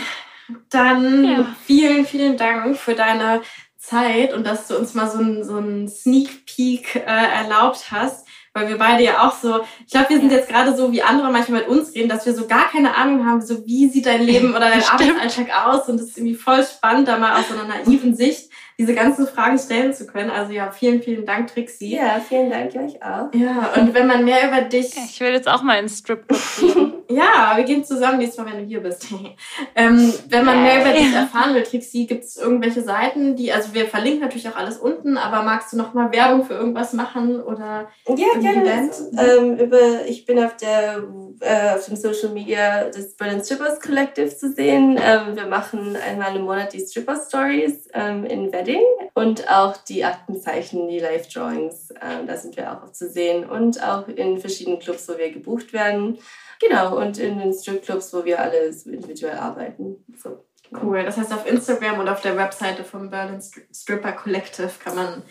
dann 0.68 1.24
Ja. 1.24 1.56
vielen, 1.64 2.04
vielen 2.04 2.36
Dank 2.36 2.76
für 2.76 2.94
deine 2.94 3.42
Zeit 3.80 4.34
und 4.34 4.46
dass 4.46 4.68
du 4.68 4.76
uns 4.76 4.94
mal 4.94 5.10
so 5.10 5.18
einen 5.18 5.42
so 5.42 5.56
einen 5.56 5.88
Sneak 5.88 6.44
Peek 6.44 6.96
äh, 6.96 7.00
erlaubt 7.00 7.90
hast, 7.90 8.26
weil 8.52 8.68
wir 8.68 8.76
beide 8.76 9.02
ja 9.02 9.26
auch 9.26 9.34
so, 9.34 9.60
ich 9.86 9.92
glaube, 9.92 10.10
wir 10.10 10.20
sind 10.20 10.30
jetzt 10.30 10.48
gerade 10.48 10.76
so, 10.76 10.92
wie 10.92 11.02
andere 11.02 11.32
manchmal 11.32 11.60
mit 11.60 11.68
uns 11.68 11.94
reden, 11.94 12.08
dass 12.08 12.26
wir 12.26 12.34
so 12.34 12.46
gar 12.46 12.68
keine 12.68 12.94
Ahnung 12.94 13.26
haben, 13.26 13.40
so 13.40 13.64
wie 13.64 13.88
sieht 13.88 14.06
dein 14.06 14.22
Leben 14.22 14.50
oder 14.50 14.68
dein. 14.68 14.82
Arbeitsalltag 14.90 15.48
aus 15.66 15.88
und 15.88 15.98
das 15.98 16.08
ist 16.08 16.18
irgendwie 16.18 16.34
voll 16.34 16.62
spannend, 16.62 17.08
da 17.08 17.16
mal 17.16 17.40
aus 17.40 17.48
so 17.48 17.54
einer 17.54 17.64
naiven 17.64 18.14
Sicht 18.14 18.49
diese 18.80 18.94
ganzen 18.94 19.26
Fragen 19.26 19.58
stellen 19.58 19.92
zu 19.92 20.06
können. 20.06 20.30
Also 20.30 20.54
ja, 20.54 20.70
vielen, 20.70 21.02
vielen 21.02 21.26
Dank, 21.26 21.52
Trixie. 21.52 21.96
Ja, 21.96 22.18
vielen 22.26 22.48
Dank 22.48 22.74
euch 22.74 23.02
auch. 23.02 23.28
Ja, 23.34 23.74
und 23.76 23.92
wenn 23.92 24.06
man 24.06 24.24
mehr 24.24 24.48
über 24.48 24.62
dich 24.62 24.96
Ich 24.96 25.20
will 25.20 25.32
jetzt 25.32 25.48
auch 25.48 25.62
mal 25.62 25.78
ins 25.78 25.98
Stripclub 25.98 26.40
gehen. 26.58 26.92
ja, 27.10 27.52
wir 27.56 27.64
gehen 27.64 27.84
zusammen 27.84 28.16
nächstes 28.16 28.42
Mal, 28.42 28.50
wenn 28.50 28.62
du 28.62 28.64
hier 28.64 28.80
bist. 28.80 29.06
ähm, 29.74 30.14
wenn 30.30 30.46
man 30.46 30.62
mehr 30.62 30.80
über 30.80 30.92
dich 30.94 31.12
erfahren 31.12 31.54
will, 31.54 31.62
Trixie, 31.62 32.06
gibt 32.06 32.24
es 32.24 32.38
irgendwelche 32.38 32.80
Seiten, 32.80 33.36
die, 33.36 33.52
also 33.52 33.74
wir 33.74 33.86
verlinken 33.86 34.22
natürlich 34.22 34.48
auch 34.48 34.56
alles 34.56 34.78
unten, 34.78 35.18
aber 35.18 35.42
magst 35.42 35.74
du 35.74 35.76
noch 35.76 35.92
mal 35.92 36.10
Werbung 36.10 36.46
für 36.46 36.54
irgendwas 36.54 36.94
machen 36.94 37.38
oder 37.38 37.90
Ja, 38.08 38.40
gerne. 38.40 38.62
Event? 38.62 38.92
Ähm, 39.18 39.56
über, 39.58 40.06
ich 40.06 40.24
bin 40.24 40.42
auf 40.42 40.56
der 40.56 41.02
äh, 41.40 41.74
auf 41.74 41.84
dem 41.84 41.96
Social 41.96 42.30
Media 42.30 42.88
des 42.88 43.14
Berlin 43.14 43.44
Strippers 43.44 43.78
Collective 43.80 44.34
zu 44.34 44.52
sehen. 44.52 44.98
Ähm, 45.02 45.36
wir 45.36 45.46
machen 45.46 45.96
einmal 45.96 46.34
im 46.36 46.42
Monat 46.42 46.72
die 46.72 46.80
Stripper 46.80 47.16
Stories 47.16 47.88
ähm, 47.92 48.24
in 48.24 48.50
Wedding 48.52 48.69
und 49.14 49.48
auch 49.50 49.76
die 49.76 50.04
Aktenzeichen, 50.04 50.88
die 50.88 50.98
Live 50.98 51.28
Drawings. 51.28 51.90
Ähm, 52.02 52.26
da 52.26 52.36
sind 52.36 52.56
wir 52.56 52.72
auch 52.72 52.90
zu 52.92 53.08
sehen 53.08 53.48
und 53.48 53.82
auch 53.82 54.08
in 54.08 54.38
verschiedenen 54.38 54.78
Clubs, 54.78 55.08
wo 55.08 55.16
wir 55.18 55.30
gebucht 55.32 55.72
werden. 55.72 56.18
Genau, 56.60 56.98
und 56.98 57.18
in 57.18 57.38
den 57.38 57.52
Stripclubs, 57.52 58.12
wo 58.12 58.24
wir 58.24 58.38
alle 58.40 58.72
so 58.72 58.90
individuell 58.90 59.36
arbeiten. 59.38 60.04
So. 60.16 60.44
cool. 60.82 61.02
Das 61.04 61.16
heißt, 61.16 61.32
auf 61.32 61.46
Instagram 61.50 62.00
und 62.00 62.08
auf 62.08 62.20
der 62.20 62.36
Webseite 62.36 62.84
vom 62.84 63.08
Berlin 63.10 63.40
Stri- 63.40 63.64
Stripper 63.74 64.12
Collective 64.12 64.70
kann 64.82 64.94
man 64.94 65.22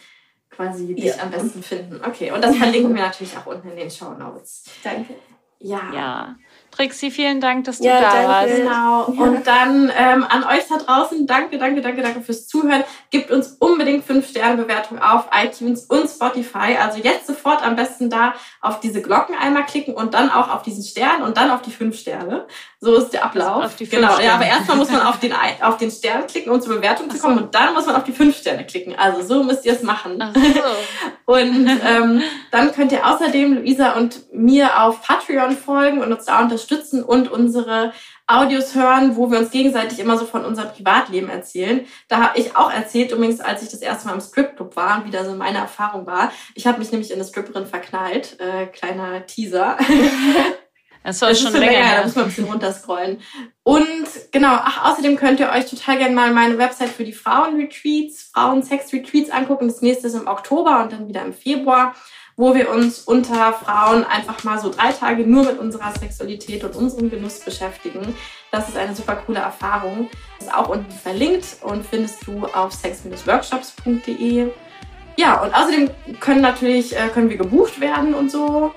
quasi 0.49 0.93
dich 0.95 1.05
Ja. 1.05 1.23
am 1.23 1.31
besten 1.31 1.61
finden. 1.63 2.01
Okay, 2.03 2.31
und 2.31 2.43
das 2.43 2.55
verlinken 2.57 2.95
wir 2.95 3.03
natürlich 3.03 3.37
auch 3.37 3.45
unten 3.45 3.69
in 3.69 3.75
den 3.77 3.91
Show 3.91 4.11
Notes. 4.13 4.63
Danke. 4.83 5.13
Ja. 5.59 5.81
Ja. 5.93 6.35
Trixie, 6.71 7.11
vielen 7.11 7.41
Dank, 7.41 7.65
dass 7.65 7.79
du 7.79 7.85
Ja, 7.85 7.99
da 7.99 8.11
danke. 8.11 8.27
warst. 8.29 8.55
Genau. 8.55 9.25
Und 9.27 9.47
dann 9.47 9.91
ähm, 9.97 10.25
an 10.29 10.43
euch 10.45 10.65
da 10.69 10.77
draußen, 10.77 11.25
danke, 11.27 11.57
danke, 11.57 11.81
danke, 11.81 12.01
danke 12.01 12.21
fürs 12.21 12.47
Zuhören. 12.47 12.83
Gebt 13.09 13.31
uns 13.31 13.57
unbedingt 13.59 14.05
5-Sterne-Bewertung 14.05 14.99
auf 14.99 15.25
iTunes 15.33 15.85
und 15.85 16.07
Spotify. 16.07 16.77
Also 16.81 16.99
jetzt 16.99 17.27
sofort 17.27 17.65
am 17.65 17.75
besten 17.75 18.09
da 18.09 18.33
auf 18.61 18.79
diese 18.79 19.01
Glocken 19.01 19.35
einmal 19.35 19.65
klicken 19.65 19.93
und 19.93 20.13
dann 20.13 20.29
auch 20.29 20.53
auf 20.53 20.61
diesen 20.61 20.83
Stern 20.83 21.23
und 21.23 21.37
dann 21.37 21.49
auf 21.51 21.61
die 21.61 21.71
5 21.71 21.97
Sterne. 21.97 22.45
So 22.81 22.95
ist 22.95 23.09
der 23.09 23.25
Ablauf. 23.25 23.55
Also 23.55 23.65
auf 23.65 23.75
die 23.75 23.85
fünf 23.85 24.01
genau, 24.01 24.13
Sterne. 24.13 24.25
ja, 24.25 24.35
aber 24.35 24.45
erstmal 24.45 24.77
muss 24.77 24.89
man 24.89 25.01
auf 25.01 25.19
den, 25.19 25.33
auf 25.61 25.77
den 25.77 25.91
Stern 25.91 26.27
klicken, 26.27 26.49
um 26.49 26.61
zur 26.61 26.75
Bewertung 26.75 27.09
zu 27.09 27.17
Ach 27.17 27.21
so. 27.21 27.27
kommen 27.27 27.43
und 27.43 27.53
dann 27.53 27.73
muss 27.73 27.85
man 27.85 27.95
auf 27.95 28.05
die 28.05 28.13
5 28.13 28.37
Sterne 28.37 28.65
klicken. 28.65 28.95
Also 28.97 29.21
so 29.21 29.43
müsst 29.43 29.65
ihr 29.65 29.73
es 29.73 29.83
machen. 29.83 30.17
Ach 30.21 30.33
so. 30.33 30.41
Und 31.25 31.67
ähm, 31.85 32.23
dann 32.49 32.71
könnt 32.71 32.91
ihr 32.91 33.05
außerdem 33.05 33.57
Luisa 33.57 33.91
und 33.91 34.33
mir 34.33 34.81
auf 34.81 35.03
Patreon 35.03 35.55
folgen 35.55 36.01
und 36.01 36.11
uns 36.11 36.25
da 36.25 36.41
unterstützen 36.41 37.03
und 37.03 37.31
unsere 37.31 37.93
Audios 38.25 38.73
hören, 38.73 39.15
wo 39.15 39.29
wir 39.29 39.37
uns 39.37 39.51
gegenseitig 39.51 39.99
immer 39.99 40.17
so 40.17 40.25
von 40.25 40.43
unserem 40.43 40.71
Privatleben 40.71 41.29
erzählen. 41.29 41.85
Da 42.07 42.17
habe 42.21 42.39
ich 42.39 42.55
auch 42.55 42.73
erzählt, 42.73 43.11
übrigens, 43.11 43.41
als 43.41 43.61
ich 43.61 43.69
das 43.69 43.81
erste 43.81 44.07
Mal 44.07 44.15
im 44.15 44.21
Stripclub 44.21 44.75
war 44.75 44.97
und 44.97 45.05
wieder 45.05 45.23
so 45.23 45.35
meine 45.35 45.59
Erfahrung 45.59 46.07
war. 46.07 46.31
Ich 46.55 46.65
habe 46.65 46.79
mich 46.79 46.91
nämlich 46.91 47.11
in 47.11 47.17
eine 47.17 47.25
Stripperin 47.25 47.67
verknallt. 47.67 48.39
Äh, 48.39 48.65
kleiner 48.65 49.23
Teaser. 49.27 49.77
Das 51.03 51.21
war 51.21 51.29
Das 51.29 51.39
schon 51.39 51.53
ist 51.53 51.59
länger 51.59 51.71
da 51.79 51.85
her. 51.87 52.03
muss 52.03 52.15
man 52.15 52.25
ein 52.25 52.29
bisschen 52.29 52.45
runterscrollen. 52.45 53.21
Und 53.63 53.97
genau, 54.31 54.51
ach, 54.51 54.91
außerdem 54.91 55.15
könnt 55.15 55.39
ihr 55.39 55.49
euch 55.49 55.69
total 55.69 55.97
gerne 55.97 56.13
mal 56.15 56.31
meine 56.33 56.57
Website 56.57 56.89
für 56.89 57.03
die 57.05 57.13
Frauenretreats, 57.13 58.31
Frauen-Sex-Retreats 58.33 59.29
angucken. 59.29 59.67
Das 59.67 59.81
nächste 59.81 60.07
ist 60.07 60.15
im 60.15 60.27
Oktober 60.27 60.83
und 60.83 60.91
dann 60.91 61.07
wieder 61.07 61.21
im 61.23 61.33
Februar, 61.33 61.95
wo 62.35 62.53
wir 62.53 62.69
uns 62.69 62.99
unter 62.99 63.53
Frauen 63.53 64.03
einfach 64.03 64.43
mal 64.43 64.59
so 64.59 64.69
drei 64.71 64.91
Tage 64.91 65.23
nur 65.23 65.45
mit 65.45 65.59
unserer 65.59 65.91
Sexualität 65.97 66.63
und 66.63 66.75
unserem 66.75 67.09
Genuss 67.09 67.39
beschäftigen. 67.39 68.15
Das 68.51 68.67
ist 68.69 68.77
eine 68.77 68.95
super 68.95 69.15
coole 69.25 69.39
Erfahrung. 69.39 70.09
Ist 70.39 70.53
auch 70.53 70.69
unten 70.69 70.91
verlinkt 70.91 71.57
und 71.61 71.85
findest 71.85 72.25
du 72.27 72.45
auf 72.47 72.73
sex-workshops.de. 72.73 74.49
Ja, 75.17 75.41
und 75.41 75.53
außerdem 75.53 75.89
können 76.19 76.41
natürlich 76.41 76.95
äh, 76.95 77.09
können 77.09 77.29
wir 77.29 77.37
gebucht 77.37 77.79
werden 77.81 78.13
und 78.13 78.31
so. 78.31 78.73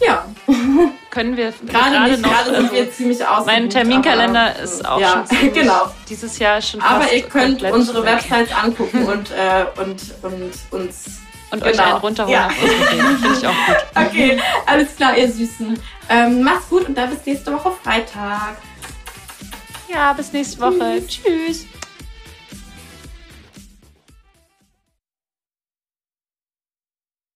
Ja, 0.00 0.24
Können 1.10 1.36
wir 1.36 1.52
gerade 1.66 2.10
nicht, 2.10 2.22
noch. 2.22 2.30
gerade 2.30 2.44
sind 2.50 2.56
also, 2.56 2.72
wir 2.72 2.92
ziemlich 2.92 3.26
ausgebucht. 3.26 3.46
mein 3.46 3.70
Terminkalender 3.70 4.50
aber, 4.50 4.58
ist 4.60 4.86
auch 4.86 5.00
ja, 5.00 5.24
schon 5.28 5.52
genau. 5.54 5.90
dieses 6.08 6.38
Jahr 6.38 6.62
schon 6.62 6.80
fast 6.80 6.92
Aber 6.92 7.12
ihr 7.12 7.22
könnt 7.22 7.62
unsere 7.62 8.04
weg. 8.04 8.16
Websites 8.16 8.52
angucken 8.54 9.04
und, 9.08 9.30
äh, 9.30 9.64
und, 9.80 10.00
und 10.22 10.52
uns. 10.70 11.20
und 11.50 11.62
euch 11.64 11.72
genau. 11.72 11.84
einen 11.84 11.96
runterholen 11.98 12.38
Ja. 12.38 12.48
Finde 12.50 13.38
ich 13.38 13.46
auch 13.46 13.66
gut. 13.66 13.76
Okay, 13.94 14.38
alles 14.66 14.94
klar, 14.94 15.16
ihr 15.16 15.30
Süßen. 15.30 15.80
Ähm, 16.10 16.42
macht's 16.42 16.68
gut 16.68 16.86
und 16.86 16.96
dann 16.96 17.10
bis 17.10 17.24
nächste 17.26 17.52
Woche 17.52 17.72
Freitag. 17.82 18.56
Ja, 19.92 20.12
bis 20.12 20.32
nächste 20.32 20.60
Woche. 20.60 21.02
Tschüss. 21.06 21.66